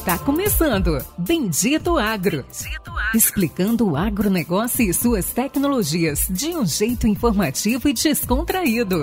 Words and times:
Está 0.00 0.18
começando 0.18 0.96
Bendito 1.18 1.98
Agro. 1.98 2.42
Bendito 2.42 2.90
Agro. 2.90 3.14
Explicando 3.14 3.90
o 3.90 3.96
agronegócio 3.96 4.82
e 4.82 4.94
suas 4.94 5.26
tecnologias 5.26 6.26
de 6.30 6.56
um 6.56 6.64
jeito 6.64 7.06
informativo 7.06 7.86
e 7.86 7.92
descontraído. 7.92 9.02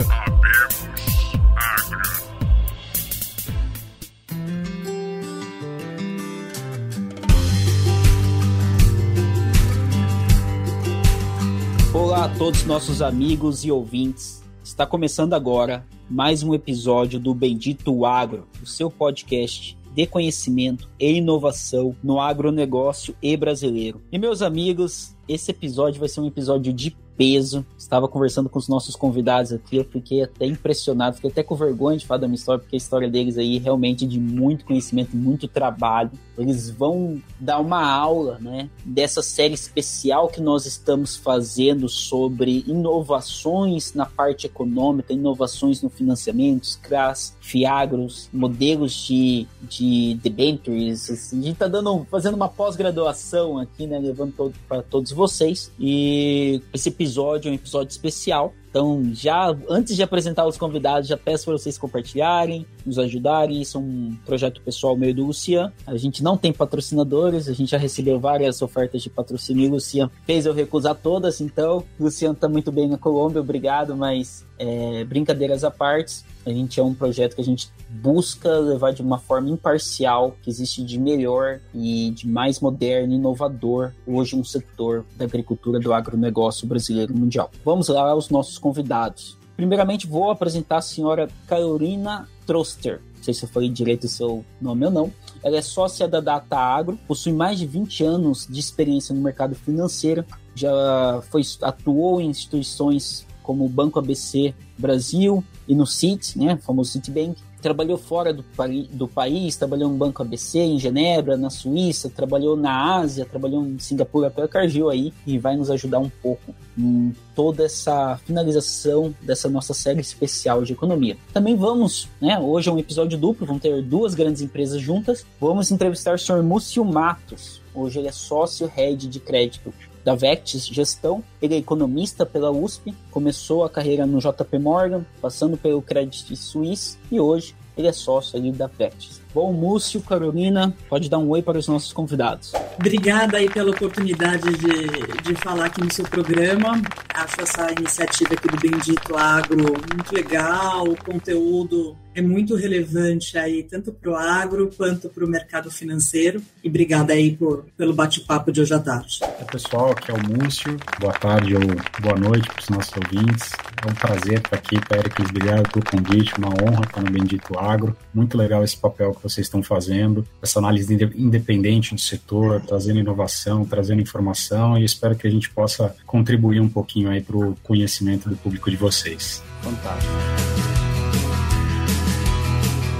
Olá 11.94 12.26
a 12.26 12.30
todos 12.40 12.66
nossos 12.66 13.04
amigos 13.04 13.64
e 13.64 13.70
ouvintes. 13.70 14.44
Está 14.64 14.84
começando 14.84 15.34
agora 15.34 15.86
mais 16.10 16.42
um 16.42 16.56
episódio 16.56 17.20
do 17.20 17.36
Bendito 17.36 18.04
Agro, 18.04 18.48
o 18.64 18.66
seu 18.66 18.90
podcast 18.90 19.77
de 19.98 20.06
conhecimento 20.06 20.88
e 21.00 21.14
inovação 21.14 21.96
no 22.04 22.22
agronegócio 22.22 23.16
e 23.20 23.36
brasileiro. 23.36 24.00
E 24.12 24.20
meus 24.20 24.44
amigos, 24.44 25.18
esse 25.28 25.50
episódio 25.50 26.00
vai 26.00 26.08
ser 26.08 26.22
um 26.22 26.28
episódio 26.28 26.72
de 26.72 26.96
peso. 27.18 27.66
Estava 27.78 28.08
conversando 28.08 28.48
com 28.48 28.60
os 28.60 28.68
nossos 28.68 28.96
convidados 28.96 29.52
aqui, 29.52 29.78
eu 29.78 29.84
fiquei 29.84 30.24
até 30.24 30.46
impressionado, 30.46 31.16
fiquei 31.16 31.32
até 31.32 31.42
com 31.42 31.56
vergonha 31.56 31.98
de 31.98 32.06
falar 32.06 32.22
da 32.22 32.28
minha 32.28 32.36
história, 32.36 32.60
porque 32.60 32.76
a 32.76 32.78
história 32.78 33.10
deles 33.10 33.38
aí 33.38 33.58
é 33.58 33.60
realmente 33.60 34.06
de 34.06 34.20
muito 34.20 34.64
conhecimento, 34.66 35.16
muito 35.16 35.48
trabalho. 35.48 36.12
Eles 36.38 36.70
vão 36.70 37.20
dar 37.40 37.60
uma 37.60 37.84
aula, 37.84 38.38
né, 38.40 38.70
dessa 38.86 39.24
série 39.24 39.56
especial 39.56 40.28
que 40.28 40.40
nós 40.40 40.66
estamos 40.66 41.16
fazendo 41.16 41.90
sobre 41.90 42.64
inovações 42.68 43.94
na 43.94 44.06
parte 44.06 44.46
econômica, 44.46 45.14
inovações 45.14 45.82
no 45.82 45.90
financiamento, 45.90 46.78
CRAS, 46.84 47.36
FIAGROS, 47.40 48.30
modelos 48.32 48.94
de, 48.94 49.48
de 49.64 50.20
debentures. 50.22 51.10
Assim. 51.10 51.40
A 51.40 51.44
gente 51.44 51.54
está 51.54 51.68
dando, 51.68 52.06
fazendo 52.12 52.36
uma 52.36 52.50
pós-graduação 52.50 53.58
aqui, 53.58 53.88
né, 53.88 53.98
levando 53.98 54.34
todo, 54.36 54.54
para 54.68 54.84
todos 54.84 55.12
vocês. 55.12 55.72
E 55.80 56.62
esse 56.72 56.90
episódio 56.90 57.07
episódio, 57.08 57.50
um 57.50 57.56
episódio 57.56 57.90
especial. 57.90 58.54
Então, 58.70 59.02
já 59.14 59.56
antes 59.70 59.96
de 59.96 60.04
apresentar 60.04 60.46
os 60.46 60.58
convidados, 60.58 61.08
já 61.08 61.18
peço 61.18 61.46
para 61.46 61.58
vocês 61.58 61.78
compartilharem, 61.78 62.66
nos 62.86 63.00
ajudarem. 63.00 63.62
Isso 63.62 63.78
é 63.78 63.82
um 63.82 64.16
projeto 64.26 64.62
pessoal 64.62 64.96
meio 64.96 65.16
do 65.16 65.26
Lucian. 65.26 65.72
A 65.86 65.98
gente 65.98 66.24
não 66.24 66.38
tem 66.38 66.54
patrocinadores, 66.54 67.48
a 67.48 67.54
gente 67.54 67.72
já 67.72 67.78
recebeu 67.78 68.20
várias 68.20 68.62
ofertas 68.62 69.02
de 69.02 69.10
patrocínio 69.10 69.66
e 69.66 69.68
o 69.68 69.72
Lucian 69.72 70.10
fez 70.26 70.46
eu 70.46 70.54
recusar 70.54 70.96
todas. 70.96 71.42
Então, 71.42 71.84
o 72.00 72.04
Lucian 72.04 72.32
está 72.32 72.48
muito 72.48 72.72
bem 72.72 72.88
na 72.88 72.98
Colômbia, 72.98 73.42
obrigado, 73.42 73.96
mas 73.96 74.46
é, 74.60 75.04
brincadeiras 75.04 75.64
à 75.64 75.72
parte, 75.72 76.24
a 76.46 76.50
gente 76.50 76.80
é 76.80 76.84
um 76.84 76.94
projeto 76.94 77.36
que 77.36 77.42
a 77.42 77.44
gente 77.44 77.70
busca 77.90 78.58
levar 78.58 78.92
de 78.92 79.02
uma 79.02 79.18
forma 79.18 79.50
imparcial, 79.50 80.36
que 80.42 80.50
existe 80.50 80.84
de 80.84 80.98
melhor 80.98 81.60
e 81.74 82.12
de 82.12 82.28
mais 82.28 82.60
moderno 82.60 83.14
e 83.14 83.18
inovador 83.18 83.92
hoje 84.06 84.36
no 84.36 84.46
setor 84.46 85.06
da 85.16 85.26
agricultura 85.26 85.80
do 85.80 85.94
agronegócio 85.94 86.68
brasileiro 86.68 87.16
mundial. 87.16 87.52
Vamos 87.64 87.88
lá 87.90 88.10
aos 88.10 88.30
nossos 88.30 88.57
convidados. 88.58 89.38
Primeiramente, 89.56 90.06
vou 90.06 90.30
apresentar 90.30 90.78
a 90.78 90.82
senhora 90.82 91.28
Carolina 91.48 92.28
Troster. 92.46 93.02
Não 93.16 93.24
sei 93.24 93.34
se 93.34 93.44
eu 93.44 93.50
falei 93.50 93.70
direito 93.70 94.04
o 94.04 94.08
seu 94.08 94.46
nome 94.62 94.86
ou 94.86 94.92
não. 94.92 95.14
Ela 95.44 95.58
é 95.58 95.62
sócia 95.62 96.08
da 96.08 96.20
Data 96.20 96.58
Agro, 96.58 96.98
possui 97.08 97.34
mais 97.34 97.58
de 97.58 97.66
20 97.66 98.04
anos 98.04 98.48
de 98.48 98.60
experiência 98.60 99.14
no 99.14 99.22
mercado 99.22 99.56
financeiro, 99.56 100.24
já 100.56 101.22
foi, 101.30 101.42
atuou 101.62 102.22
em 102.22 102.30
instituições 102.30 103.26
como 103.44 103.66
o 103.66 103.70
Banco 103.70 103.98
ABC 103.98 104.54
Brasil 104.78 105.44
e 105.68 105.74
no 105.74 105.88
Citi, 105.88 106.38
né, 106.38 106.58
famoso 106.58 106.92
Citibank. 106.92 107.42
Trabalhou 107.62 107.98
fora 107.98 108.34
do, 108.34 108.44
do 108.92 109.08
país, 109.08 109.56
trabalhou 109.56 109.90
no 109.90 109.98
Banco 109.98 110.22
ABC 110.22 110.60
em 110.60 110.80
Genebra, 110.80 111.38
na 111.38 111.50
Suíça, 111.50 112.10
trabalhou 112.10 112.56
na 112.56 112.98
Ásia, 112.98 113.26
trabalhou 113.26 113.66
em 113.66 113.80
Singapura 113.80 114.30
pela 114.30 114.48
Cargill 114.48 114.90
aí 114.90 115.14
e 115.26 115.38
vai 115.38 115.56
nos 115.56 115.70
ajudar 115.72 116.00
um 116.00 116.10
pouco 116.10 116.54
em 116.78 117.14
toda 117.36 117.66
essa 117.66 118.18
finalização 118.26 119.14
dessa 119.22 119.50
nossa 119.50 119.74
série 119.74 120.02
especial 120.02 120.64
de 120.64 120.74
economia. 120.74 121.18
Também 121.34 121.56
vamos, 121.56 122.08
né, 122.22 122.40
hoje 122.40 122.70
é 122.70 122.72
um 122.72 122.80
episódio 122.80 123.18
duplo, 123.18 123.48
vão 123.48 123.60
ter 123.60 123.82
duas 123.82 124.14
grandes 124.14 124.42
empresas 124.42 124.82
juntas. 124.82 125.26
Vamos 125.40 125.72
entrevistar 125.72 126.14
o 126.14 126.18
senhor 126.18 126.44
Múcio 126.44 126.86
Matos. 126.86 127.62
Hoje 127.74 128.00
ele 128.00 128.08
é 128.08 128.12
sócio 128.12 128.68
head 128.68 129.08
de 129.08 129.20
crédito 129.20 129.74
da 130.08 130.16
Vectis 130.16 130.66
Gestão. 130.66 131.22
Ele 131.42 131.56
é 131.56 131.58
economista 131.58 132.26
pela 132.26 132.50
USP, 132.50 132.96
começou 133.12 133.66
a 133.66 133.70
carreira 133.70 134.06
no 134.06 134.20
JP 134.20 134.58
Morgan, 134.58 135.06
passando 135.20 135.58
pelo 135.58 135.82
Credit 135.82 136.34
Suisse 136.34 136.98
e 137.12 137.20
hoje 137.20 137.54
ele 137.78 137.90
é 137.90 137.92
sócio 137.92 138.40
ali 138.40 138.54
da 138.54 138.68
Vectis. 138.68 139.22
Bom, 139.38 139.54
Múcio, 139.54 140.02
Carolina, 140.02 140.74
pode 140.90 141.12
dar 141.12 141.20
um 141.20 141.30
oi 141.30 141.44
para 141.44 141.60
os 141.60 141.68
nossos 141.68 141.94
convidados. 141.94 142.54
Obrigada 142.76 143.38
aí 143.38 143.48
pela 143.48 143.70
oportunidade 143.70 144.50
de, 144.58 145.22
de 145.22 145.36
falar 145.36 145.66
aqui 145.66 145.80
no 145.80 145.94
seu 145.94 146.06
programa. 146.06 146.82
Acho 147.14 147.42
essa 147.42 147.72
iniciativa 147.72 148.34
aqui 148.34 148.48
do 148.48 148.58
Bendito 148.58 149.16
Agro 149.16 149.58
muito 149.94 150.12
legal, 150.12 150.86
o 150.86 150.98
conteúdo 150.98 151.96
é 152.18 152.22
muito 152.22 152.56
relevante 152.56 153.38
aí, 153.38 153.62
tanto 153.62 153.92
para 153.92 154.10
o 154.10 154.16
agro 154.16 154.72
quanto 154.76 155.08
para 155.08 155.24
o 155.24 155.28
mercado 155.28 155.70
financeiro. 155.70 156.42
E 156.64 156.68
obrigada 156.68 157.14
aí 157.14 157.36
por, 157.36 157.66
pelo 157.78 157.94
bate-papo 157.94 158.52
de 158.52 158.60
hoje 158.60 158.74
à 158.74 158.80
tarde. 158.80 159.20
É, 159.22 159.44
pessoal, 159.44 159.92
aqui 159.92 160.10
é 160.10 160.16
o 160.16 160.18
Múcio. 160.18 160.76
Boa 161.00 161.14
tarde 161.14 161.54
ou 161.54 161.62
boa 162.02 162.18
noite 162.18 162.48
para 162.48 162.60
os 162.60 162.70
nossos 162.70 162.94
ouvintes. 162.98 163.52
É 163.86 163.92
um 163.92 163.94
prazer 163.94 164.40
estar 164.40 164.56
aqui, 164.56 164.80
Péricles. 164.88 165.30
Obrigado 165.30 165.70
pelo 165.70 165.86
convite, 165.86 166.34
uma 166.40 166.50
honra 166.50 166.82
estar 166.86 167.02
no 167.04 167.12
Bendito 167.12 167.60
Agro. 167.60 167.96
Muito 168.12 168.36
legal 168.36 168.64
esse 168.64 168.78
papel 168.78 169.14
que 169.14 169.22
vocês 169.30 169.48
estão 169.48 169.62
fazendo, 169.62 170.26
essa 170.42 170.60
análise 170.60 170.94
independente 171.16 171.94
do 171.94 172.02
setor, 172.02 172.62
trazendo 172.62 173.00
inovação, 173.00 173.66
trazendo 173.66 174.02
informação 174.02 174.78
e 174.78 174.84
espero 174.84 175.16
que 175.16 175.28
a 175.28 175.32
gente 175.32 175.50
possa 175.50 175.96
contribuir 176.06 176.60
um 176.60 176.70
pouquinho 176.70 177.10
aí 177.10 177.22
para 177.22 177.38
o 177.38 177.56
conhecimento 177.64 178.30
do 178.30 178.38
público 178.38 178.70
de 178.70 178.78
vocês. 178.78 179.44
Fantástico. 179.62 180.14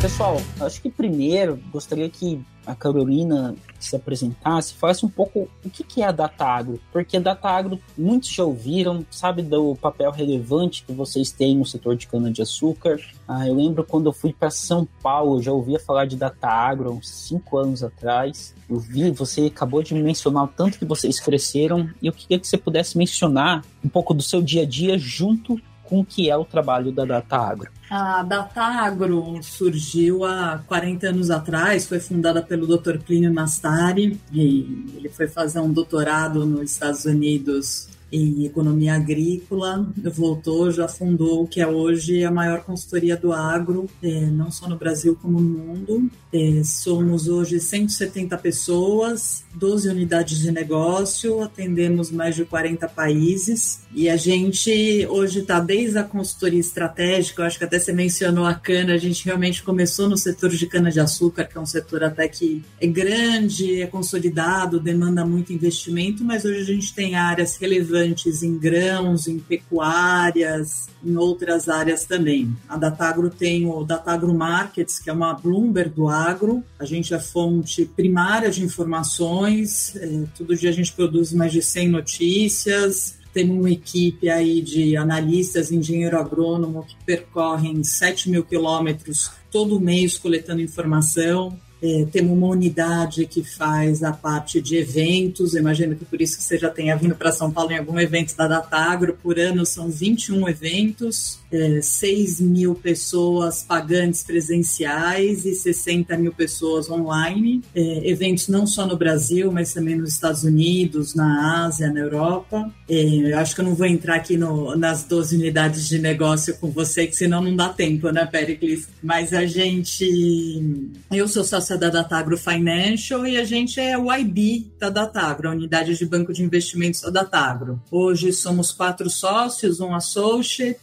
Pessoal, 0.02 0.42
acho 0.62 0.82
que 0.82 0.90
primeiro 0.90 1.60
gostaria 1.72 2.08
que 2.08 2.40
a 2.68 2.76
Carolina 2.76 3.56
se 3.80 3.96
apresentasse, 3.96 4.74
falasse 4.74 5.06
um 5.06 5.10
pouco 5.10 5.48
o 5.64 5.70
que, 5.70 5.84
que 5.84 6.02
é 6.02 6.06
a 6.06 6.12
Data 6.12 6.46
Agro, 6.46 6.80
porque 6.92 7.18
a 7.18 7.20
Data 7.20 7.48
Agro 7.50 7.80
muitos 7.98 8.30
já 8.30 8.44
ouviram, 8.44 9.06
sabe 9.10 9.42
do 9.42 9.76
papel 9.76 10.12
relevante 10.12 10.84
que 10.86 10.92
vocês 10.92 11.32
têm 11.32 11.56
no 11.56 11.66
setor 11.66 11.96
de 11.96 12.08
cana-de-açúcar. 12.08 13.00
Ah, 13.28 13.48
eu 13.48 13.56
lembro 13.56 13.84
quando 13.84 14.08
eu 14.08 14.14
fui 14.14 14.34
para 14.34 14.50
São 14.50 14.88
Paulo, 15.02 15.42
já 15.42 15.52
ouvia 15.52 15.80
falar 15.80 16.06
de 16.06 16.18
Data 16.18 16.48
Agro 16.48 16.90
há 16.90 16.94
uns 16.94 17.10
cinco 17.10 17.58
anos 17.58 17.84
atrás. 17.84 18.54
Eu 18.70 18.80
vi, 18.80 19.10
você 19.12 19.46
acabou 19.46 19.82
de 19.82 19.94
mencionar 19.94 20.44
o 20.44 20.48
tanto 20.48 20.78
que 20.78 20.86
vocês 20.86 21.20
cresceram, 21.20 21.90
e 22.02 22.08
eu 22.08 22.14
queria 22.14 22.40
que 22.40 22.48
você 22.48 22.58
pudesse 22.58 22.98
mencionar 22.98 23.64
um 23.84 23.90
pouco 23.90 24.14
do 24.14 24.22
seu 24.22 24.42
dia 24.42 24.64
a 24.64 24.66
dia 24.66 24.98
junto 24.98 25.60
com 25.88 26.02
o 26.02 26.06
que 26.06 26.30
é 26.30 26.36
o 26.36 26.46
trabalho 26.46 26.92
da 26.92 27.06
Data 27.06 27.38
Agro. 27.38 27.72
A 27.90 28.22
Data 28.22 28.62
Agro 28.62 29.40
surgiu 29.42 30.26
há 30.26 30.62
40 30.68 31.08
anos 31.08 31.32
atrás, 31.32 31.88
foi 31.88 32.00
fundada 32.00 32.42
pelo 32.42 32.68
Dr. 32.68 32.98
Plínio 33.00 33.32
Nastari, 33.32 34.20
e 34.32 34.94
ele 34.96 35.10
foi 35.10 35.28
fazer 35.28 35.60
um 35.60 35.72
doutorado 35.72 36.46
nos 36.46 36.72
Estados 36.72 37.06
Unidos 37.06 37.88
em 38.12 38.46
economia 38.46 38.96
agrícola, 38.96 39.86
voltou, 40.14 40.72
já 40.72 40.88
fundou 40.88 41.44
o 41.44 41.48
que 41.48 41.60
é 41.60 41.68
hoje 41.68 42.24
a 42.24 42.32
maior 42.32 42.64
consultoria 42.64 43.18
do 43.18 43.34
agro, 43.34 43.88
é, 44.02 44.22
não 44.28 44.50
só 44.50 44.68
no 44.68 44.78
Brasil 44.78 45.18
como 45.22 45.40
no 45.40 45.50
mundo. 45.50 46.10
É, 46.32 46.62
somos 46.64 47.28
hoje 47.28 47.60
170 47.60 48.38
pessoas, 48.38 49.44
12 49.56 49.90
unidades 49.90 50.40
de 50.40 50.52
negócio, 50.52 51.42
atendemos 51.42 52.12
mais 52.12 52.36
de 52.36 52.46
40 52.46 52.88
países 52.90 53.82
e 53.94 54.10
a 54.10 54.18
gente 54.18 55.06
hoje 55.10 55.40
está 55.40 55.60
desde 55.60 55.98
a 55.98 56.04
consultoria 56.04 56.60
estratégica, 56.60 57.46
acho 57.46 57.58
que 57.58 57.64
até 57.64 57.80
você 57.80 57.94
mencionou 57.94 58.46
a 58.46 58.54
cana, 58.54 58.94
a 58.94 58.98
gente 58.98 59.26
realmente 59.26 59.64
começou 59.64 60.10
no 60.10 60.18
setor 60.18 60.50
de 60.50 60.68
cana-de-açúcar, 60.68 61.46
que 61.46 61.58
é 61.58 61.62
um 61.62 61.66
setor 61.66 62.04
até 62.04 62.28
que 62.28 62.64
é 62.80 62.88
grande, 62.88 63.82
é 63.82 63.88
consolidado, 63.88 64.80
demanda 64.80 65.26
muito 65.26 65.54
investimento, 65.54 66.24
mas 66.24 66.46
hoje 66.46 66.60
a 66.60 66.66
gente 66.66 66.94
tem 66.94 67.16
áreas 67.16 67.56
relevantes 67.58 67.97
relevantes 67.98 68.44
em 68.44 68.58
grãos, 68.58 69.28
em 69.28 69.40
pecuárias, 69.40 70.88
em 71.04 71.16
outras 71.16 71.68
áreas 71.68 72.06
também. 72.06 72.56
A 72.68 72.78
Datagro 72.78 73.30
tem 73.30 73.66
o 73.66 73.84
Datagro 73.84 74.34
Markets, 74.34 75.00
que 75.00 75.10
é 75.10 75.14
uma 75.14 75.34
Bloomberg 75.34 75.90
do 75.90 76.08
agro. 76.08 76.64
A 76.80 76.86
gente 76.86 77.14
é 77.14 77.20
fonte 77.20 77.86
primária 77.86 78.50
de 78.50 78.64
informações. 78.64 79.96
É, 79.96 80.24
todo 80.38 80.56
dia 80.56 80.70
a 80.70 80.74
gente 80.74 80.94
produz 80.94 81.34
mais 81.34 81.52
de 81.52 81.62
100 81.62 81.90
notícias. 81.90 83.18
Temos 83.34 83.58
uma 83.58 83.70
equipe 83.70 84.30
aí 84.30 84.62
de 84.62 84.98
analistas, 84.98 85.72
engenheiro 85.72 86.18
agrônomo 86.18 86.84
que 86.84 86.96
percorrem 87.06 87.84
7 87.84 88.30
mil 88.30 88.44
quilômetros 88.44 89.32
todo 89.52 89.80
mês 89.80 90.18
coletando 90.18 90.62
informação. 90.62 91.58
É, 91.82 92.08
temos 92.12 92.36
uma 92.36 92.48
unidade 92.48 93.26
que 93.28 93.44
faz 93.44 94.02
a 94.02 94.12
parte 94.12 94.60
de 94.60 94.78
eventos, 94.78 95.54
imagino 95.56 95.96
que 95.96 96.06
por 96.06 96.20
isso 96.20 96.38
que 96.38 96.44
você 96.44 96.58
já 96.58 96.70
tenha 96.70 96.96
vindo 96.96 97.16
para 97.16 97.32
São 97.32 97.52
Paulo 97.52 97.72
em 97.72 97.78
algum 97.78 98.00
evento 98.00 98.36
da 98.36 98.48
Datagro, 98.48 99.18
por 99.22 99.38
ano 99.38 99.66
são 99.66 99.90
21 99.90 100.50
eventos. 100.50 101.40
É, 101.52 101.82
6 101.82 102.42
mil 102.42 102.76
pessoas 102.76 103.64
pagantes 103.64 104.24
presenciais 104.24 105.46
e 105.46 105.54
60 105.56 106.18
mil 106.18 106.34
pessoas 106.34 106.90
online. 106.90 107.62
É, 107.74 108.10
eventos 108.10 108.48
não 108.48 108.68
só 108.68 108.86
no 108.86 108.98
Brasil, 108.98 109.52
mas 109.52 109.74
também 109.74 109.96
nos 109.96 110.10
Estados 110.10 110.44
Unidos, 110.44 111.16
na 111.16 111.66
Ásia, 111.66 111.92
na 111.92 112.00
Europa. 112.00 112.72
É, 112.90 113.34
acho 113.34 113.56
que 113.56 113.62
eu 113.62 113.66
não 113.66 113.76
vou 113.76 113.86
entrar 113.86 114.16
aqui 114.16 114.38
no, 114.38 114.76
nas 114.76 115.04
12 115.04 115.36
unidades 115.36 115.88
de 115.88 116.00
negócio 116.00 116.58
com 116.58 116.70
você, 116.70 117.08
que 117.08 117.16
senão 117.16 117.42
não 117.42 117.56
dá 117.56 117.70
tempo, 117.70 118.10
né, 118.10 118.26
Pericles? 118.26 118.88
Mas 119.02 119.34
a 119.34 119.46
gente. 119.46 121.02
Eu 121.12 121.28
sou 121.28 121.44
sócia 121.44 121.78
da 121.78 121.90
Datagro 121.90 122.38
Financial 122.38 123.26
e 123.26 123.38
a 123.38 123.44
gente 123.44 123.80
é 123.80 123.98
o 123.98 124.14
IB 124.14 124.72
da 124.80 124.90
Datagro, 124.90 125.50
a 125.50 125.52
unidade 125.52 125.96
de 125.98 126.06
banco 126.06 126.34
de 126.34 126.44
investimentos 126.44 127.02
da 127.02 127.10
Datagro. 127.10 127.82
Hoje 127.92 128.32
somos 128.34 128.72
quatro 128.72 129.10
sócios, 129.10 129.80
um 129.80 129.94
associate 129.94 130.78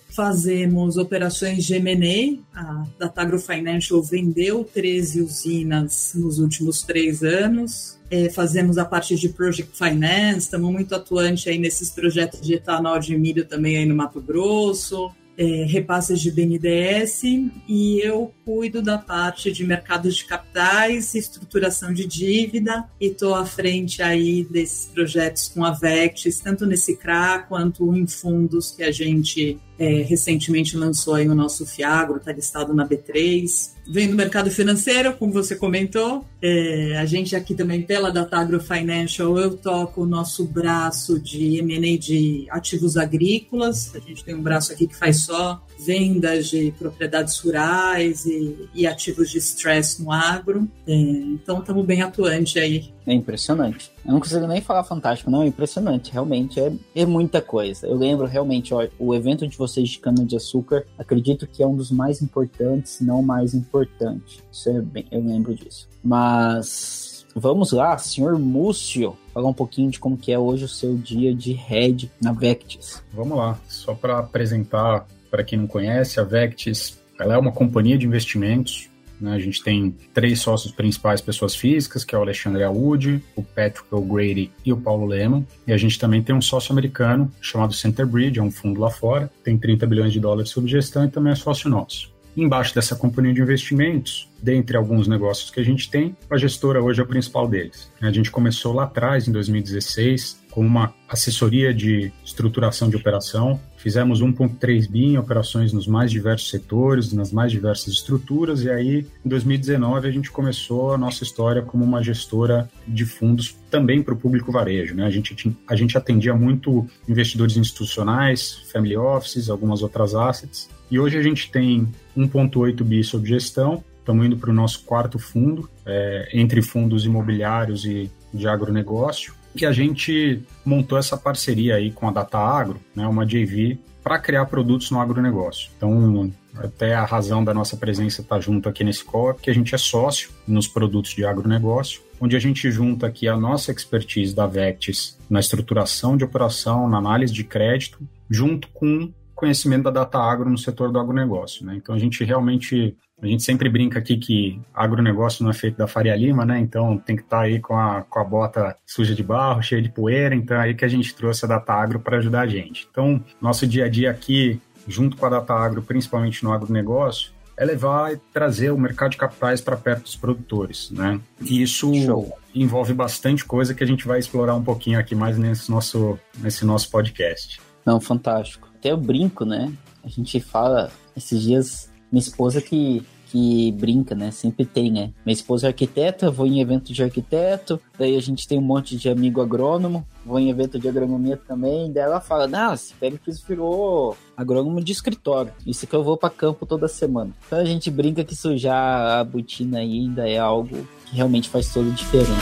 fazemos 0.54 0.96
operações 0.96 1.64
de 1.64 1.74
M&A. 1.74 2.60
A 2.60 2.86
Datagro 2.96 3.40
Financial 3.40 4.00
vendeu 4.00 4.62
13 4.62 5.20
usinas 5.20 6.12
nos 6.14 6.38
últimos 6.38 6.82
três 6.82 7.24
anos. 7.24 7.98
É, 8.08 8.30
fazemos 8.30 8.78
a 8.78 8.84
parte 8.84 9.16
de 9.16 9.28
Project 9.30 9.76
Finance, 9.76 10.38
estamos 10.38 10.70
muito 10.70 10.94
atuante 10.94 11.48
aí 11.48 11.58
nesses 11.58 11.90
projetos 11.90 12.40
de 12.40 12.54
etanol 12.54 13.00
de 13.00 13.18
milho 13.18 13.44
também 13.44 13.78
aí 13.78 13.86
no 13.86 13.96
Mato 13.96 14.20
Grosso 14.20 15.10
é, 15.36 15.64
repasses 15.64 16.20
de 16.20 16.30
BNDES 16.30 17.22
e 17.68 18.00
eu 18.00 18.32
cuido 18.44 18.80
da 18.80 18.98
parte 18.98 19.50
de 19.50 19.64
mercados 19.64 20.16
de 20.16 20.24
capitais, 20.24 21.14
estruturação 21.14 21.92
de 21.92 22.06
dívida 22.06 22.88
e 23.00 23.06
estou 23.06 23.34
à 23.34 23.44
frente 23.44 24.02
aí 24.02 24.44
desses 24.44 24.86
projetos 24.86 25.48
com 25.48 25.64
a 25.64 25.72
Vectis, 25.72 26.40
tanto 26.40 26.66
nesse 26.66 26.96
CRA 26.96 27.40
quanto 27.48 27.94
em 27.94 28.06
fundos 28.06 28.70
que 28.70 28.82
a 28.82 28.92
gente 28.92 29.58
é, 29.78 30.02
recentemente 30.02 30.76
lançou 30.76 31.14
aí 31.14 31.28
o 31.28 31.34
nosso 31.34 31.66
Fiagro, 31.66 32.16
está 32.16 32.32
listado 32.32 32.72
na 32.74 32.86
B3. 32.86 33.72
Vem 33.86 34.08
do 34.08 34.16
mercado 34.16 34.50
financeiro, 34.50 35.14
como 35.14 35.32
você 35.32 35.56
comentou. 35.56 36.24
É, 36.40 36.96
a 36.96 37.04
gente 37.04 37.36
aqui 37.36 37.54
também, 37.54 37.82
pela 37.82 38.10
Datagro 38.10 38.60
Financial, 38.60 39.36
eu 39.38 39.56
toco 39.56 40.02
o 40.02 40.06
nosso 40.06 40.44
braço 40.44 41.18
de 41.18 41.58
M&A 41.58 41.98
de 41.98 42.46
ativos 42.50 42.96
agrícolas. 42.96 43.94
A 43.94 43.98
gente 43.98 44.24
tem 44.24 44.34
um 44.34 44.42
braço 44.42 44.72
aqui 44.72 44.86
que 44.86 44.96
faz 44.96 45.24
só 45.24 45.62
vendas 45.84 46.48
de 46.48 46.72
propriedades 46.78 47.38
rurais 47.38 48.24
e, 48.24 48.68
e 48.74 48.86
ativos 48.86 49.30
de 49.30 49.38
stress 49.38 50.02
no 50.02 50.10
agro. 50.10 50.68
É, 50.86 50.94
então, 50.94 51.58
estamos 51.58 51.84
bem 51.84 52.00
atuante 52.00 52.58
aí. 52.58 52.90
É 53.06 53.12
impressionante. 53.12 53.93
Eu 54.04 54.12
não 54.12 54.20
consigo 54.20 54.46
nem 54.46 54.60
falar 54.60 54.84
fantástico, 54.84 55.30
não. 55.30 55.42
É 55.42 55.46
impressionante. 55.46 56.12
Realmente 56.12 56.60
é, 56.60 56.72
é 56.94 57.06
muita 57.06 57.40
coisa. 57.40 57.86
Eu 57.86 57.96
lembro 57.96 58.26
realmente, 58.26 58.74
ó, 58.74 58.86
o 58.98 59.14
evento 59.14 59.46
de 59.46 59.56
vocês 59.56 59.88
de 59.88 59.98
cana-de-açúcar, 59.98 60.84
acredito 60.98 61.46
que 61.46 61.62
é 61.62 61.66
um 61.66 61.74
dos 61.74 61.90
mais 61.90 62.20
importantes, 62.20 62.92
se 62.92 63.04
não 63.04 63.20
o 63.20 63.22
mais 63.22 63.54
importante. 63.54 64.42
Isso 64.52 64.68
é 64.68 64.80
bem, 64.80 65.06
eu 65.10 65.20
lembro 65.20 65.54
disso. 65.54 65.88
Mas 66.02 67.26
vamos 67.34 67.72
lá, 67.72 67.96
senhor 67.98 68.38
Múcio, 68.38 69.16
falar 69.32 69.48
um 69.48 69.54
pouquinho 69.54 69.90
de 69.90 69.98
como 69.98 70.16
que 70.16 70.30
é 70.32 70.38
hoje 70.38 70.64
o 70.64 70.68
seu 70.68 70.96
dia 70.96 71.34
de 71.34 71.52
head 71.52 72.10
na 72.20 72.32
Vectis. 72.32 73.02
Vamos 73.12 73.36
lá, 73.36 73.58
só 73.68 73.94
para 73.94 74.18
apresentar 74.18 75.06
para 75.30 75.42
quem 75.42 75.58
não 75.58 75.66
conhece, 75.66 76.20
a 76.20 76.24
Vectis 76.24 76.98
ela 77.18 77.34
é 77.34 77.38
uma 77.38 77.52
companhia 77.52 77.96
de 77.96 78.06
investimentos. 78.06 78.88
Né? 79.24 79.34
A 79.34 79.38
gente 79.38 79.62
tem 79.62 79.96
três 80.12 80.40
sócios 80.40 80.70
principais, 80.72 81.20
pessoas 81.20 81.56
físicas, 81.56 82.04
que 82.04 82.14
é 82.14 82.18
o 82.18 82.20
Alexandre 82.20 82.62
Aoud, 82.62 83.22
o 83.34 83.42
Patrick 83.42 83.86
O'Grady 83.90 84.52
e 84.64 84.72
o 84.72 84.76
Paulo 84.76 85.06
Lehmann. 85.06 85.46
E 85.66 85.72
a 85.72 85.76
gente 85.76 85.98
também 85.98 86.22
tem 86.22 86.34
um 86.34 86.42
sócio 86.42 86.72
americano 86.72 87.32
chamado 87.40 87.72
Centerbridge, 87.72 88.38
é 88.38 88.42
um 88.42 88.50
fundo 88.50 88.80
lá 88.80 88.90
fora, 88.90 89.30
tem 89.42 89.56
30 89.56 89.86
bilhões 89.86 90.12
de 90.12 90.20
dólares 90.20 90.50
sob 90.50 90.68
gestão 90.68 91.04
e 91.06 91.08
também 91.08 91.32
é 91.32 91.36
sócio 91.36 91.70
nosso. 91.70 92.12
Embaixo 92.36 92.74
dessa 92.74 92.96
companhia 92.96 93.32
de 93.32 93.40
investimentos, 93.40 94.28
dentre 94.42 94.76
alguns 94.76 95.06
negócios 95.06 95.50
que 95.50 95.60
a 95.60 95.64
gente 95.64 95.88
tem, 95.88 96.16
a 96.28 96.36
gestora 96.36 96.82
hoje 96.82 97.00
é 97.00 97.04
o 97.04 97.06
principal 97.06 97.46
deles. 97.46 97.90
A 98.00 98.10
gente 98.10 98.30
começou 98.30 98.72
lá 98.72 98.84
atrás, 98.84 99.28
em 99.28 99.32
2016, 99.32 100.42
com 100.50 100.60
uma 100.60 100.92
assessoria 101.08 101.72
de 101.72 102.12
estruturação 102.24 102.90
de 102.90 102.96
operação. 102.96 103.60
Fizemos 103.84 104.22
1,3 104.22 104.88
bi 104.88 105.04
em 105.04 105.18
operações 105.18 105.70
nos 105.70 105.86
mais 105.86 106.10
diversos 106.10 106.48
setores, 106.48 107.12
nas 107.12 107.30
mais 107.30 107.52
diversas 107.52 107.92
estruturas, 107.92 108.62
e 108.62 108.70
aí, 108.70 109.06
em 109.22 109.28
2019, 109.28 110.08
a 110.08 110.10
gente 110.10 110.30
começou 110.30 110.94
a 110.94 110.96
nossa 110.96 111.22
história 111.22 111.60
como 111.60 111.84
uma 111.84 112.02
gestora 112.02 112.66
de 112.88 113.04
fundos 113.04 113.54
também 113.70 114.02
para 114.02 114.14
o 114.14 114.16
público 114.16 114.50
varejo. 114.50 114.94
Né? 114.94 115.04
A, 115.04 115.10
gente, 115.10 115.54
a 115.68 115.76
gente 115.76 115.98
atendia 115.98 116.34
muito 116.34 116.88
investidores 117.06 117.58
institucionais, 117.58 118.54
family 118.72 118.96
offices, 118.96 119.50
algumas 119.50 119.82
outras 119.82 120.14
assets, 120.14 120.70
e 120.90 120.98
hoje 120.98 121.18
a 121.18 121.22
gente 121.22 121.50
tem 121.50 121.86
1,8 122.16 122.82
bi 122.82 123.04
sob 123.04 123.28
gestão, 123.28 123.84
estamos 123.98 124.24
indo 124.24 124.38
para 124.38 124.48
o 124.48 124.54
nosso 124.54 124.82
quarto 124.84 125.18
fundo, 125.18 125.68
é, 125.84 126.30
entre 126.32 126.62
fundos 126.62 127.04
imobiliários 127.04 127.84
e 127.84 128.10
de 128.32 128.48
agronegócio 128.48 129.34
que 129.56 129.66
a 129.66 129.72
gente 129.72 130.42
montou 130.64 130.98
essa 130.98 131.16
parceria 131.16 131.76
aí 131.76 131.90
com 131.90 132.08
a 132.08 132.12
Data 132.12 132.38
Agro, 132.38 132.80
né, 132.94 133.06
uma 133.06 133.24
JV, 133.24 133.78
para 134.02 134.18
criar 134.18 134.46
produtos 134.46 134.90
no 134.90 135.00
agronegócio. 135.00 135.70
Então, 135.76 136.30
até 136.56 136.94
a 136.94 137.04
razão 137.04 137.42
da 137.42 137.54
nossa 137.54 137.76
presença 137.76 138.20
estar 138.20 138.36
tá 138.36 138.40
junto 138.40 138.68
aqui 138.68 138.84
nesse 138.84 139.04
call 139.04 139.30
é 139.30 139.32
porque 139.32 139.50
a 139.50 139.54
gente 139.54 139.74
é 139.74 139.78
sócio 139.78 140.30
nos 140.46 140.68
produtos 140.68 141.12
de 141.12 141.24
agronegócio, 141.24 142.02
onde 142.20 142.36
a 142.36 142.38
gente 142.38 142.70
junta 142.70 143.06
aqui 143.06 143.26
a 143.26 143.36
nossa 143.36 143.72
expertise 143.72 144.34
da 144.34 144.46
Vectis 144.46 145.18
na 145.28 145.40
estruturação 145.40 146.16
de 146.16 146.24
operação, 146.24 146.88
na 146.88 146.98
análise 146.98 147.32
de 147.32 147.44
crédito, 147.44 147.98
junto 148.30 148.68
com 148.68 149.10
conhecimento 149.34 149.84
da 149.84 149.90
data 149.90 150.18
agro 150.18 150.48
no 150.48 150.56
setor 150.56 150.92
do 150.92 150.98
agronegócio. 150.98 151.66
Né? 151.66 151.74
Então 151.76 151.94
a 151.94 151.98
gente 151.98 152.22
realmente 152.24 152.96
a 153.24 153.30
gente 153.30 153.42
sempre 153.42 153.68
brinca 153.68 153.98
aqui 153.98 154.16
que 154.16 154.60
agronegócio 154.74 155.42
não 155.42 155.50
é 155.50 155.54
feito 155.54 155.76
da 155.76 155.86
Faria 155.86 156.14
Lima, 156.14 156.44
né? 156.44 156.58
Então 156.58 156.98
tem 156.98 157.16
que 157.16 157.22
estar 157.22 157.38
tá 157.38 157.42
aí 157.44 157.60
com 157.60 157.76
a, 157.76 158.02
com 158.02 158.18
a 158.18 158.24
bota 158.24 158.76
suja 158.86 159.14
de 159.14 159.22
barro, 159.22 159.62
cheia 159.62 159.82
de 159.82 159.88
poeira. 159.88 160.34
Então 160.34 160.56
é 160.56 160.60
aí 160.60 160.74
que 160.74 160.84
a 160.84 160.88
gente 160.88 161.14
trouxe 161.14 161.44
a 161.44 161.48
Data 161.48 161.72
Agro 161.72 162.00
para 162.00 162.18
ajudar 162.18 162.42
a 162.42 162.46
gente. 162.46 162.86
Então, 162.90 163.22
nosso 163.40 163.66
dia 163.66 163.86
a 163.86 163.88
dia 163.88 164.10
aqui, 164.10 164.60
junto 164.86 165.16
com 165.16 165.26
a 165.26 165.30
Data 165.30 165.54
Agro, 165.54 165.82
principalmente 165.82 166.44
no 166.44 166.52
agronegócio, 166.52 167.32
é 167.56 167.64
levar 167.64 168.12
e 168.12 168.16
trazer 168.32 168.70
o 168.70 168.78
mercado 168.78 169.12
de 169.12 169.16
capitais 169.16 169.60
para 169.60 169.76
perto 169.76 170.02
dos 170.02 170.16
produtores, 170.16 170.90
né? 170.90 171.20
E 171.40 171.62
isso 171.62 171.92
Show. 171.94 172.36
envolve 172.54 172.92
bastante 172.92 173.44
coisa 173.44 173.74
que 173.74 173.84
a 173.84 173.86
gente 173.86 174.06
vai 174.06 174.18
explorar 174.18 174.54
um 174.54 174.62
pouquinho 174.62 174.98
aqui 174.98 175.14
mais 175.14 175.38
nesse 175.38 175.70
nosso, 175.70 176.18
nesse 176.38 176.64
nosso 176.64 176.90
podcast. 176.90 177.60
Não, 177.86 178.00
fantástico. 178.00 178.68
Até 178.74 178.90
eu 178.90 178.96
brinco, 178.96 179.44
né? 179.44 179.72
A 180.02 180.08
gente 180.08 180.40
fala 180.40 180.90
esses 181.16 181.42
dias, 181.42 181.90
minha 182.10 182.20
esposa 182.20 182.60
que 182.60 183.04
que 183.34 183.72
brinca, 183.72 184.14
né? 184.14 184.30
Sempre 184.30 184.64
tem, 184.64 184.92
né? 184.92 185.10
Minha 185.26 185.34
esposa 185.34 185.66
é 185.66 185.70
arquiteta, 185.70 186.30
vou 186.30 186.46
em 186.46 186.60
evento 186.60 186.92
de 186.92 187.02
arquiteto, 187.02 187.80
daí 187.98 188.16
a 188.16 188.20
gente 188.20 188.46
tem 188.46 188.56
um 188.56 188.62
monte 188.62 188.96
de 188.96 189.08
amigo 189.08 189.42
agrônomo, 189.42 190.06
vou 190.24 190.38
em 190.38 190.50
evento 190.50 190.78
de 190.78 190.88
agronomia 190.88 191.36
também, 191.36 191.90
daí 191.90 192.04
ela 192.04 192.20
fala, 192.20 192.46
nossa, 192.46 192.94
Félix 192.94 193.42
virou 193.42 194.16
agrônomo 194.36 194.80
de 194.80 194.92
escritório, 194.92 195.50
isso 195.66 195.84
que 195.84 195.96
eu 195.96 196.04
vou 196.04 196.16
para 196.16 196.30
campo 196.30 196.64
toda 196.64 196.86
semana. 196.86 197.32
Então 197.44 197.58
a 197.58 197.64
gente 197.64 197.90
brinca 197.90 198.22
que 198.22 198.36
sujar 198.36 199.18
a 199.18 199.24
botina 199.24 199.78
ainda 199.78 200.28
é 200.28 200.38
algo 200.38 200.86
que 201.06 201.16
realmente 201.16 201.48
faz 201.48 201.72
toda 201.72 201.90
a 201.90 201.92
diferença. 201.92 202.34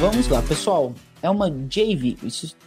Vamos 0.00 0.26
lá, 0.26 0.42
pessoal. 0.42 0.92
É 1.22 1.30
uma 1.30 1.48
JV. 1.48 2.16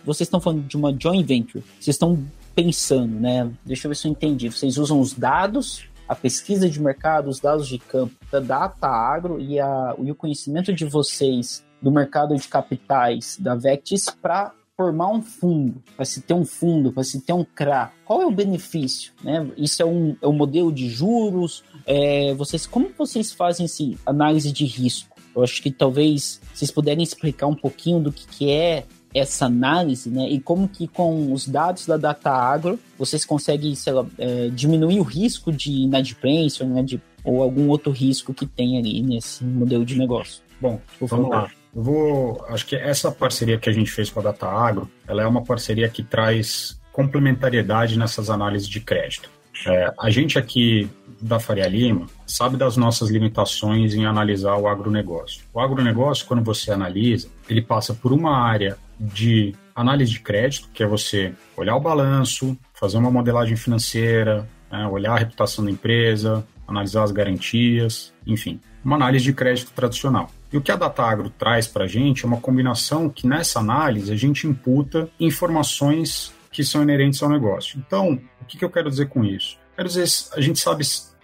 Vocês 0.06 0.22
estão 0.22 0.40
falando 0.40 0.68
de 0.68 0.78
uma 0.78 0.96
joint 0.98 1.25
venture. 1.25 1.63
Vocês 1.80 1.96
estão 1.96 2.24
pensando, 2.56 3.20
né? 3.20 3.52
Deixa 3.66 3.88
eu 3.88 3.90
ver 3.90 3.96
se 3.96 4.08
eu 4.08 4.12
entendi. 4.12 4.50
Vocês 4.50 4.78
usam 4.78 5.00
os 5.00 5.14
dados, 5.14 5.86
a 6.08 6.16
pesquisa 6.16 6.70
de 6.70 6.82
mercado, 6.82 7.30
os 7.30 7.40
dados 7.40 7.68
de 7.68 7.80
campo 7.80 8.14
da 8.32 8.40
Data 8.40 8.88
Agro 8.88 9.40
e, 9.40 9.60
a, 9.60 9.96
e 10.00 10.12
o 10.12 10.16
conhecimento 10.16 10.74
de 10.74 10.86
vocês 10.86 11.66
do 11.82 11.92
mercado 11.92 12.36
de 12.36 12.48
capitais 12.48 13.38
da 13.40 13.56
Vectis 13.56 14.10
para 14.10 14.54
formar 14.76 15.10
um 15.10 15.22
fundo, 15.22 15.84
para 15.96 16.06
se 16.06 16.22
ter 16.22 16.34
um 16.34 16.46
fundo, 16.46 16.92
para 16.92 17.04
se 17.04 17.22
ter 17.22 17.34
um 17.34 17.44
CRA. 17.44 17.92
Qual 18.06 18.22
é 18.22 18.26
o 18.26 18.32
benefício? 18.32 19.14
Né? 19.24 19.52
Isso 19.58 19.82
é 19.82 19.86
um, 19.86 20.16
é 20.22 20.28
um 20.28 20.34
modelo 20.34 20.72
de 20.72 20.90
juros? 20.90 21.64
É, 21.86 22.34
vocês, 22.34 22.66
como 22.66 22.90
vocês 22.98 23.32
fazem 23.32 23.66
assim, 23.66 23.98
análise 24.06 24.52
de 24.52 24.66
risco? 24.66 25.14
Eu 25.36 25.44
acho 25.44 25.62
que 25.62 25.72
talvez 25.72 26.40
vocês 26.54 26.72
puderem 26.72 27.04
explicar 27.04 27.48
um 27.48 27.56
pouquinho 27.56 28.00
do 28.00 28.12
que, 28.12 28.28
que 28.28 28.52
é 28.52 28.86
essa 29.13 29.46
análise, 29.46 30.10
né? 30.10 30.27
E 30.29 30.39
como 30.39 30.67
que 30.67 30.88
com 30.88 31.32
os 31.32 31.48
dados 31.48 31.86
da 31.86 31.98
Data 31.98 32.32
Agro 32.32 32.79
vocês 32.98 33.24
conseguem, 33.25 33.75
sei 33.75 33.93
lá, 33.93 34.05
é, 34.17 34.50
diminuir 34.50 35.00
o 35.00 35.03
risco 35.03 35.51
de 35.51 35.72
inadimplência 35.72 36.65
né, 36.65 36.82
de, 36.82 37.01
ou 37.24 37.41
algum 37.41 37.67
outro 37.70 37.91
risco 37.91 38.34
que 38.34 38.46
tem 38.46 38.77
ali 38.77 39.01
nesse 39.01 39.43
modelo 39.43 39.86
de 39.86 39.98
negócio. 39.98 40.41
Bom, 40.60 40.79
vamos 41.01 41.29
lá. 41.29 41.51
Eu 41.75 41.84
vou, 41.84 42.46
acho 42.50 42.65
que 42.65 42.75
essa 42.75 43.12
parceria 43.12 43.58
que 43.58 43.70
a 43.70 43.74
gente 43.74 43.91
fez 43.91 44.10
com 44.10 44.20
a 44.20 44.24
Data 44.24 44.48
Agro, 44.48 44.89
ela 45.08 45.24
é 45.24 45.27
uma 45.27 45.43
parceria 45.43 45.89
que 45.89 46.03
traz 46.03 46.79
complementariedade 46.91 47.98
nessas 47.98 48.29
análises 48.29 48.67
de 48.67 48.79
crédito. 48.79 49.29
É, 49.67 49.93
a 50.00 50.10
gente 50.10 50.38
aqui 50.38 50.89
da 51.24 51.39
Faria 51.39 51.68
Lima 51.68 52.06
sabe 52.27 52.58
das 52.58 52.75
nossas 52.75 53.10
limitações 53.10 53.96
em 53.96 54.06
analisar 54.06 54.58
o 54.58 54.68
agronegócio. 54.68 55.44
O 55.53 55.60
agronegócio, 55.60 56.25
quando 56.25 56.44
você 56.44 56.72
analisa, 56.72 57.30
ele 57.50 57.62
passa 57.62 57.94
por 57.94 58.12
uma 58.12 58.38
área 58.38 58.77
de 59.00 59.56
análise 59.74 60.12
de 60.12 60.20
crédito, 60.20 60.70
que 60.74 60.84
é 60.84 60.88
você 60.88 61.34
olhar 61.56 61.75
o 61.75 61.80
balanço, 61.80 62.58
fazer 62.74 62.98
uma 62.98 63.10
modelagem 63.10 63.56
financeira, 63.56 64.48
né, 64.70 64.86
olhar 64.88 65.13
a 65.13 65.18
reputação 65.18 65.63
da 65.63 65.72
empresa, 65.72 66.46
analisar 66.68 67.03
as 67.03 67.12
garantias, 67.12 68.13
enfim, 68.27 68.60
uma 68.84 68.98
análise 68.98 69.24
de 69.24 69.34
crédito 69.34 69.72
tradicional. 69.72 70.30
E 70.51 70.58
o 70.58 70.62
que 70.62 70.72
a 70.72 70.75
Datagro 70.75 71.30
traz 71.32 71.68
para 71.68 71.86
a 71.86 71.88
gente 71.88 72.25
é 72.25 72.27
uma 72.27 72.39
combinação 72.39 73.10
que 73.10 73.25
nessa 73.25 73.60
análise 73.60 74.12
a 74.12 74.15
gente 74.15 74.46
imputa 74.46 75.10
informações 75.20 76.34
que 76.51 76.63
são 76.63 76.84
inerentes 76.84 77.24
ao 77.24 77.30
negócio. 77.30 77.82
Então, 77.86 78.20
o 78.42 78.46
que, 78.46 78.58
que 78.58 78.65
eu 78.65 78.70
quero 78.70 78.89
dizer 78.89 79.08
com 79.08 79.24
isso? 79.24 79.58
Quero 79.75 79.88
dizer, 79.88 80.06
a 80.34 80.42
gente 80.42 80.60
sabe 80.60 80.84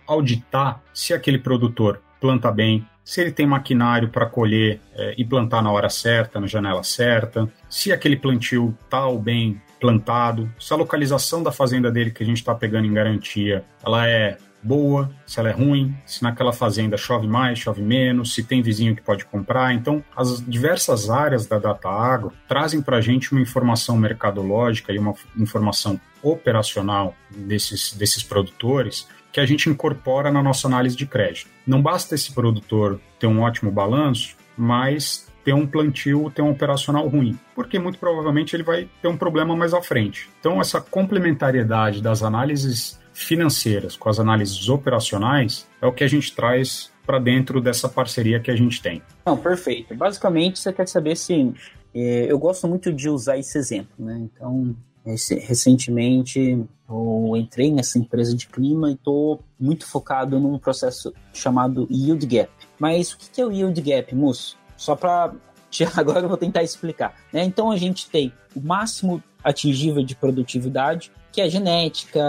auditar 0.10 0.82
se 0.94 1.14
aquele 1.14 1.38
produtor 1.38 2.02
planta 2.20 2.52
bem, 2.52 2.86
se 3.04 3.22
ele 3.22 3.32
tem 3.32 3.46
maquinário 3.46 4.10
para 4.10 4.26
colher 4.26 4.82
é, 4.96 5.16
e 5.18 5.24
plantar 5.24 5.64
na 5.64 5.72
hora 5.72 5.90
certa, 5.90 6.40
na 6.40 6.48
janela 6.48 6.84
certa, 6.84 7.50
se 7.70 7.92
aquele 7.92 8.16
plantio 8.16 8.78
está 8.84 9.10
bem 9.14 9.62
plantado, 9.80 10.52
se 10.60 10.74
a 10.74 10.76
localização 10.76 11.42
da 11.42 11.52
fazenda 11.52 11.90
dele 11.90 12.12
que 12.12 12.22
a 12.22 12.26
gente 12.26 12.38
está 12.38 12.54
pegando 12.54 12.86
em 12.86 12.94
garantia, 12.94 13.64
ela 13.84 14.08
é 14.08 14.38
boa, 14.62 15.10
se 15.26 15.40
ela 15.40 15.50
é 15.50 15.54
ruim, 15.54 15.96
se 16.06 16.22
naquela 16.22 16.52
fazenda 16.52 16.98
chove 16.98 17.28
mais, 17.28 17.60
chove 17.60 17.82
menos, 17.82 18.34
se 18.34 18.44
tem 18.44 18.62
vizinho 18.62 18.96
que 18.96 19.02
pode 19.02 19.26
comprar. 19.26 19.74
Então, 19.74 20.04
as 20.16 20.46
diversas 20.46 21.10
áreas 21.10 21.46
da 21.46 21.58
Data 21.58 21.90
Agro 21.90 22.34
trazem 22.48 22.82
para 22.82 22.98
a 22.98 23.02
gente 23.02 23.32
uma 23.32 23.42
informação 23.42 23.98
mercadológica 23.98 24.92
e 24.92 25.00
uma 25.00 25.16
informação 25.38 26.00
operacional 26.22 27.16
desses, 27.32 27.94
desses 27.94 28.22
produtores 28.22 29.08
que 29.32 29.40
a 29.40 29.46
gente 29.46 29.70
incorpora 29.70 30.32
na 30.32 30.42
nossa 30.42 30.68
análise 30.68 30.96
de 30.96 31.06
crédito. 31.06 31.50
Não 31.66 31.82
basta 31.82 32.16
esse 32.16 32.32
produtor 32.32 33.00
ter 33.20 33.28
um 33.28 33.42
ótimo 33.42 33.72
balanço, 33.72 34.36
mas 34.58 35.28
ter 35.44 35.54
um 35.54 35.66
plantio, 35.66 36.32
ter 36.34 36.42
um 36.42 36.52
operacional 36.52 37.08
ruim, 37.08 37.38
porque 37.56 37.80
muito 37.80 37.98
provavelmente 37.98 38.56
ele 38.56 38.64
vai 38.64 38.90
ter 39.02 39.08
um 39.08 39.18
problema 39.18 39.56
mais 39.56 39.74
à 39.74 39.82
frente. 39.82 40.30
Então, 40.40 40.60
essa 40.60 40.82
complementariedade 40.82 42.02
das 42.02 42.22
análises 42.22 43.00
financeiras 43.14 43.96
com 43.98 44.10
as 44.10 44.20
análises 44.20 44.70
operacionais 44.70 45.68
é 45.82 45.88
o 45.88 45.92
que 45.92 46.04
a 46.04 46.08
gente 46.08 46.36
traz 46.36 46.92
para 47.06 47.20
dentro 47.20 47.60
dessa 47.60 47.90
parceria 47.90 48.40
que 48.40 48.52
a 48.52 48.56
gente 48.56 48.82
tem. 48.82 49.02
Não, 49.26 49.36
perfeito. 49.36 49.96
Basicamente, 49.96 50.60
você 50.60 50.72
quer 50.72 50.88
saber 50.88 51.16
se. 51.16 51.54
É, 51.94 52.28
eu 52.30 52.38
gosto 52.38 52.68
muito 52.68 52.94
de 52.94 53.10
usar 53.10 53.38
esse 53.38 53.58
exemplo, 53.58 53.94
né? 53.98 54.20
Então, 54.20 54.76
recentemente 55.06 56.66
eu 56.90 57.34
entrei 57.36 57.72
nessa 57.72 58.00
empresa 58.00 58.36
de 58.36 58.48
clima 58.48 58.90
e 58.90 58.94
estou 58.94 59.42
muito 59.60 59.86
focado 59.86 60.40
num 60.40 60.58
processo 60.58 61.14
chamado 61.34 61.88
Yield 61.90 62.26
Gap. 62.26 62.52
Mas 62.80 63.14
o 63.14 63.18
que 63.18 63.40
é 63.40 63.46
o 63.46 63.52
Yield 63.52 63.80
Gap, 63.82 64.16
Musso? 64.16 64.58
Só 64.76 64.96
para 64.96 65.34
agora 65.96 66.22
eu 66.22 66.28
vou 66.28 66.38
tentar 66.38 66.64
explicar. 66.64 67.16
Né? 67.32 67.44
Então 67.44 67.72
a 67.72 67.78
gente 67.78 68.10
tem 68.10 68.34
o 68.56 68.60
máximo 68.60 69.24
atingível 69.44 70.04
de 70.04 70.16
produtividade, 70.16 71.12
que 71.32 71.42
é 71.42 71.50
genética, 71.50 72.22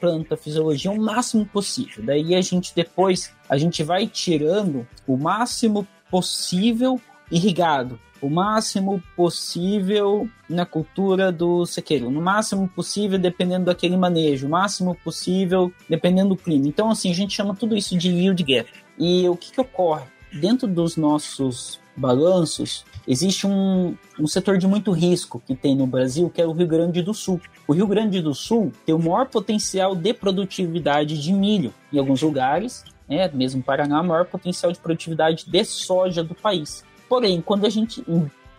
planta, 0.00 0.36
fisiologia, 0.36 0.90
o 0.90 1.00
máximo 1.00 1.46
possível. 1.46 2.04
Daí 2.04 2.34
a 2.34 2.40
gente 2.40 2.74
depois 2.74 3.32
a 3.48 3.56
gente 3.56 3.82
vai 3.82 4.06
tirando 4.06 4.86
o 5.06 5.16
máximo 5.16 5.86
possível 6.10 7.00
irrigado, 7.30 8.00
o 8.20 8.28
máximo 8.28 9.02
possível 9.16 10.28
na 10.48 10.64
cultura 10.64 11.30
do 11.30 11.64
sequeiro, 11.66 12.10
no 12.10 12.20
máximo 12.20 12.68
possível 12.68 13.18
dependendo 13.18 13.66
daquele 13.66 13.96
manejo, 13.96 14.46
o 14.46 14.50
máximo 14.50 14.94
possível 14.94 15.72
dependendo 15.88 16.30
do 16.30 16.36
clima. 16.36 16.66
Então 16.66 16.90
assim, 16.90 17.10
a 17.10 17.14
gente 17.14 17.34
chama 17.34 17.54
tudo 17.54 17.76
isso 17.76 17.96
de 17.96 18.10
yield 18.10 18.42
gap. 18.42 18.68
E 18.98 19.28
o 19.28 19.36
que, 19.36 19.52
que 19.52 19.60
ocorre? 19.60 20.06
Dentro 20.32 20.66
dos 20.66 20.96
nossos 20.96 21.80
balanços, 21.96 22.84
existe 23.06 23.46
um, 23.46 23.96
um 24.18 24.26
setor 24.26 24.58
de 24.58 24.66
muito 24.66 24.92
risco 24.92 25.42
que 25.44 25.54
tem 25.54 25.76
no 25.76 25.86
Brasil, 25.86 26.30
que 26.30 26.40
é 26.40 26.46
o 26.46 26.52
Rio 26.52 26.66
Grande 26.66 27.02
do 27.02 27.12
Sul. 27.12 27.40
O 27.66 27.72
Rio 27.72 27.86
Grande 27.86 28.20
do 28.22 28.34
Sul 28.34 28.72
tem 28.86 28.94
o 28.94 28.98
maior 28.98 29.26
potencial 29.26 29.94
de 29.94 30.14
produtividade 30.14 31.20
de 31.20 31.32
milho 31.32 31.74
em 31.92 31.98
alguns 31.98 32.22
lugares, 32.22 32.84
né, 33.08 33.28
mesmo 33.32 33.62
Paraná, 33.62 34.00
o 34.00 34.06
maior 34.06 34.26
potencial 34.26 34.70
de 34.70 34.78
produtividade 34.78 35.46
de 35.46 35.64
soja 35.64 36.22
do 36.22 36.34
país. 36.34 36.84
Porém, 37.08 37.40
quando 37.40 37.66
a 37.66 37.70
gente 37.70 38.04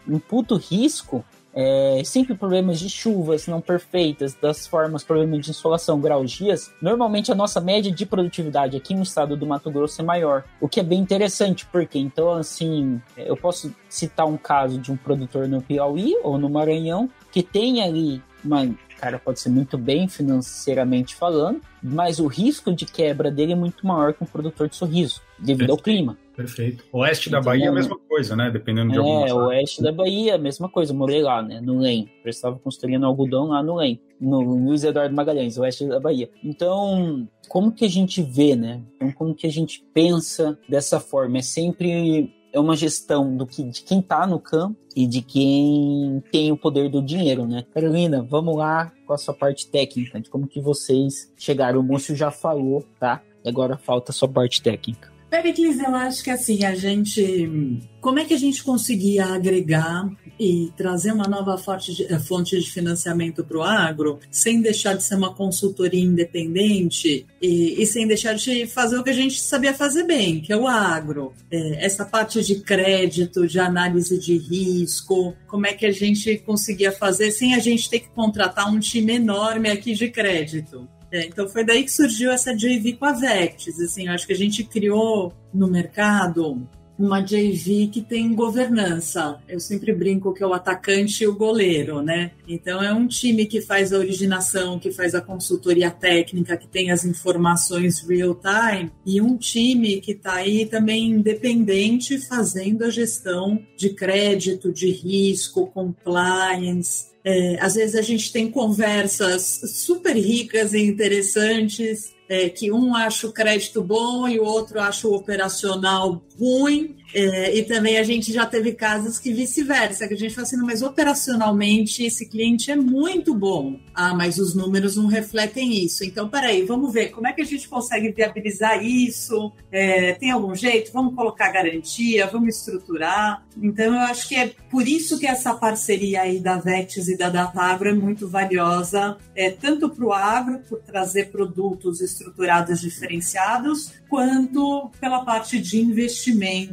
imputa 0.07 0.55
o 0.55 0.57
risco, 0.57 1.23
é, 1.53 2.01
sempre 2.05 2.35
problemas 2.35 2.79
de 2.79 2.89
chuvas 2.89 3.47
não 3.47 3.59
perfeitas, 3.59 4.33
das 4.33 4.67
formas, 4.67 5.03
problemas 5.03 5.43
de 5.43 5.51
insolação, 5.51 5.99
graus 5.99 6.31
dias, 6.31 6.71
normalmente 6.81 7.31
a 7.31 7.35
nossa 7.35 7.59
média 7.59 7.91
de 7.91 8.05
produtividade 8.05 8.77
aqui 8.77 8.93
no 8.93 9.03
estado 9.03 9.35
do 9.35 9.45
Mato 9.45 9.71
Grosso 9.71 10.01
é 10.01 10.05
maior, 10.05 10.43
o 10.61 10.69
que 10.69 10.79
é 10.79 10.83
bem 10.83 10.99
interessante, 10.99 11.65
porque 11.65 11.97
então, 11.97 12.31
assim, 12.31 13.01
eu 13.17 13.35
posso 13.35 13.73
citar 13.89 14.27
um 14.27 14.37
caso 14.37 14.79
de 14.79 14.91
um 14.91 14.97
produtor 14.97 15.47
no 15.47 15.61
Piauí 15.61 16.15
ou 16.23 16.37
no 16.37 16.49
Maranhão 16.49 17.09
que 17.31 17.43
tem 17.43 17.81
ali 17.83 18.21
uma 18.43 18.65
cara 18.99 19.17
pode 19.17 19.39
ser 19.39 19.49
muito 19.49 19.77
bem 19.77 20.07
financeiramente 20.07 21.15
falando, 21.15 21.61
mas 21.81 22.19
o 22.19 22.27
risco 22.27 22.73
de 22.73 22.85
quebra 22.85 23.31
dele 23.31 23.53
é 23.53 23.55
muito 23.55 23.87
maior 23.87 24.13
que 24.13 24.23
um 24.23 24.27
produtor 24.27 24.67
de 24.67 24.75
sorriso, 24.75 25.21
devido 25.37 25.71
ao 25.71 25.77
clima. 25.77 26.17
Perfeito. 26.39 26.85
Oeste 26.93 27.29
da 27.29 27.41
Bahia 27.41 27.65
é 27.65 27.67
a 27.67 27.71
mesma 27.73 27.99
coisa, 27.99 28.33
né? 28.33 28.49
Dependendo 28.49 28.93
de 28.93 28.97
é, 28.97 28.99
alguma 29.01 29.27
É, 29.27 29.33
oeste 29.33 29.83
da 29.83 29.91
Bahia, 29.91 30.35
a 30.35 30.37
mesma 30.37 30.69
coisa. 30.69 30.93
Morei 30.93 31.21
lá, 31.21 31.41
né? 31.41 31.59
No 31.59 31.79
LEM. 31.79 32.09
Eu 32.23 32.29
estava 32.29 32.57
construindo 32.57 33.05
algodão 33.05 33.47
lá 33.47 33.61
no 33.61 33.75
LEM. 33.75 33.99
No 34.21 34.39
Luiz 34.39 34.85
Eduardo 34.85 35.13
Magalhães, 35.13 35.57
oeste 35.57 35.85
da 35.85 35.99
Bahia. 35.99 36.29
Então, 36.41 37.27
como 37.49 37.73
que 37.73 37.83
a 37.83 37.89
gente 37.89 38.21
vê, 38.21 38.55
né? 38.55 38.81
Então, 38.95 39.11
como 39.11 39.35
que 39.35 39.45
a 39.45 39.51
gente 39.51 39.85
pensa 39.93 40.57
dessa 40.69 40.97
forma? 40.97 41.39
É 41.39 41.41
sempre 41.41 42.33
é 42.53 42.59
uma 42.59 42.77
gestão 42.77 43.35
do 43.35 43.45
que 43.45 43.61
de 43.61 43.83
quem 43.83 43.99
está 43.99 44.25
no 44.25 44.39
campo 44.39 44.79
e 44.95 45.05
de 45.05 45.21
quem 45.21 46.23
tem 46.31 46.53
o 46.53 46.57
poder 46.57 46.89
do 46.89 47.01
dinheiro, 47.01 47.45
né? 47.45 47.65
Carolina, 47.73 48.25
vamos 48.27 48.55
lá 48.55 48.93
com 49.05 49.11
a 49.11 49.17
sua 49.17 49.33
parte 49.33 49.67
técnica, 49.67 50.21
de 50.21 50.29
como 50.29 50.47
que 50.47 50.61
vocês 50.61 51.33
chegaram. 51.35 51.81
O 51.81 51.83
Múcio 51.83 52.15
já 52.15 52.31
falou, 52.31 52.85
tá? 52.97 53.21
E 53.43 53.49
agora 53.49 53.77
falta 53.77 54.11
a 54.11 54.15
sua 54.15 54.29
parte 54.29 54.61
técnica. 54.61 55.18
Pericles, 55.29 55.79
eu 55.79 55.95
acho 55.95 56.23
que 56.23 56.31
assim, 56.31 56.65
a 56.65 56.73
gente. 56.73 57.81
Como 58.01 58.17
é 58.17 58.25
que 58.25 58.33
a 58.33 58.37
gente 58.37 58.63
conseguia 58.63 59.25
agregar 59.25 60.09
e 60.39 60.71
trazer 60.75 61.11
uma 61.11 61.27
nova 61.27 61.55
eh, 61.55 62.19
fonte 62.19 62.57
de 62.57 62.71
financiamento 62.71 63.43
para 63.43 63.57
o 63.57 63.61
agro, 63.61 64.19
sem 64.31 64.61
deixar 64.61 64.95
de 64.95 65.03
ser 65.03 65.15
uma 65.15 65.35
consultoria 65.35 66.01
independente 66.01 67.27
e, 67.41 67.81
e, 67.81 67.85
sem 67.85 68.07
deixar 68.07 68.33
de 68.35 68.65
fazer 68.65 68.97
o 68.97 69.03
que 69.03 69.09
a 69.09 69.13
gente 69.13 69.39
sabia 69.41 69.73
fazer 69.73 70.03
bem, 70.03 70.39
que 70.39 70.53
é 70.53 70.57
o 70.57 70.65
agro. 70.65 71.33
É, 71.51 71.85
essa 71.85 72.05
parte 72.05 72.41
de 72.41 72.61
crédito, 72.61 73.45
de 73.45 73.59
análise 73.59 74.17
de 74.17 74.37
risco, 74.37 75.35
como 75.45 75.67
é 75.67 75.73
que 75.73 75.85
a 75.85 75.91
gente 75.91 76.37
conseguia 76.37 76.91
fazer 76.91 77.31
sem 77.31 77.53
a 77.53 77.59
gente 77.59 77.89
ter 77.89 77.99
que 77.99 78.09
contratar 78.09 78.71
um 78.71 78.79
time 78.79 79.15
enorme 79.15 79.69
aqui 79.69 79.93
de 79.93 80.09
crédito. 80.09 80.87
É, 81.11 81.25
então 81.25 81.47
foi 81.47 81.63
daí 81.63 81.83
que 81.83 81.91
surgiu 81.91 82.31
essa 82.31 82.55
JV 82.55 82.93
com 82.93 83.05
a 83.05 83.13
Vectis. 83.13 83.79
Assim, 83.79 84.07
acho 84.07 84.27
que 84.27 84.33
a 84.33 84.37
gente 84.37 84.63
criou 84.63 85.33
no 85.53 85.67
mercado 85.67 86.67
uma 86.99 87.21
JV 87.21 87.87
que 87.87 88.01
tem 88.01 88.35
governança. 88.35 89.39
Eu 89.47 89.61
sempre 89.61 89.93
brinco 89.95 90.33
que 90.33 90.43
é 90.43 90.45
o 90.45 90.53
atacante 90.53 91.23
e 91.23 91.27
o 91.27 91.33
goleiro, 91.33 92.01
né? 92.01 92.31
Então 92.45 92.83
é 92.83 92.93
um 92.93 93.07
time 93.07 93.45
que 93.45 93.61
faz 93.61 93.93
a 93.93 93.97
originação, 93.97 94.77
que 94.77 94.91
faz 94.91 95.15
a 95.15 95.21
consultoria 95.21 95.89
técnica, 95.89 96.57
que 96.57 96.67
tem 96.67 96.91
as 96.91 97.05
informações 97.05 98.01
real 98.01 98.35
time, 98.35 98.91
e 99.05 99.21
um 99.21 99.37
time 99.37 100.01
que 100.01 100.11
está 100.11 100.33
aí 100.33 100.65
também 100.65 101.11
independente 101.11 102.19
fazendo 102.19 102.83
a 102.83 102.89
gestão 102.89 103.63
de 103.77 103.91
crédito, 103.91 104.73
de 104.73 104.91
risco, 104.91 105.67
compliance, 105.67 107.08
é, 107.23 107.57
às 107.59 107.75
vezes 107.75 107.95
a 107.95 108.01
gente 108.01 108.31
tem 108.31 108.49
conversas 108.49 109.61
super 109.65 110.15
ricas 110.15 110.73
e 110.73 110.79
interessantes, 110.79 112.13
é, 112.27 112.47
que 112.49 112.71
um 112.71 112.95
acha 112.95 113.27
o 113.27 113.33
crédito 113.33 113.83
bom 113.83 114.27
e 114.27 114.39
o 114.39 114.43
outro 114.43 114.79
acha 114.79 115.07
o 115.07 115.15
operacional 115.15 116.21
ruim, 116.39 116.95
é, 117.13 117.55
e 117.55 117.63
também 117.63 117.97
a 117.97 118.03
gente 118.03 118.31
já 118.31 118.45
teve 118.45 118.73
casos 118.73 119.17
que 119.17 119.33
vice-versa, 119.33 120.07
que 120.07 120.13
a 120.13 120.17
gente 120.17 120.33
fala 120.33 120.45
assim, 120.45 120.57
mas 120.57 120.81
operacionalmente 120.81 122.03
esse 122.03 122.27
cliente 122.27 122.71
é 122.71 122.75
muito 122.75 123.33
bom. 123.33 123.79
Ah, 123.93 124.13
mas 124.13 124.37
os 124.37 124.53
números 124.53 124.95
não 124.95 125.07
refletem 125.07 125.83
isso. 125.83 126.03
Então, 126.03 126.29
peraí, 126.29 126.63
vamos 126.63 126.93
ver 126.93 127.09
como 127.09 127.27
é 127.27 127.33
que 127.33 127.41
a 127.41 127.45
gente 127.45 127.67
consegue 127.67 128.11
viabilizar 128.11 128.83
isso. 128.85 129.51
É, 129.71 130.13
tem 130.13 130.31
algum 130.31 130.55
jeito? 130.55 130.91
Vamos 130.93 131.15
colocar 131.15 131.51
garantia, 131.51 132.27
vamos 132.27 132.55
estruturar. 132.55 133.43
Então, 133.61 133.93
eu 133.93 134.01
acho 134.01 134.27
que 134.27 134.35
é 134.35 134.53
por 134.69 134.87
isso 134.87 135.19
que 135.19 135.27
essa 135.27 135.53
parceria 135.53 136.21
aí 136.21 136.39
da 136.39 136.57
Vetis 136.57 137.07
e 137.07 137.17
da 137.17 137.29
Datagro 137.29 137.89
é 137.89 137.93
muito 137.93 138.27
valiosa, 138.27 139.17
é, 139.35 139.49
tanto 139.49 139.89
para 139.89 140.05
o 140.05 140.13
agro, 140.13 140.59
por 140.69 140.79
trazer 140.79 141.29
produtos 141.31 142.01
estruturados 142.01 142.79
diferenciados, 142.79 143.91
quanto 144.07 144.89
pela 144.99 145.25
parte 145.25 145.59
de 145.59 145.81
investimento 145.81 146.28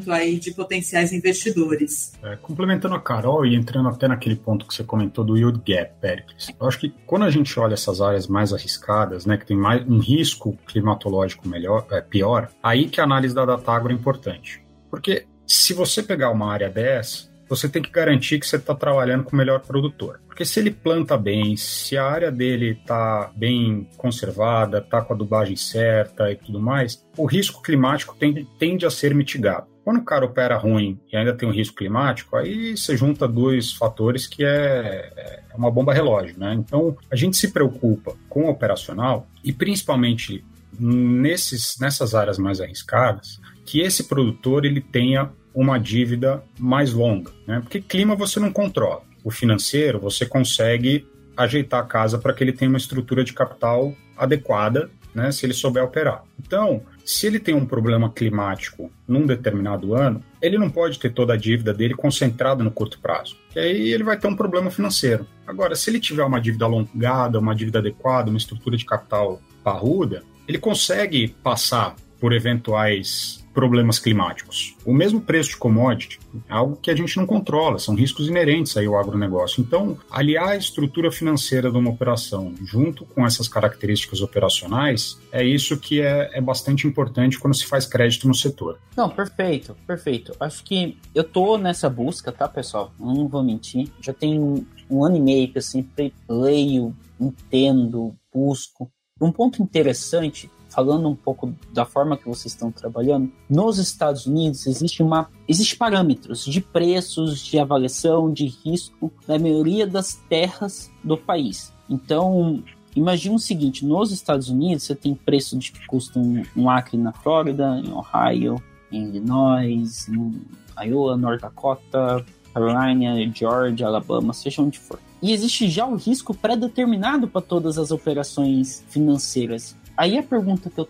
aí 0.09 0.39
de 0.39 0.53
potenciais 0.53 1.13
investidores. 1.13 2.13
É, 2.23 2.37
complementando 2.37 2.95
a 2.95 3.01
Carol 3.01 3.45
e 3.47 3.55
entrando 3.55 3.89
até 3.89 4.09
naquele 4.09 4.37
ponto 4.37 4.67
que 4.67 4.75
você 4.75 4.85
comentou 4.85 5.25
do 5.25 5.37
yield 5.37 5.61
gap, 5.67 5.93
Pericles, 6.01 6.49
eu 6.59 6.67
acho 6.67 6.81
que 6.81 6.95
quando 7.07 7.25
a 7.25 7.31
gente 7.31 7.59
olha 7.59 7.75
essas 7.75 8.01
áreas 8.01 8.27
mais 8.27 8.53
arriscadas, 8.53 9.27
né, 9.27 9.37
que 9.37 9.47
tem 9.47 9.57
mais 9.57 9.87
um 9.87 9.99
risco 9.99 10.57
climatológico 10.67 11.49
melhor, 11.49 11.87
é, 11.91 12.01
pior, 12.01 12.51
aí 12.63 12.89
que 12.89 13.01
a 13.01 13.05
análise 13.05 13.35
da 13.35 13.45
Datagro 13.45 13.91
é 13.91 13.95
importante. 13.95 14.63
Porque 14.91 15.27
se 15.47 15.73
você 15.73 16.03
pegar 16.03 16.31
uma 16.31 16.51
área 16.53 16.69
dessa, 16.69 17.29
você 17.49 17.69
tem 17.69 17.83
que 17.83 17.91
garantir 17.91 18.39
que 18.39 18.47
você 18.47 18.57
está 18.57 18.75
trabalhando 18.75 19.25
com 19.25 19.33
o 19.33 19.37
melhor 19.37 19.61
produtor. 19.61 20.21
Porque 20.27 20.45
se 20.45 20.61
ele 20.61 20.71
planta 20.71 21.17
bem, 21.17 21.57
se 21.57 21.97
a 21.97 22.05
área 22.05 22.31
dele 22.31 22.79
está 22.81 23.31
bem 23.35 23.89
conservada, 23.97 24.79
está 24.79 25.01
com 25.01 25.13
a 25.13 25.17
adubagem 25.17 25.57
certa 25.57 26.31
e 26.31 26.37
tudo 26.37 26.61
mais, 26.61 27.05
o 27.17 27.25
risco 27.25 27.63
climático 27.63 28.17
tende, 28.19 28.47
tende 28.59 28.85
a 28.85 28.91
ser 28.91 29.15
mitigado. 29.15 29.67
Quando 29.85 29.99
o 29.99 30.05
cara 30.05 30.25
opera 30.27 30.57
ruim 30.57 30.99
e 31.13 31.17
ainda 31.17 31.33
tem 31.33 31.49
um 31.49 31.53
risco 31.53 31.77
climático, 31.77 32.37
aí 32.37 32.77
você 32.77 32.97
junta 32.97 33.29
dois 33.29 33.73
fatores 33.73 34.27
que 34.27 34.45
é, 34.45 35.13
é 35.17 35.57
uma 35.57 35.71
bomba 35.71 35.95
relógio, 35.95 36.37
né? 36.39 36.55
Então, 36.55 36.97
a 37.09 37.15
gente 37.15 37.37
se 37.37 37.53
preocupa 37.53 38.17
com 38.29 38.47
o 38.47 38.51
operacional 38.51 39.29
e 39.45 39.53
principalmente 39.53 40.45
nesses, 40.79 41.79
nessas 41.79 42.15
áreas 42.15 42.37
mais 42.37 42.61
arriscadas, 42.61 43.41
que 43.65 43.81
esse 43.81 44.05
produtor 44.05 44.65
ele 44.65 44.81
tenha 44.81 45.31
uma 45.57 45.79
dívida 45.79 46.45
mais 46.59 46.93
longa, 46.93 47.33
né? 47.47 47.61
Porque 47.61 47.81
clima 47.81 48.15
você 48.15 48.39
não 48.39 48.53
controla 48.53 49.03
o 49.25 49.31
financeiro, 49.31 49.99
você 49.99 50.27
consegue 50.27 51.09
ajeitar 51.35 51.81
a 51.81 51.87
casa 51.87 52.19
para 52.19 52.33
que 52.35 52.45
ele 52.45 52.53
tenha 52.53 52.69
uma 52.69 52.79
estrutura 52.79 53.25
de 53.25 53.33
capital 53.33 53.95
adequada, 54.17 54.91
né, 55.15 55.33
se 55.33 55.47
ele 55.47 55.55
souber 55.55 55.83
operar. 55.83 56.23
Então, 56.39 56.83
se 57.05 57.27
ele 57.27 57.41
tem 57.41 57.55
um 57.55 57.65
problema 57.65 58.11
climático 58.11 58.91
num 59.09 59.27
determinado 59.27 59.95
ano, 59.95 60.23
ele 60.43 60.59
não 60.59 60.71
pode 60.71 60.99
ter 60.99 61.11
toda 61.11 61.33
a 61.33 61.37
dívida 61.37 61.73
dele 61.73 61.95
concentrada 61.95 62.63
no 62.63 62.71
curto 62.71 62.99
prazo, 63.01 63.37
que 63.51 63.59
aí 63.59 63.93
ele 63.93 64.05
vai 64.05 64.19
ter 64.19 64.27
um 64.27 64.37
problema 64.37 64.71
financeiro. 64.71 65.27
Agora, 65.47 65.75
se 65.75 65.89
ele 65.89 66.01
tiver 66.01 66.25
uma 66.25 66.41
dívida 66.41 66.67
alongada, 66.67 67.39
uma 67.39 67.55
dívida 67.55 67.79
adequada, 67.79 68.29
uma 68.29 68.39
estrutura 68.39 68.77
de 68.77 68.85
capital 68.85 69.41
parruda, 69.65 70.23
ele 70.47 70.59
consegue 70.59 71.29
passar 71.43 71.97
por 72.21 72.33
eventuais 72.33 73.46
problemas 73.57 73.99
climáticos. 73.99 74.77
O 74.85 74.93
mesmo 74.93 75.19
preço 75.19 75.49
de 75.51 75.57
commodity 75.57 76.21
é 76.47 76.53
algo 76.53 76.77
que 76.77 76.91
a 76.91 76.95
gente 76.95 77.17
não 77.17 77.25
controla, 77.25 77.79
são 77.79 77.95
riscos 77.95 78.29
inerentes 78.29 78.77
aí 78.77 78.85
ao 78.85 78.99
agronegócio. 78.99 79.63
Então, 79.63 79.97
aliar 80.11 80.51
a 80.51 80.57
estrutura 80.57 81.11
financeira 81.11 81.71
de 81.71 81.79
uma 81.79 81.89
operação 81.89 82.53
junto 82.63 83.07
com 83.07 83.25
essas 83.25 83.49
características 83.49 84.21
operacionais 84.21 85.19
é 85.33 85.43
isso 85.43 85.79
que 85.79 86.03
é, 86.03 86.33
é 86.35 86.41
bastante 86.41 86.87
importante 86.87 87.39
quando 87.39 87.55
se 87.55 87.65
faz 87.65 87.87
crédito 87.87 88.29
no 88.29 88.35
setor. 88.35 88.79
Não, 88.95 89.09
perfeito, 89.09 89.75
perfeito. 89.87 90.37
Acho 90.39 90.63
que 90.63 90.99
eu 91.15 91.25
tô 91.25 91.57
nessa 91.57 91.89
busca, 91.89 92.31
tá, 92.31 92.47
pessoal? 92.47 92.93
Não 93.01 93.27
vou 93.27 93.43
mentir. 93.43 93.89
Já 94.03 94.13
tem 94.13 94.39
um, 94.39 94.67
um 94.91 95.03
ano 95.03 95.17
e 95.17 95.21
meio 95.21 95.51
que 95.51 95.57
eu 95.57 95.63
sempre 95.63 96.13
leio, 96.29 96.95
entendo, 97.19 98.15
busco. 98.31 98.91
Um 99.19 99.33
ponto 99.33 99.63
interessante 99.63 100.51
falando 100.77 101.09
um 101.09 101.17
pouco 101.17 101.55
da 101.73 101.87
forma 101.87 102.19
que 102.19 102.29
vocês 102.29 102.53
estão 102.53 102.71
trabalhando, 102.71 103.33
nos 103.49 103.79
Estados 103.79 104.27
Unidos 104.27 104.67
existe 104.67 105.03
uma 105.03 105.31
existe 105.49 105.75
parâmetros 105.75 106.45
de 106.45 106.61
preços, 106.61 107.41
de 107.41 107.59
avaliação, 107.59 108.31
de 108.31 108.47
risco 108.47 109.11
na 109.27 109.39
maioria 109.39 109.87
das 109.87 110.17
terras 110.29 110.91
do 111.03 111.17
país. 111.17 111.73
Então, 111.89 112.63
imagine 112.95 113.35
o 113.35 113.39
seguinte, 113.39 113.87
nos 113.87 114.13
Estados 114.13 114.51
Unidos 114.51 114.83
você 114.83 114.95
tem 114.95 115.15
preço 115.15 115.57
de 115.57 115.73
que 115.73 115.87
custa 115.87 116.19
um, 116.19 116.43
um 116.55 116.69
acre 116.69 116.99
na 116.99 117.13
Flórida, 117.13 117.83
em 117.83 117.91
Ohio, 117.91 118.63
em 118.93 119.05
Illinois, 119.05 120.07
em 120.11 120.43
Iowa, 120.79 121.17
North 121.17 121.41
Dakota, 121.41 122.23
Carolina, 122.53 123.15
Georgia, 123.35 123.87
Alabama, 123.87 124.35
seja 124.35 124.61
onde 124.61 124.79
for. 124.79 124.99
E 125.23 125.33
existe 125.33 125.71
já 125.71 125.87
o 125.87 125.97
risco 125.97 126.35
pré-determinado 126.35 127.27
para 127.27 127.41
todas 127.41 127.79
as 127.79 127.91
operações 127.91 128.85
financeiras. 128.91 129.75
Aí 129.97 130.19
a 130.19 130.23
pergunta 130.23 130.71
que 130.71 130.81
eu 130.81 130.87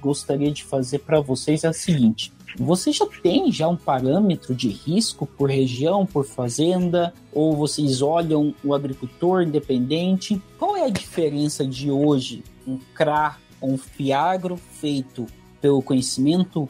gostaria 0.00 0.50
de 0.50 0.64
fazer 0.64 0.98
para 0.98 1.20
vocês 1.20 1.64
é 1.64 1.68
a 1.68 1.72
seguinte: 1.72 2.32
você 2.58 2.92
já 2.92 3.06
tem 3.22 3.50
já 3.50 3.66
um 3.66 3.76
parâmetro 3.76 4.54
de 4.54 4.68
risco 4.68 5.26
por 5.26 5.48
região, 5.50 6.04
por 6.04 6.24
fazenda, 6.24 7.14
ou 7.32 7.56
vocês 7.56 8.02
olham 8.02 8.54
o 8.62 8.74
agricultor 8.74 9.42
independente? 9.42 10.40
Qual 10.58 10.76
é 10.76 10.84
a 10.84 10.90
diferença 10.90 11.66
de 11.66 11.90
hoje 11.90 12.44
um 12.66 12.78
CRA 12.94 13.38
ou 13.60 13.72
um 13.72 13.78
FIAGRO 13.78 14.56
feito 14.56 15.26
pelo 15.60 15.82
conhecimento 15.82 16.68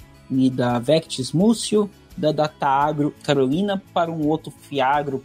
da 0.53 0.79
Vectis 0.79 1.33
Múcio, 1.33 1.91
da 2.17 2.33
Data 2.33 2.67
Agro 2.67 3.13
Carolina 3.23 3.83
para 3.93 4.11
um 4.11 4.27
outro 4.27 4.51
FIAGRO, 4.51 5.23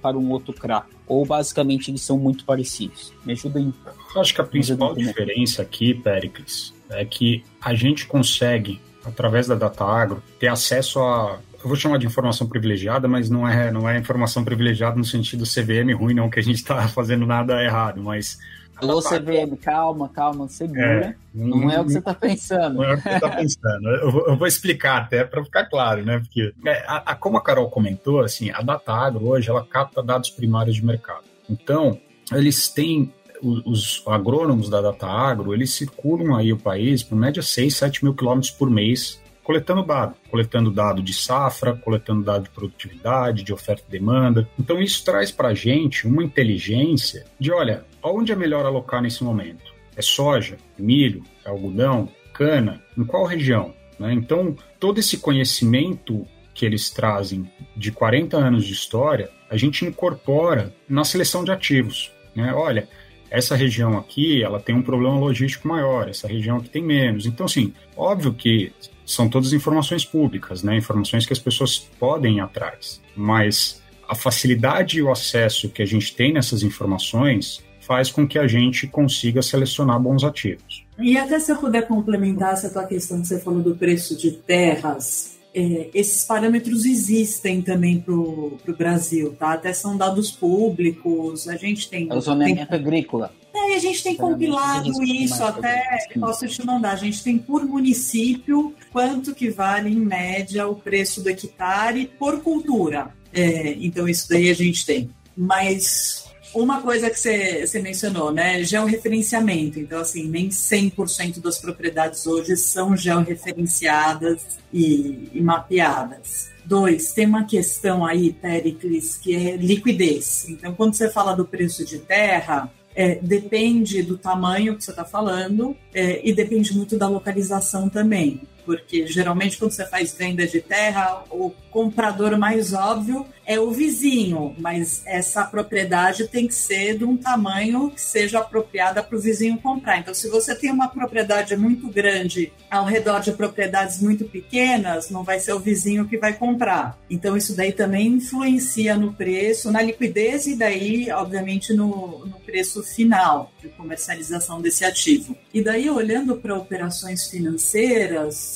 para 0.00 0.18
um 0.18 0.30
outro 0.30 0.52
CRA? 0.52 0.86
Ou 1.06 1.24
basicamente 1.24 1.90
eles 1.90 2.02
são 2.02 2.18
muito 2.18 2.44
parecidos? 2.44 3.12
Me 3.24 3.32
ajuda 3.32 3.58
aí. 3.58 3.72
Eu 4.14 4.20
acho 4.20 4.34
que 4.34 4.40
a 4.40 4.44
principal 4.44 4.94
diferença 4.94 5.62
aqui, 5.62 5.94
Pericles, 5.94 6.74
é 6.90 7.04
que 7.04 7.44
a 7.60 7.74
gente 7.74 8.06
consegue, 8.06 8.80
através 9.04 9.46
da 9.46 9.54
Data 9.54 9.84
Agro, 9.84 10.22
ter 10.38 10.48
acesso 10.48 11.00
a. 11.00 11.38
Eu 11.62 11.68
vou 11.68 11.76
chamar 11.76 11.98
de 11.98 12.06
informação 12.06 12.46
privilegiada, 12.46 13.08
mas 13.08 13.28
não 13.28 13.48
é, 13.48 13.70
não 13.70 13.88
é 13.88 13.98
informação 13.98 14.44
privilegiada 14.44 14.96
no 14.96 15.04
sentido 15.04 15.44
CVM 15.44 15.96
ruim, 15.96 16.14
não, 16.14 16.30
que 16.30 16.38
a 16.38 16.42
gente 16.42 16.56
está 16.56 16.86
fazendo 16.88 17.26
nada 17.26 17.62
errado, 17.62 18.02
mas 18.02 18.38
Alô, 18.76 19.00
CVM, 19.00 19.56
calma, 19.56 20.08
calma, 20.08 20.48
segura. 20.48 20.82
É, 20.82 21.14
não, 21.34 21.60
não, 21.60 21.70
é 21.70 21.80
o 21.80 21.84
que 21.84 21.92
você 21.92 21.98
está 21.98 22.14
pensando. 22.14 22.74
Não 22.74 22.84
é 22.84 22.94
o 22.94 22.96
que 22.96 23.02
você 23.02 23.14
está 23.14 23.28
pensando. 23.30 23.88
Eu 23.88 24.12
vou, 24.12 24.26
eu 24.26 24.36
vou, 24.36 24.46
explicar 24.46 25.02
até 25.02 25.24
para 25.24 25.42
ficar 25.42 25.64
claro, 25.64 26.04
né? 26.04 26.18
Porque, 26.18 26.52
é, 26.66 26.84
a, 26.86 27.12
a, 27.12 27.14
como 27.14 27.38
a 27.38 27.42
Carol 27.42 27.70
comentou, 27.70 28.20
assim, 28.20 28.50
a 28.50 28.60
Data 28.60 28.92
Agro 28.92 29.28
hoje 29.28 29.48
ela 29.48 29.64
capta 29.64 30.02
dados 30.02 30.28
primários 30.28 30.76
de 30.76 30.84
mercado. 30.84 31.24
Então, 31.48 31.98
eles 32.32 32.68
têm 32.68 33.12
os 33.42 34.02
agrônomos 34.06 34.68
da 34.68 34.80
Data 34.80 35.06
Agro, 35.06 35.54
eles 35.54 35.72
circulam 35.72 36.34
aí 36.34 36.52
o 36.52 36.58
país 36.58 37.02
por 37.02 37.16
média 37.16 37.42
6, 37.42 37.74
7 37.74 38.04
mil 38.04 38.14
quilômetros 38.14 38.50
por 38.50 38.70
mês 38.70 39.20
coletando 39.46 39.84
dado, 39.84 40.16
coletando 40.28 40.72
dado 40.72 41.00
de 41.00 41.14
safra, 41.14 41.76
coletando 41.76 42.24
dado 42.24 42.42
de 42.42 42.50
produtividade, 42.50 43.44
de 43.44 43.52
oferta 43.52 43.84
e 43.86 43.92
demanda. 43.92 44.48
Então 44.58 44.82
isso 44.82 45.04
traz 45.04 45.30
para 45.30 45.50
a 45.50 45.54
gente 45.54 46.04
uma 46.04 46.24
inteligência 46.24 47.24
de, 47.38 47.52
olha, 47.52 47.84
aonde 48.06 48.32
é 48.32 48.36
melhor 48.36 48.64
alocar 48.64 49.02
nesse 49.02 49.24
momento? 49.24 49.74
É 49.96 50.02
soja, 50.02 50.56
é 50.78 50.82
milho, 50.82 51.24
é 51.44 51.50
algodão, 51.50 52.08
cana? 52.32 52.82
Em 52.96 53.04
qual 53.04 53.24
região? 53.24 53.74
Né? 53.98 54.12
Então 54.12 54.56
todo 54.78 54.98
esse 54.98 55.18
conhecimento 55.18 56.26
que 56.54 56.64
eles 56.64 56.88
trazem 56.88 57.50
de 57.76 57.90
40 57.90 58.36
anos 58.36 58.64
de 58.64 58.72
história, 58.72 59.30
a 59.50 59.56
gente 59.56 59.84
incorpora 59.84 60.72
na 60.88 61.04
seleção 61.04 61.44
de 61.44 61.50
ativos. 61.50 62.10
Né? 62.34 62.52
Olha, 62.54 62.88
essa 63.30 63.56
região 63.56 63.98
aqui 63.98 64.42
ela 64.42 64.60
tem 64.60 64.74
um 64.74 64.82
problema 64.82 65.18
logístico 65.18 65.66
maior, 65.66 66.08
essa 66.08 66.28
região 66.28 66.58
aqui 66.58 66.68
tem 66.68 66.82
menos. 66.82 67.26
Então, 67.26 67.46
assim, 67.46 67.74
óbvio 67.96 68.32
que 68.32 68.72
são 69.04 69.28
todas 69.28 69.52
informações 69.52 70.04
públicas, 70.04 70.62
né? 70.62 70.76
Informações 70.76 71.26
que 71.26 71.32
as 71.32 71.38
pessoas 71.38 71.78
podem 71.78 72.38
ir 72.38 72.40
atrás. 72.40 73.00
Mas 73.14 73.82
a 74.08 74.14
facilidade 74.14 74.98
e 74.98 75.02
o 75.02 75.10
acesso 75.10 75.68
que 75.68 75.82
a 75.82 75.86
gente 75.86 76.14
tem 76.14 76.32
nessas 76.32 76.62
informações 76.62 77.64
faz 77.86 78.10
com 78.10 78.26
que 78.26 78.38
a 78.38 78.48
gente 78.48 78.86
consiga 78.88 79.40
selecionar 79.40 80.00
bons 80.00 80.24
ativos. 80.24 80.84
E 80.98 81.16
até 81.16 81.38
se 81.38 81.52
eu 81.52 81.56
puder 81.56 81.86
complementar 81.86 82.54
essa 82.54 82.68
tua 82.68 82.84
questão 82.84 83.20
que 83.20 83.28
você 83.28 83.38
falou 83.38 83.62
do 83.62 83.76
preço 83.76 84.16
de 84.16 84.32
terras, 84.32 85.36
é, 85.54 85.88
esses 85.94 86.24
parâmetros 86.24 86.84
existem 86.84 87.62
também 87.62 88.00
para 88.00 88.12
o 88.12 88.58
Brasil, 88.76 89.34
tá? 89.38 89.52
Até 89.52 89.72
são 89.72 89.96
dados 89.96 90.30
públicos, 90.30 91.48
a 91.48 91.56
gente 91.56 91.88
tem... 91.88 92.08
É 92.10 92.14
o 92.14 92.20
zoneamento 92.20 92.66
tem... 92.66 92.78
agrícola. 92.78 93.32
É, 93.54 93.76
a 93.76 93.78
gente 93.78 94.02
tem 94.02 94.16
compilado 94.16 95.02
isso, 95.02 95.42
até 95.42 95.82
posso 96.20 96.46
te 96.46 96.64
mandar. 96.64 96.92
A 96.92 96.96
gente 96.96 97.22
tem 97.22 97.38
por 97.38 97.64
município 97.64 98.74
quanto 98.92 99.34
que 99.34 99.48
vale 99.48 99.90
em 99.90 100.00
média 100.00 100.68
o 100.68 100.74
preço 100.74 101.22
do 101.22 101.30
hectare 101.30 102.10
por 102.18 102.40
cultura. 102.40 103.14
É, 103.32 103.72
então 103.80 104.06
isso 104.06 104.28
daí 104.28 104.50
a 104.50 104.54
gente 104.54 104.84
tem. 104.84 105.08
Mas 105.34 106.25
uma 106.56 106.80
coisa 106.80 107.10
que 107.10 107.18
você 107.18 107.80
mencionou, 107.80 108.32
né? 108.32 108.62
Georreferenciamento. 108.64 109.78
Então, 109.78 110.00
assim, 110.00 110.28
nem 110.28 110.48
100% 110.48 111.40
das 111.40 111.58
propriedades 111.58 112.26
hoje 112.26 112.56
são 112.56 112.96
georreferenciadas 112.96 114.58
e, 114.72 115.28
e 115.32 115.40
mapeadas. 115.40 116.50
Dois, 116.64 117.12
tem 117.12 117.26
uma 117.26 117.44
questão 117.44 118.04
aí, 118.04 118.32
Pericles, 118.32 119.16
que 119.16 119.34
é 119.34 119.56
liquidez. 119.56 120.46
Então, 120.48 120.74
quando 120.74 120.94
você 120.94 121.08
fala 121.10 121.34
do 121.34 121.44
preço 121.44 121.84
de 121.84 121.98
terra, 121.98 122.72
é, 122.94 123.16
depende 123.16 124.02
do 124.02 124.16
tamanho 124.16 124.76
que 124.76 124.82
você 124.82 124.90
está 124.90 125.04
falando 125.04 125.76
é, 125.94 126.20
e 126.26 126.32
depende 126.32 126.74
muito 126.74 126.96
da 126.96 127.08
localização 127.08 127.88
também 127.88 128.40
porque 128.66 129.06
geralmente 129.06 129.56
quando 129.56 129.70
você 129.70 129.86
faz 129.86 130.12
venda 130.12 130.46
de 130.46 130.60
terra, 130.60 131.24
o 131.30 131.52
comprador 131.70 132.36
mais 132.36 132.72
óbvio 132.72 133.24
é 133.46 133.60
o 133.60 133.70
vizinho, 133.70 134.56
mas 134.58 135.02
essa 135.06 135.44
propriedade 135.44 136.26
tem 136.26 136.48
que 136.48 136.54
ser 136.54 136.98
de 136.98 137.04
um 137.04 137.16
tamanho 137.16 137.90
que 137.92 138.00
seja 138.00 138.40
apropriada 138.40 139.02
para 139.02 139.16
o 139.16 139.20
vizinho 139.20 139.56
comprar. 139.58 139.98
Então, 139.98 140.12
se 140.12 140.28
você 140.28 140.54
tem 140.54 140.72
uma 140.72 140.88
propriedade 140.88 141.56
muito 141.56 141.86
grande 141.88 142.52
ao 142.68 142.84
redor 142.84 143.20
de 143.20 143.30
propriedades 143.30 144.02
muito 144.02 144.24
pequenas, 144.24 145.10
não 145.10 145.22
vai 145.22 145.38
ser 145.38 145.52
o 145.52 145.60
vizinho 145.60 146.08
que 146.08 146.18
vai 146.18 146.32
comprar. 146.32 146.98
Então, 147.08 147.36
isso 147.36 147.54
daí 147.54 147.72
também 147.72 148.08
influencia 148.08 148.96
no 148.96 149.12
preço, 149.12 149.70
na 149.70 149.80
liquidez 149.80 150.46
e 150.48 150.56
daí, 150.56 151.10
obviamente, 151.12 151.72
no, 151.72 152.26
no 152.26 152.40
preço 152.40 152.82
final 152.82 153.52
de 153.62 153.68
comercialização 153.68 154.60
desse 154.60 154.84
ativo. 154.84 155.36
E 155.54 155.62
daí, 155.62 155.88
olhando 155.88 156.36
para 156.36 156.56
operações 156.56 157.28
financeiras, 157.28 158.55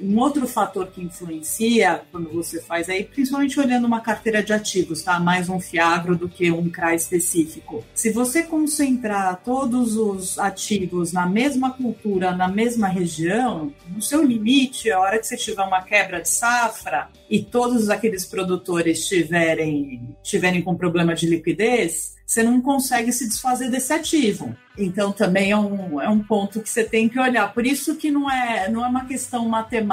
Um 0.00 0.18
outro 0.18 0.46
fator 0.46 0.86
que 0.86 1.02
influencia 1.02 2.02
quando 2.12 2.30
você 2.30 2.60
faz 2.60 2.88
aí, 2.88 3.02
principalmente 3.04 3.58
olhando 3.58 3.86
uma 3.86 4.00
carteira 4.00 4.42
de 4.42 4.52
ativos, 4.52 5.02
tá? 5.02 5.18
Mais 5.18 5.48
um 5.48 5.58
Fiagro 5.58 6.14
do 6.14 6.28
que 6.28 6.50
um 6.52 6.70
CRA 6.70 6.94
específico. 6.94 7.84
Se 7.94 8.12
você 8.12 8.44
concentrar 8.44 9.42
todos 9.44 9.96
os 9.96 10.38
ativos 10.38 11.12
na 11.12 11.26
mesma 11.26 11.72
cultura, 11.72 12.30
na 12.30 12.46
mesma 12.46 12.86
região, 12.86 13.72
no 13.88 14.00
seu 14.00 14.22
limite, 14.22 14.90
a 14.90 15.00
hora 15.00 15.18
que 15.18 15.26
você 15.26 15.36
tiver 15.36 15.62
uma 15.62 15.82
quebra 15.82 16.20
de 16.20 16.28
safra 16.28 17.08
e 17.28 17.42
todos 17.42 17.90
aqueles 17.90 18.24
produtores 18.24 19.06
tiverem, 19.06 20.16
tiverem 20.22 20.62
com 20.62 20.76
problema 20.76 21.14
de 21.14 21.26
liquidez, 21.26 22.16
você 22.28 22.42
não 22.42 22.60
consegue 22.60 23.10
se 23.10 23.26
desfazer 23.26 23.70
desse 23.70 23.90
ativo. 23.90 24.54
Então 24.76 25.10
também 25.10 25.50
é 25.50 25.56
um, 25.56 26.00
é 26.00 26.08
um 26.10 26.22
ponto 26.22 26.60
que 26.60 26.68
você 26.68 26.84
tem 26.84 27.08
que 27.08 27.18
olhar. 27.18 27.52
Por 27.54 27.66
isso 27.66 27.96
que 27.96 28.10
não 28.10 28.30
é, 28.30 28.70
não 28.70 28.84
é 28.84 28.88
uma 28.88 29.06
questão 29.06 29.48
matemática 29.48 29.87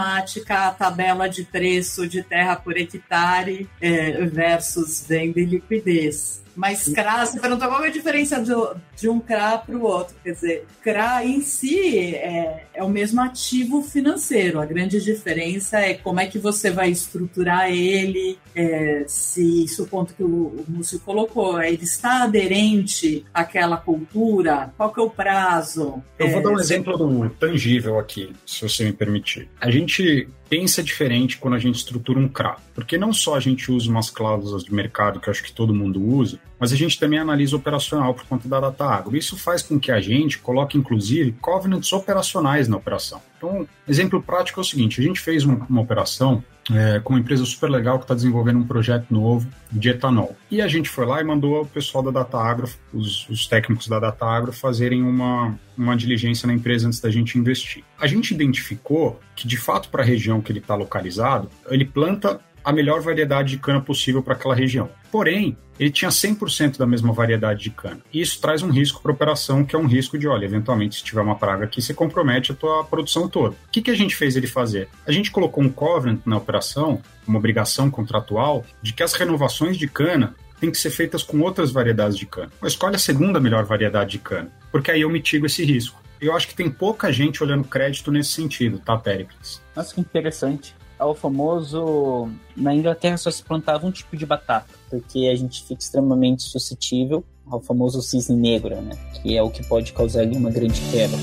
a 0.67 0.71
tabela 0.71 1.27
de 1.27 1.43
preço 1.43 2.07
de 2.07 2.21
terra 2.21 2.55
por 2.55 2.77
hectare 2.77 3.69
é, 3.81 4.25
versus 4.25 5.05
venda 5.07 5.39
e 5.39 5.45
liquidez. 5.45 6.44
Mas 6.55 6.87
CRA, 6.87 7.25
você 7.25 7.39
perguntou 7.39 7.67
qual 7.67 7.83
é 7.83 7.87
a 7.87 7.91
diferença 7.91 8.39
do, 8.39 8.75
de 8.95 9.09
um 9.09 9.19
CRA 9.19 9.57
para 9.57 9.75
o 9.75 9.83
outro. 9.83 10.15
Quer 10.23 10.31
dizer, 10.31 10.65
CRA 10.81 11.25
em 11.25 11.41
si 11.41 12.15
é, 12.15 12.65
é 12.73 12.83
o 12.83 12.89
mesmo 12.89 13.21
ativo 13.21 13.81
financeiro. 13.81 14.59
A 14.59 14.65
grande 14.65 15.01
diferença 15.01 15.79
é 15.79 15.93
como 15.93 16.19
é 16.19 16.25
que 16.25 16.39
você 16.39 16.71
vai 16.71 16.89
estruturar 16.89 17.69
ele, 17.69 18.37
é, 18.55 19.03
se 19.07 19.65
isso 19.65 19.81
é 19.81 19.85
o 19.85 19.87
ponto 19.87 20.13
que 20.13 20.23
o, 20.23 20.27
o 20.27 20.65
Múcio 20.67 20.99
colocou, 20.99 21.61
ele 21.61 21.83
está 21.83 22.23
aderente 22.23 23.25
àquela 23.33 23.77
cultura, 23.77 24.73
qual 24.77 24.93
que 24.93 24.99
é 24.99 25.03
o 25.03 25.09
prazo. 25.09 26.01
Eu 26.17 26.29
vou 26.29 26.41
dar 26.41 26.49
um 26.49 26.59
é, 26.59 26.61
exemplo 26.61 26.97
do 26.97 27.29
tangível 27.31 27.99
aqui, 27.99 28.31
se 28.45 28.61
você 28.61 28.85
me 28.85 28.93
permitir. 28.93 29.49
A 29.59 29.69
gente 29.69 30.27
pensa 30.49 30.83
diferente 30.83 31.37
quando 31.37 31.55
a 31.55 31.59
gente 31.59 31.75
estrutura 31.75 32.19
um 32.19 32.27
CRA. 32.27 32.57
Porque 32.73 32.97
não 32.97 33.11
só 33.13 33.35
a 33.35 33.39
gente 33.39 33.71
usa 33.71 33.89
umas 33.89 34.09
cláusulas 34.09 34.63
de 34.63 34.73
mercado 34.73 35.19
que 35.19 35.29
acho 35.29 35.43
que 35.43 35.51
todo 35.51 35.73
mundo 35.73 36.01
usa, 36.01 36.39
mas 36.59 36.71
a 36.71 36.75
gente 36.75 36.99
também 36.99 37.19
analisa 37.19 37.55
operacional 37.55 38.13
por 38.13 38.25
conta 38.25 38.47
da 38.47 38.59
data 38.59 38.85
agro. 38.85 39.15
Isso 39.15 39.37
faz 39.37 39.61
com 39.61 39.79
que 39.79 39.91
a 39.91 39.99
gente 39.99 40.39
coloque, 40.39 40.77
inclusive, 40.77 41.33
covenants 41.33 41.91
operacionais 41.93 42.67
na 42.67 42.77
operação. 42.77 43.21
Então, 43.37 43.67
exemplo 43.87 44.21
prático 44.21 44.59
é 44.59 44.61
o 44.61 44.65
seguinte: 44.65 44.99
a 44.99 45.03
gente 45.03 45.19
fez 45.19 45.43
uma, 45.43 45.65
uma 45.69 45.81
operação 45.81 46.43
é, 46.71 46.99
com 46.99 47.13
uma 47.13 47.19
empresa 47.19 47.45
super 47.45 47.69
legal 47.69 47.99
que 47.99 48.05
está 48.05 48.15
desenvolvendo 48.15 48.57
um 48.57 48.65
projeto 48.65 49.05
novo 49.11 49.47
de 49.71 49.89
etanol. 49.89 50.35
E 50.49 50.61
a 50.61 50.67
gente 50.67 50.89
foi 50.89 51.05
lá 51.05 51.21
e 51.21 51.23
mandou 51.23 51.61
o 51.61 51.65
pessoal 51.65 52.03
da 52.03 52.11
Data 52.11 52.37
Agro, 52.37 52.67
os, 52.93 53.29
os 53.29 53.47
técnicos 53.47 53.87
da 53.87 53.99
Data 53.99 54.25
Agro, 54.25 54.51
fazerem 54.51 55.03
uma, 55.03 55.57
uma 55.77 55.95
diligência 55.95 56.47
na 56.47 56.53
empresa 56.53 56.87
antes 56.87 56.99
da 56.99 57.11
gente 57.11 57.37
investir. 57.37 57.83
A 57.99 58.07
gente 58.07 58.33
identificou 58.33 59.19
que, 59.35 59.47
de 59.47 59.57
fato, 59.57 59.89
para 59.89 60.01
a 60.01 60.05
região 60.05 60.41
que 60.41 60.51
ele 60.51 60.59
está 60.59 60.75
localizado, 60.75 61.49
ele 61.69 61.85
planta 61.85 62.39
a 62.65 62.73
melhor 62.73 62.99
variedade 62.99 63.51
de 63.51 63.59
cana 63.59 63.79
possível 63.79 64.23
para 64.23 64.33
aquela 64.33 64.55
região. 64.55 64.89
Porém, 65.11 65.55
ele 65.79 65.91
tinha 65.91 66.09
100% 66.09 66.77
da 66.77 66.87
mesma 66.87 67.13
variedade 67.13 67.61
de 67.61 67.69
cana. 67.69 67.99
E 68.11 68.21
isso 68.21 68.41
traz 68.41 68.63
um 68.63 68.71
risco 68.71 69.01
para 69.01 69.11
a 69.11 69.13
operação, 69.13 69.63
que 69.63 69.75
é 69.75 69.79
um 69.79 69.85
risco 69.85 70.17
de, 70.17 70.27
olha, 70.27 70.45
eventualmente, 70.45 70.95
se 70.95 71.03
tiver 71.03 71.21
uma 71.21 71.35
praga 71.35 71.65
aqui, 71.65 71.79
você 71.81 71.93
compromete 71.93 72.51
a 72.51 72.55
tua 72.55 72.83
produção 72.83 73.29
toda. 73.29 73.55
O 73.67 73.71
que, 73.71 73.83
que 73.83 73.91
a 73.91 73.95
gente 73.95 74.15
fez 74.15 74.35
ele 74.35 74.47
fazer? 74.47 74.89
A 75.05 75.11
gente 75.11 75.29
colocou 75.29 75.63
um 75.63 75.69
covenant 75.69 76.21
na 76.25 76.37
operação, 76.37 77.01
uma 77.27 77.37
obrigação 77.37 77.91
contratual, 77.91 78.65
de 78.81 78.93
que 78.93 79.03
as 79.03 79.13
renovações 79.13 79.77
de 79.77 79.87
cana 79.87 80.35
têm 80.59 80.71
que 80.71 80.77
ser 80.77 80.89
feitas 80.89 81.21
com 81.21 81.39
outras 81.41 81.71
variedades 81.71 82.17
de 82.17 82.25
cana. 82.25 82.51
Escolhe 82.63 82.95
a 82.95 82.99
segunda 82.99 83.39
melhor 83.39 83.63
variedade 83.65 84.11
de 84.11 84.19
cana, 84.19 84.49
porque 84.71 84.89
aí 84.89 85.01
eu 85.01 85.09
mitigo 85.09 85.45
esse 85.45 85.63
risco. 85.63 86.01
Eu 86.19 86.35
acho 86.35 86.47
que 86.47 86.55
tem 86.55 86.71
pouca 86.71 87.11
gente 87.11 87.43
olhando 87.43 87.65
crédito 87.65 88.09
nesse 88.09 88.31
sentido, 88.31 88.79
tá, 88.79 88.97
Péricles? 88.97 89.61
Nossa, 89.75 89.93
que 89.93 90.01
interessante 90.01 90.73
é 90.99 91.03
o 91.03 91.13
famoso. 91.13 92.29
Na 92.55 92.73
Inglaterra 92.73 93.17
só 93.17 93.29
se 93.29 93.43
plantava 93.43 93.85
um 93.85 93.91
tipo 93.91 94.15
de 94.15 94.25
batata, 94.25 94.73
porque 94.89 95.27
a 95.31 95.35
gente 95.35 95.63
fica 95.63 95.81
extremamente 95.81 96.43
suscetível 96.43 97.23
ao 97.47 97.59
famoso 97.59 98.01
cisne 98.01 98.35
negro, 98.35 98.79
né? 98.81 98.97
Que 99.21 99.37
é 99.37 99.43
o 99.43 99.49
que 99.49 99.65
pode 99.67 99.93
causar 99.93 100.21
ali 100.21 100.35
uma 100.35 100.49
grande 100.49 100.79
quebra. 100.91 101.17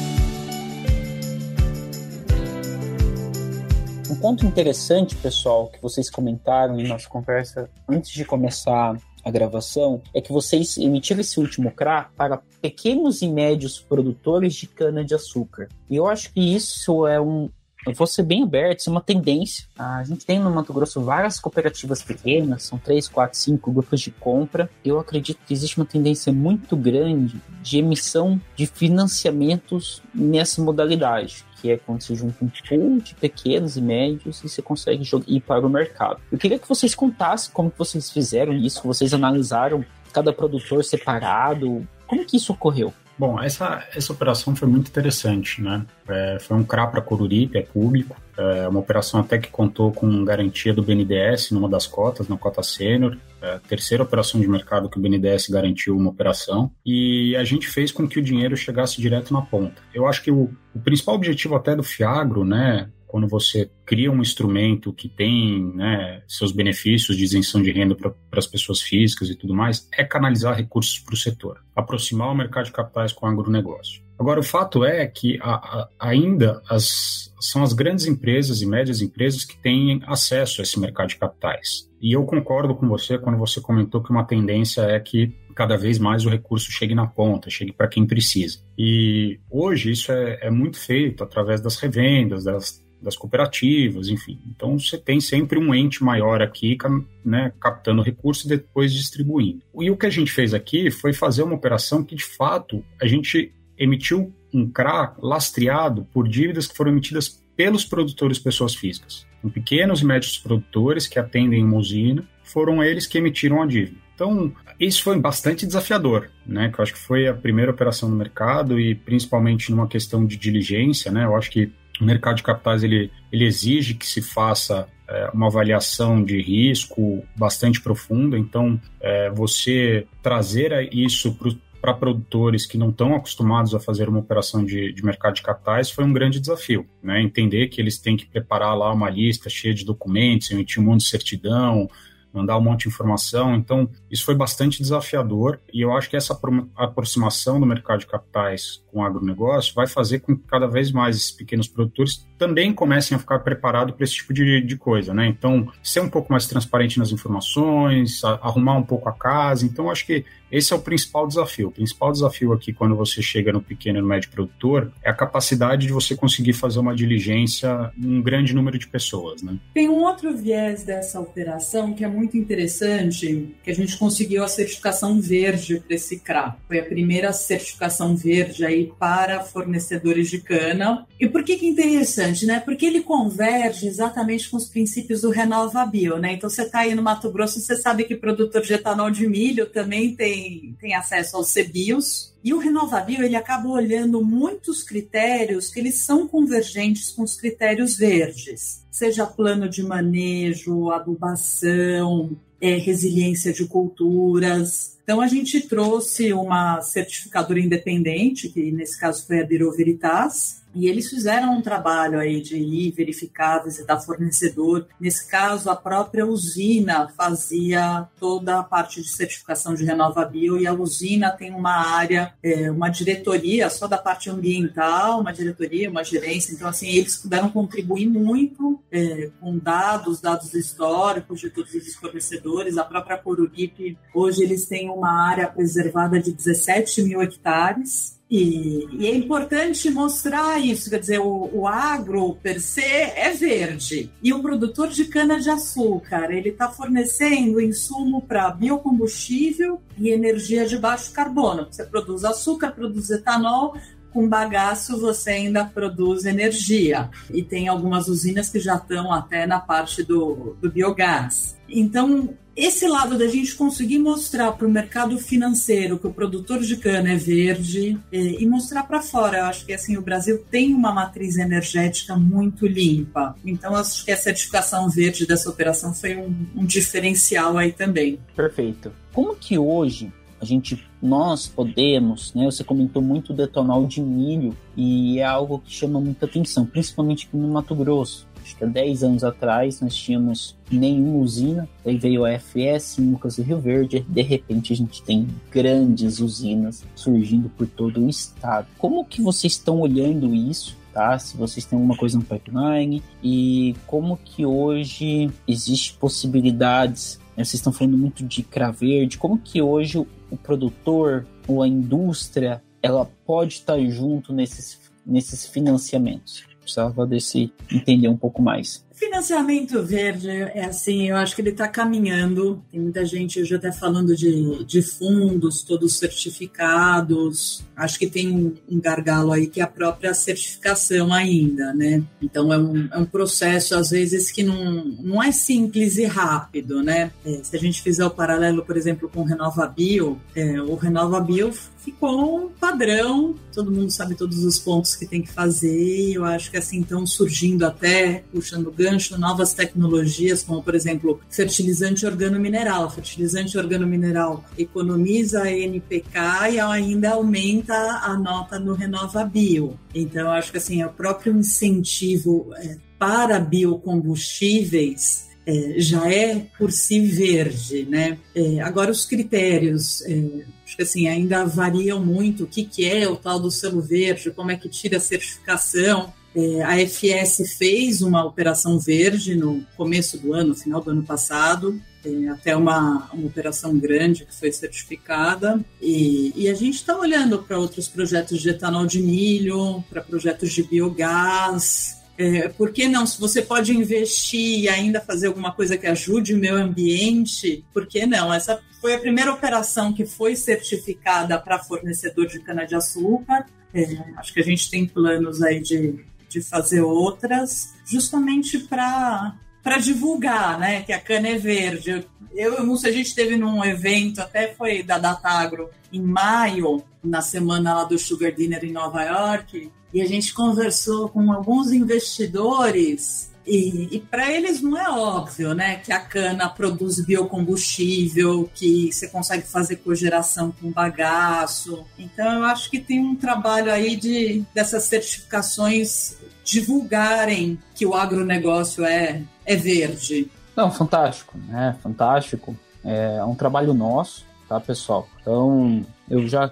Um 4.11 4.16
ponto 4.16 4.44
interessante, 4.44 5.16
pessoal, 5.16 5.68
que 5.68 5.80
vocês 5.80 6.11
comentaram 6.11 6.78
em 6.78 6.87
nossa 6.87 7.08
conversa 7.08 7.70
antes 7.88 8.11
de 8.11 8.24
começar 8.24 8.96
a 9.24 9.30
gravação 9.30 10.02
é 10.12 10.20
que 10.20 10.32
vocês 10.32 10.76
emitiram 10.76 11.20
esse 11.20 11.38
último 11.38 11.70
CRA 11.70 12.11
para 12.16 12.42
pequenos 12.61 13.22
e 13.22 13.28
médios 13.28 13.78
produtores 13.80 14.54
de 14.54 14.66
cana-de-açúcar. 14.66 15.68
E 15.88 15.96
eu 15.96 16.06
acho 16.06 16.32
que 16.32 16.40
isso 16.40 17.06
é 17.06 17.20
um, 17.20 17.48
eu 17.87 17.92
vou 17.95 18.07
ser 18.07 18.23
bem 18.23 18.42
aberto, 18.42 18.81
isso 18.81 18.90
é 18.90 18.92
uma 18.92 19.01
tendência. 19.01 19.66
A 19.79 20.05
gente 20.05 20.25
tem 20.25 20.38
no 20.38 20.51
Mato 20.51 20.73
Grosso 20.73 21.01
várias 21.01 21.40
cooperativas 21.40 22.03
pequenas, 22.03 22.62
são 22.62 22.79
três, 22.79 23.09
quatro, 23.09 23.38
cinco 23.38 23.73
grupos 23.73 24.01
de 24.01 24.11
compra. 24.11 24.71
Eu 24.85 24.99
acredito 24.99 25.38
que 25.47 25.53
existe 25.53 25.77
uma 25.79 25.87
tendência 25.87 26.33
muito 26.33 26.77
grande 26.77 27.40
de 27.61 27.79
emissão 27.79 28.40
de 28.57 28.66
financiamentos 28.66 30.03
nessa 30.14 30.62
modalidade 30.62 31.45
que 31.62 31.71
é 31.71 31.77
quando 31.77 32.03
se 32.03 32.16
junta 32.16 32.45
um 32.45 32.51
pool 32.68 33.01
de 33.01 33.14
pequenos 33.14 33.77
e 33.77 33.81
médios 33.81 34.42
e 34.42 34.49
você 34.49 34.61
consegue 34.61 35.09
ir 35.29 35.40
para 35.40 35.64
o 35.64 35.71
mercado. 35.71 36.21
Eu 36.31 36.37
queria 36.37 36.59
que 36.59 36.68
vocês 36.68 36.92
contassem 36.92 37.53
como 37.53 37.73
vocês 37.79 38.11
fizeram 38.11 38.53
isso, 38.53 38.83
vocês 38.83 39.14
analisaram 39.14 39.85
cada 40.12 40.33
produtor 40.33 40.85
separado, 40.85 41.87
como 42.05 42.27
que 42.27 42.37
isso 42.37 42.53
ocorreu? 42.53 42.92
Bom, 43.22 43.40
essa, 43.40 43.87
essa 43.94 44.12
operação 44.12 44.56
foi 44.56 44.66
muito 44.66 44.88
interessante, 44.88 45.62
né? 45.62 45.87
É, 46.08 46.38
foi 46.40 46.56
um 46.56 46.64
CRA 46.64 46.88
para 46.88 47.00
Coruripe, 47.00 47.56
é 47.56 47.62
público, 47.62 48.20
é 48.37 48.66
uma 48.66 48.80
operação 48.80 49.20
até 49.20 49.38
que 49.38 49.48
contou 49.48 49.92
com 49.92 50.24
garantia 50.24 50.74
do 50.74 50.82
BNDES 50.82 51.52
numa 51.52 51.68
das 51.68 51.87
cotas, 51.87 52.26
na 52.26 52.37
cota 52.37 52.64
sênior, 52.64 53.16
é 53.40 53.61
terceira 53.68 54.02
operação 54.02 54.40
de 54.40 54.48
mercado 54.48 54.90
que 54.90 54.98
o 54.98 55.00
BNDES 55.00 55.50
garantiu 55.50 55.96
uma 55.96 56.11
operação, 56.11 56.72
e 56.85 57.37
a 57.37 57.44
gente 57.44 57.68
fez 57.68 57.92
com 57.92 58.08
que 58.08 58.18
o 58.18 58.22
dinheiro 58.24 58.56
chegasse 58.56 59.00
direto 59.00 59.32
na 59.32 59.40
ponta. 59.40 59.80
Eu 59.94 60.08
acho 60.08 60.20
que 60.20 60.32
o, 60.32 60.50
o 60.74 60.80
principal 60.80 61.14
objetivo 61.14 61.54
até 61.54 61.76
do 61.76 61.85
Fiagro, 61.85 62.44
né, 62.44 62.90
quando 63.12 63.29
você 63.29 63.70
cria 63.85 64.11
um 64.11 64.22
instrumento 64.22 64.90
que 64.90 65.07
tem 65.07 65.70
né, 65.75 66.22
seus 66.27 66.51
benefícios 66.51 67.14
de 67.14 67.22
isenção 67.22 67.61
de 67.61 67.70
renda 67.70 67.94
para 67.94 68.14
as 68.33 68.46
pessoas 68.46 68.81
físicas 68.81 69.29
e 69.29 69.37
tudo 69.37 69.55
mais, 69.55 69.87
é 69.92 70.03
canalizar 70.03 70.57
recursos 70.57 70.98
para 70.98 71.12
o 71.12 71.16
setor, 71.16 71.62
aproximar 71.77 72.33
o 72.33 72.35
mercado 72.35 72.64
de 72.64 72.72
capitais 72.72 73.12
com 73.12 73.27
o 73.27 73.29
agronegócio. 73.29 74.03
Agora, 74.18 74.40
o 74.40 74.42
fato 74.42 74.83
é 74.83 75.07
que 75.07 75.38
a, 75.42 75.55
a, 75.55 75.88
ainda 75.98 76.62
as, 76.70 77.35
são 77.38 77.62
as 77.62 77.75
grandes 77.75 78.07
empresas 78.07 78.62
e 78.62 78.66
médias 78.66 79.03
empresas 79.03 79.44
que 79.44 79.59
têm 79.59 80.01
acesso 80.07 80.62
a 80.62 80.64
esse 80.64 80.81
mercado 80.81 81.09
de 81.09 81.16
capitais. 81.16 81.90
E 82.01 82.12
eu 82.16 82.25
concordo 82.25 82.75
com 82.75 82.88
você 82.88 83.18
quando 83.18 83.37
você 83.37 83.61
comentou 83.61 84.03
que 84.03 84.11
uma 84.11 84.25
tendência 84.25 84.83
é 84.83 84.98
que 84.98 85.37
cada 85.55 85.77
vez 85.77 85.98
mais 85.98 86.25
o 86.25 86.31
recurso 86.31 86.70
chegue 86.70 86.94
na 86.94 87.07
ponta, 87.07 87.51
chegue 87.51 87.72
para 87.72 87.88
quem 87.88 88.07
precisa. 88.07 88.59
E 88.77 89.38
hoje 89.51 89.92
isso 89.92 90.11
é, 90.11 90.38
é 90.42 90.51
muito 90.51 90.79
feito 90.79 91.22
através 91.22 91.61
das 91.61 91.77
revendas, 91.77 92.44
das 92.44 92.82
das 93.03 93.17
cooperativas, 93.17 94.09
enfim. 94.09 94.38
Então 94.47 94.79
você 94.79 94.97
tem 94.97 95.21
sempre 95.21 95.59
um 95.59 95.75
ente 95.75 96.03
maior 96.03 96.41
aqui, 96.41 96.77
né, 97.25 97.53
captando 97.61 98.03
recursos 98.03 98.45
e 98.45 98.49
depois 98.49 98.93
distribuindo. 98.93 99.62
E 99.81 99.91
o 99.91 99.97
que 99.97 100.07
a 100.07 100.11
gente 100.11 100.31
fez 100.31 100.55
aqui 100.55 100.91
foi 100.91 101.12
fazer 101.12 101.43
uma 101.43 101.55
operação 101.55 102.05
que, 102.05 102.15
de 102.15 102.25
fato, 102.25 102.85
a 103.01 103.07
gente 103.07 103.53
emitiu 103.77 104.33
um 104.55 104.71
CRA 104.71 105.17
lastreado 105.19 106.07
por 106.12 106.29
dívidas 106.29 106.67
que 106.67 106.77
foram 106.77 106.93
emitidas 106.93 107.43
pelos 107.57 107.85
produtores 107.85 108.38
pessoas 108.38 108.75
físicas. 108.75 109.27
Então, 109.38 109.51
pequenos 109.51 110.01
e 110.01 110.07
médios 110.07 110.38
produtores 110.38 111.07
que 111.07 111.19
atendem 111.19 111.65
uma 111.65 111.77
usina, 111.77 112.27
foram 112.45 112.83
eles 112.83 113.07
que 113.07 113.19
emitiram 113.19 113.62
a 113.62 113.67
dívida. 113.67 113.97
Então, 114.15 114.53
isso 114.79 115.03
foi 115.03 115.19
bastante 115.19 115.67
desafiador, 115.67 116.31
né? 116.47 116.71
Que 116.71 116.79
eu 116.79 116.83
acho 116.83 116.93
que 116.93 116.99
foi 116.99 117.27
a 117.27 117.35
primeira 117.35 117.73
operação 117.73 118.09
no 118.09 118.17
mercado 118.17 118.79
e 118.79 118.95
principalmente 118.95 119.71
numa 119.71 119.88
questão 119.88 120.25
de 120.25 120.37
diligência, 120.37 121.11
né? 121.11 121.25
Eu 121.25 121.35
acho 121.35 121.51
que 121.51 121.73
o 122.03 122.05
mercado 122.05 122.37
de 122.37 122.43
capitais 122.43 122.83
ele, 122.83 123.11
ele 123.31 123.45
exige 123.45 123.95
que 123.95 124.07
se 124.07 124.21
faça 124.21 124.88
é, 125.09 125.31
uma 125.33 125.47
avaliação 125.47 126.23
de 126.23 126.43
risco 126.43 127.25
bastante 127.37 127.81
profunda. 127.81 128.37
Então, 128.37 128.81
é, 129.01 129.31
você 129.31 130.07
trazer 130.21 130.93
isso 130.93 131.37
para 131.81 131.95
produtores 131.95 132.67
que 132.67 132.77
não 132.77 132.91
estão 132.91 133.15
acostumados 133.15 133.73
a 133.73 133.81
fazer 133.81 134.09
uma 134.09 134.19
operação 134.19 134.65
de, 134.65 134.93
de, 134.93 135.05
mercado 135.05 135.35
de 135.35 135.43
capitais 135.43 135.91
foi 135.91 136.05
um 136.05 136.12
grande 136.12 136.41
desafio. 136.41 136.87
Né? 137.01 137.23
Entender 137.23 137.69
que 137.69 137.81
eles 137.81 137.99
têm 137.99 138.17
que 138.17 138.27
preparar 138.27 138.77
lá 138.77 138.93
uma 138.93 139.09
lista 139.09 139.49
cheia 139.49 139.73
de 139.73 139.85
documentos, 139.85 140.51
emitir 140.51 140.83
um 140.83 140.87
monte 140.87 141.03
de 141.03 141.09
certidão, 141.09 141.88
mandar 142.33 142.57
um 142.59 142.62
monte 142.62 142.83
de 142.83 142.88
informação. 142.88 143.55
Então, 143.55 143.88
isso 144.11 144.25
foi 144.25 144.35
bastante 144.35 144.83
desafiador 144.83 145.61
e 145.73 145.81
eu 145.81 145.92
acho 145.92 146.09
que 146.09 146.16
essa 146.16 146.38
aproximação 146.77 147.61
do 147.61 147.66
mercado 147.66 148.01
de 148.01 148.07
capitais 148.07 148.83
com 148.90 149.01
o 149.01 149.05
agronegócio 149.05 149.75
vai 149.75 149.87
fazer 149.87 150.21
com 150.21 150.37
que 150.37 150.42
cada 150.47 150.66
vez 150.66 150.92
mais 150.92 151.16
esses 151.16 151.31
pequenos 151.31 151.68
produtores 151.68 152.27
também 152.38 152.73
comecem 152.75 153.16
a 153.16 153.18
ficar 153.18 153.38
preparados 153.38 153.95
para 153.95 154.05
esse 154.05 154.14
tipo 154.14 154.35
de, 154.35 154.61
de 154.61 154.77
coisa, 154.77 155.14
né? 155.14 155.27
Então, 155.27 155.71
ser 155.83 156.01
um 156.01 156.09
pouco 156.09 156.33
mais 156.33 156.47
transparente 156.47 156.99
nas 156.99 157.12
informações, 157.12 158.23
a, 158.25 158.33
arrumar 158.42 158.77
um 158.77 158.83
pouco 158.83 159.09
a 159.09 159.12
casa. 159.12 159.64
Então, 159.64 159.90
acho 159.90 160.05
que 160.07 160.25
esse 160.51 160.73
é 160.73 160.77
o 160.77 160.81
principal 160.81 161.27
desafio. 161.27 161.68
O 161.68 161.73
principal 161.73 162.12
desafio 162.12 162.53
aqui, 162.53 162.75
quando 162.75 162.95
você 162.95 163.23
chega 163.23 163.53
no 163.53 163.62
pequeno 163.62 163.99
e 163.99 164.03
no 164.03 164.09
médio 164.09 164.31
produtor, 164.31 164.92
é 165.03 165.09
a 165.09 165.14
capacidade 165.14 165.87
de 165.87 165.92
você 165.92 166.14
conseguir 166.14 166.53
fazer 166.53 166.79
uma 166.79 166.95
diligência 166.95 167.90
um 167.99 168.21
grande 168.21 168.55
número 168.55 168.79
de 168.79 168.87
pessoas. 168.87 169.42
Né? 169.42 169.57
Tem 169.73 169.88
um 169.88 170.03
outro 170.03 170.37
viés 170.37 170.85
dessa 170.85 171.18
operação 171.21 171.95
que 171.95 172.05
é 172.05 172.09
muito 172.09 172.21
interessante, 172.37 173.54
que 173.62 173.70
a 173.70 173.74
gente 173.74 173.96
conseguiu 173.96 174.44
a 174.44 174.48
certificação 174.48 175.20
verde 175.20 175.80
para 175.80 175.94
esse 175.94 176.18
CRA. 176.18 176.56
Foi 176.66 176.78
a 176.78 176.85
primeira 176.85 177.32
certificação 177.32 178.16
verde 178.16 178.64
aí 178.64 178.92
para 178.98 179.40
fornecedores 179.40 180.28
de 180.30 180.40
cana. 180.40 181.06
E 181.18 181.28
por 181.28 181.44
que, 181.44 181.56
que 181.56 181.66
é 181.66 181.68
interessante? 181.68 182.46
Né? 182.46 182.61
Porque 182.61 182.87
ele 182.87 183.02
converge 183.02 183.87
exatamente 183.87 184.48
com 184.50 184.56
os 184.56 184.68
princípios 184.68 185.22
do 185.22 185.30
RenovaBio. 185.30 186.18
Né? 186.18 186.32
Então, 186.35 186.48
você 186.48 186.62
está 186.62 186.80
aí 186.80 186.94
no 186.94 187.02
Mato 187.02 187.30
Grosso, 187.30 187.61
você 187.61 187.76
sabe 187.76 188.04
que 188.04 188.16
produtor 188.16 188.62
de 188.62 188.74
etanol 188.74 189.11
de 189.11 189.26
milho 189.26 189.66
também 189.66 190.14
tem 190.14 190.32
tem, 190.80 190.94
acesso 190.94 191.37
aos 191.37 191.52
CBIOS. 191.52 192.32
E 192.44 192.52
o 192.52 192.59
Renovabil, 192.59 193.22
ele 193.22 193.37
acaba 193.37 193.68
olhando 193.68 194.24
muitos 194.24 194.83
critérios 194.83 195.70
que 195.70 195.78
eles 195.78 195.96
são 195.96 196.26
convergentes 196.26 197.11
com 197.11 197.22
os 197.22 197.37
critérios 197.37 197.96
verdes, 197.96 198.85
seja 198.90 199.24
plano 199.24 199.68
de 199.68 199.83
manejo, 199.83 200.90
adubação, 200.90 202.37
é, 202.61 202.76
resiliência 202.76 203.52
de 203.52 203.66
culturas. 203.66 204.98
Então, 205.03 205.21
a 205.21 205.27
gente 205.27 205.61
trouxe 205.69 206.33
uma 206.33 206.81
certificadora 206.81 207.59
independente, 207.59 208.49
que 208.49 208.71
nesse 208.71 208.99
caso 208.99 209.27
foi 209.27 209.41
a 209.41 209.45
Biro 209.45 209.73
Veritas, 209.73 210.62
e 210.75 210.87
eles 210.87 211.11
fizeram 211.11 211.55
um 211.55 211.62
trabalho 211.62 212.19
aí 212.19 212.41
de 212.41 212.57
ir 212.57 212.93
verificar, 212.93 213.62
visitar 213.62 214.01
fornecedor. 214.01 214.87
Nesse 214.99 215.29
caso, 215.29 215.69
a 215.69 215.77
própria 215.77 216.27
usina 216.27 217.09
fazia 217.09 218.09
toda 218.19 218.59
a 218.59 218.62
parte 218.62 219.03
de 219.03 219.09
certificação 219.09 219.75
de 219.75 219.85
RenovaBio 219.85 220.59
e 220.59 220.67
a 220.67 220.73
usina 220.73 221.31
tem 221.31 221.53
uma 221.53 221.75
área, 221.95 222.33
é, 222.43 222.71
uma 222.71 222.88
diretoria 222.88 223.69
só 223.69 223.87
da 223.87 223.99
parte 223.99 224.31
ambiental, 224.31 225.21
uma 225.21 225.33
diretoria, 225.33 225.91
uma 225.91 226.03
gerência. 226.03 226.55
Então, 226.55 226.69
assim, 226.69 226.88
eles 226.88 227.17
puderam 227.17 227.51
contribuir 227.51 228.09
muito 228.09 228.81
é, 228.91 229.31
com 229.41 229.59
dados, 229.59 230.21
dados 230.21 230.55
históricos 230.55 231.41
de 231.41 231.51
todos 231.51 231.75
os 231.75 231.95
fornecedores. 231.97 232.79
A 232.79 232.85
própria 232.85 233.19
Coruripe, 233.19 233.99
hoje 234.15 234.43
eles 234.43 234.65
têm 234.67 234.88
uma 234.92 235.28
área 235.28 235.48
preservada 235.48 236.20
de 236.20 236.33
17 236.33 237.02
mil 237.02 237.22
hectares 237.22 238.20
e, 238.35 238.88
e, 238.92 239.07
é 239.07 239.14
importante 239.14 239.90
mostrar 239.90 240.59
isso, 240.59 240.88
quer 240.88 241.00
dizer, 241.00 241.18
o, 241.18 241.50
o, 241.52 241.68
agro 241.68 242.35
per 242.42 242.62
se 242.62 242.83
é 242.83 243.31
verde. 243.31 244.11
E 244.22 244.33
o 244.33 244.40
produtor 244.40 244.88
de 244.88 245.05
cana-de-açúcar, 245.05 246.31
ele 246.31 246.48
está 246.48 246.70
fornecendo 246.70 247.61
insumo 247.61 248.22
para 248.22 248.50
biocombustível 248.50 249.83
e 249.98 250.09
energia 250.09 250.66
de 250.66 250.78
baixo 250.78 251.12
carbono. 251.12 251.66
Você 251.70 251.85
produz 251.85 252.24
açúcar, 252.24 252.70
produz 252.70 253.11
etanol, 253.11 253.74
com 254.11 254.26
bagaço 254.26 254.98
você 254.98 255.33
ainda 255.33 255.66
produz 255.66 256.24
energia. 256.24 257.11
E 257.31 257.42
tem 257.42 257.68
algumas 257.68 258.09
usinas 258.09 258.48
que 258.48 258.59
já 258.59 258.76
estão 258.76 259.12
até 259.12 259.46
na 259.46 259.61
parte 259.61 260.02
do, 260.02 260.57
do 260.59 260.70
biogás. 260.70 261.55
Então, 261.72 262.35
esse 262.54 262.87
lado 262.87 263.16
da 263.16 263.26
gente 263.26 263.54
conseguir 263.54 263.98
mostrar 263.98 264.52
para 264.52 264.66
o 264.66 264.70
mercado 264.70 265.18
financeiro 265.18 265.98
que 265.98 266.06
o 266.06 266.12
produtor 266.12 266.61
de 266.61 266.76
cana 266.76 267.12
é 267.12 267.16
verde 267.16 267.98
é, 268.12 268.18
e 268.18 268.46
mostrar 268.46 268.82
para 268.82 269.00
fora, 269.00 269.38
eu 269.38 269.44
acho 269.46 269.64
que 269.64 269.72
assim 269.72 269.96
o 269.96 270.02
Brasil 270.02 270.44
tem 270.50 270.74
uma 270.74 270.92
matriz 270.92 271.38
energética 271.38 272.14
muito 272.14 272.66
limpa. 272.66 273.35
Então 273.44 273.74
acho 273.74 274.04
que 274.04 274.12
a 274.12 274.16
certificação 274.16 274.88
verde 274.90 275.26
dessa 275.26 275.48
operação 275.48 275.94
foi 275.94 276.16
um, 276.16 276.35
um 276.54 276.66
diferencial 276.66 277.56
aí 277.56 277.72
também. 277.72 278.18
Perfeito. 278.37 278.92
Como 279.14 279.35
que 279.35 279.58
hoje 279.58 280.12
a 280.38 280.44
gente, 280.44 280.85
nós 281.00 281.46
podemos, 281.46 282.35
né? 282.35 282.44
Você 282.44 282.64
comentou 282.64 283.00
muito 283.00 283.32
do 283.32 283.44
etanol 283.44 283.87
de 283.87 284.02
milho 284.02 284.56
e 284.76 285.20
é 285.20 285.24
algo 285.24 285.61
que 285.61 285.72
chama 285.72 286.00
muita 286.00 286.26
atenção, 286.26 286.66
principalmente 286.66 287.26
aqui 287.28 287.37
no 287.37 287.46
Mato 287.46 287.76
Grosso. 287.76 288.26
Acho 288.42 288.57
que 288.57 288.64
há 288.64 288.66
10 288.66 289.05
anos 289.05 289.24
atrás 289.24 289.81
nós 289.81 289.94
tínhamos 289.94 290.57
nenhuma 290.70 291.18
usina, 291.18 291.68
aí 291.85 291.96
veio 291.96 292.24
a 292.24 292.33
FS 292.33 292.98
Lucas 292.98 293.37
do 293.37 293.42
Rio 293.42 293.61
Verde, 293.61 294.05
de 294.09 294.22
repente 294.22 294.72
a 294.72 294.76
gente 294.76 295.02
tem 295.02 295.28
grandes 295.50 296.18
usinas 296.18 296.85
surgindo 296.94 297.48
por 297.50 297.66
todo 297.66 298.05
o 298.05 298.09
estado. 298.09 298.66
Como 298.78 299.05
que 299.05 299.22
vocês 299.22 299.55
estão 299.55 299.81
olhando 299.81 300.35
isso? 300.35 300.76
Tá? 300.92 301.18
Se 301.18 301.37
vocês 301.38 301.64
têm 301.64 301.78
alguma 301.78 301.96
coisa 301.96 302.18
no 302.18 302.24
pipeline 302.24 303.02
e 303.22 303.74
como 303.87 304.18
que 304.18 304.44
hoje 304.44 305.31
existe 305.48 305.94
possibilidades 305.94 307.18
né? 307.37 307.44
Vocês 307.44 307.55
estão 307.55 307.72
falando 307.72 307.96
muito 307.96 308.24
de 308.24 308.42
craverde. 308.42 309.18
Como 309.18 309.38
que 309.38 309.61
hoje 309.61 309.98
o 309.98 310.37
produtor 310.37 311.26
ou 311.46 311.62
a 311.62 311.68
indústria 311.68 312.62
ela 312.83 313.09
pode 313.26 313.55
estar 313.55 313.78
junto 313.87 314.33
nesses, 314.33 314.81
nesses 315.05 315.46
financiamentos? 315.46 316.44
Precisava 316.62 317.07
desse 317.07 317.53
entender 317.70 318.09
um 318.09 318.16
pouco 318.16 318.40
mais. 318.40 318.85
Financiamento 319.03 319.83
verde 319.83 320.31
é 320.31 320.65
assim, 320.65 321.09
eu 321.09 321.17
acho 321.17 321.35
que 321.35 321.43
ele 321.43 321.51
está 321.51 321.67
caminhando. 321.67 322.62
Tem 322.71 322.81
muita 322.81 323.05
gente 323.05 323.41
hoje 323.41 323.53
até 323.53 323.73
falando 323.73 324.15
de, 324.15 324.65
de 324.65 324.81
fundos, 324.81 325.62
todos 325.62 325.99
certificados. 325.99 327.65
Acho 327.75 327.99
que 327.99 328.07
tem 328.07 328.55
um 328.71 328.81
gargalo 328.81 329.33
aí 329.33 329.49
que 329.49 329.61
é 329.61 329.65
a 329.65 329.67
própria 329.67 330.15
certificação 330.15 331.12
ainda, 331.12 331.75
né? 331.75 332.01
Então 332.23 332.53
é 332.53 332.59
um, 332.59 332.88
é 332.93 332.99
um 332.99 333.05
processo, 333.05 333.75
às 333.75 333.91
vezes, 333.91 334.31
que 334.31 334.45
não, 334.45 334.85
não 334.85 335.21
é 335.21 335.33
simples 335.33 335.97
e 335.97 336.05
rápido, 336.05 336.81
né? 336.81 337.11
É, 337.27 337.41
se 337.43 337.57
a 337.57 337.59
gente 337.59 337.83
fizer 337.83 338.07
o 338.07 338.11
paralelo, 338.11 338.65
por 338.65 338.77
exemplo, 338.77 339.09
com 339.09 339.23
o 339.23 339.25
RenovaBio, 339.25 340.21
é, 340.37 340.62
o 340.62 340.77
RenovaBio 340.77 341.53
ficou 341.83 342.47
um 342.47 342.49
padrão, 342.49 343.35
todo 343.53 343.73
mundo 343.73 343.91
sabe 343.91 344.15
todos 344.15 344.45
os 344.45 344.61
pontos 344.61 344.95
que 344.95 345.07
tem 345.07 345.21
que 345.21 345.33
fazer. 345.33 346.12
Eu 346.12 346.25
acho 346.25 346.53
que 346.53 346.57
assim 346.57 346.81
estão 346.83 347.05
surgindo 347.05 347.67
até, 347.67 348.23
puxando 348.33 348.71
ganho 348.71 348.91
gancho 348.92 349.18
novas 349.18 349.55
tecnologias, 349.55 350.42
como 350.42 350.62
por 350.62 350.74
exemplo 350.74 351.20
fertilizante 351.31 352.05
organomineral. 352.05 352.90
Fertilizante 352.90 353.57
organomineral 353.57 354.44
economiza 354.59 355.42
a 355.42 355.50
NPK 355.50 356.50
e 356.52 356.61
ainda 356.61 357.12
aumenta 357.12 357.74
a 357.74 358.16
nota 358.16 358.59
no 358.59 358.74
Renova 358.74 359.24
Bio. 359.24 359.78
Então, 359.94 360.31
acho 360.31 360.52
que 360.52 360.59
assim, 360.59 360.85
o 360.85 360.90
próprio 360.90 361.35
incentivo 361.37 362.52
é, 362.57 362.76
para 362.98 363.40
biocombustíveis 363.40 365.31
é, 365.44 365.74
já 365.78 366.09
é 366.12 366.46
por 366.57 366.70
si 366.70 367.00
verde, 367.00 367.85
né? 367.88 368.18
É, 368.35 368.61
agora 368.61 368.92
os 368.92 369.05
critérios, 369.05 370.02
é, 370.02 370.44
acho 370.64 370.76
que 370.76 370.83
assim 370.83 371.09
ainda 371.09 371.44
variam 371.44 372.05
muito. 372.05 372.44
O 372.44 372.46
que, 372.46 372.64
que 372.64 372.88
é 372.88 373.09
o 373.09 373.16
tal 373.16 373.40
do 373.40 373.50
selo 373.50 373.81
verde? 373.81 374.31
Como 374.31 374.50
é 374.50 374.57
que 374.57 374.68
tira 374.68 374.98
a 374.98 375.00
certificação? 375.00 376.12
É, 376.35 376.62
a 376.62 376.79
FS 376.81 377.57
fez 377.59 378.01
uma 378.01 378.25
operação 378.25 378.79
verde 378.79 379.35
no 379.35 379.64
começo 379.77 380.18
do 380.18 380.33
ano, 380.33 380.55
final 380.55 380.81
do 380.81 380.90
ano 380.90 381.03
passado, 381.03 381.81
é, 382.05 382.29
até 382.29 382.57
uma, 382.57 383.11
uma 383.12 383.27
operação 383.27 383.79
grande 383.79 384.25
que 384.25 384.35
foi 384.35 384.51
certificada. 384.51 385.61
E, 385.81 386.33
e 386.35 386.49
a 386.49 386.55
gente 386.55 386.77
está 386.77 386.99
olhando 386.99 387.42
para 387.42 387.59
outros 387.59 387.88
projetos 387.88 388.40
de 388.40 388.49
etanol 388.49 388.87
de 388.87 389.01
milho, 389.03 389.85
para 389.90 390.01
projetos 390.01 390.53
de 390.53 390.62
biogás. 390.62 392.03
É, 392.16 392.49
por 392.49 392.73
que 392.73 392.88
não? 392.88 393.07
Se 393.07 393.21
você 393.21 393.42
pode 393.42 393.73
investir 393.73 394.61
e 394.61 394.68
ainda 394.68 395.01
fazer 395.01 395.29
alguma 395.29 395.53
coisa 395.53 395.77
que 395.77 395.87
ajude 395.87 396.35
o 396.35 396.38
meio 396.38 396.57
ambiente, 396.57 397.64
por 397.73 397.87
que 397.87 398.07
não? 398.07 398.33
Essa 398.33 398.61
foi 398.81 398.95
a 398.95 398.99
primeira 398.99 399.33
operação 399.33 399.92
que 399.92 400.05
foi 400.05 400.35
certificada 400.35 401.38
para 401.38 401.59
fornecedor 401.59 402.27
de 402.27 402.40
cana-de-açúcar. 402.40 403.47
É, 403.75 403.85
acho 404.16 404.35
que 404.35 404.40
a 404.40 404.45
gente 404.45 404.71
tem 404.71 404.87
planos 404.87 405.42
aí 405.42 405.61
de 405.61 406.05
de 406.33 406.42
fazer 406.42 406.81
outras, 406.81 407.75
justamente 407.85 408.59
para 408.59 409.35
para 409.62 409.79
divulgar, 409.79 410.59
né, 410.59 410.83
que 410.83 410.92
a 410.92 410.99
cana 410.99 411.29
é 411.29 411.38
verde. 411.38 412.05
Eu 412.35 412.66
não 412.66 412.77
sei, 412.77 412.90
a 412.90 412.95
gente 412.95 413.14
teve 413.14 413.37
num 413.37 413.64
evento, 413.64 414.21
até 414.21 414.53
foi 414.53 414.83
da 414.83 414.99
Datagro, 414.99 415.71
em 415.92 416.03
maio, 416.03 416.83
na 417.01 417.23
semana 417.23 417.73
lá 417.73 417.85
do 417.85 417.97
Sugar 417.97 418.33
Dinner 418.33 418.64
em 418.64 418.73
Nova 418.73 419.05
York, 419.05 419.71
e 419.95 420.03
a 420.03 420.05
gente 420.05 420.35
conversou 420.35 421.09
com 421.09 421.31
alguns 421.31 421.71
investidores 421.71 423.33
e, 423.47 423.97
e 423.97 424.01
para 424.01 424.31
eles 424.31 424.62
não 424.62 424.79
é 424.79 424.88
óbvio, 424.88 425.53
né, 425.53 425.77
que 425.77 425.92
a 425.92 426.01
cana 426.01 426.49
produz 426.49 427.05
biocombustível, 427.05 428.49
que 428.55 428.92
você 428.92 429.09
consegue 429.09 429.47
fazer 429.47 429.77
cogeração 429.77 430.53
com 430.53 430.71
bagaço. 430.71 431.85
Então 431.99 432.38
eu 432.38 432.45
acho 432.45 432.71
que 432.71 432.79
tem 432.79 433.01
um 433.01 433.16
trabalho 433.16 433.73
aí 433.73 433.97
de 433.97 434.45
dessas 434.55 434.85
certificações 434.85 436.16
divulgarem 436.44 437.59
que 437.74 437.87
o 437.87 437.94
agronegócio 437.94 438.85
é, 438.85 439.22
é 439.44 439.57
verde. 439.57 440.31
Não, 440.57 440.70
fantástico, 440.70 441.38
né? 441.48 441.76
Fantástico. 441.83 442.57
É 442.85 443.24
um 443.24 443.35
trabalho 443.35 443.72
nosso, 443.72 444.24
tá, 444.48 444.61
pessoal? 444.61 445.09
Então, 445.20 445.85
eu 446.11 446.26
já 446.26 446.50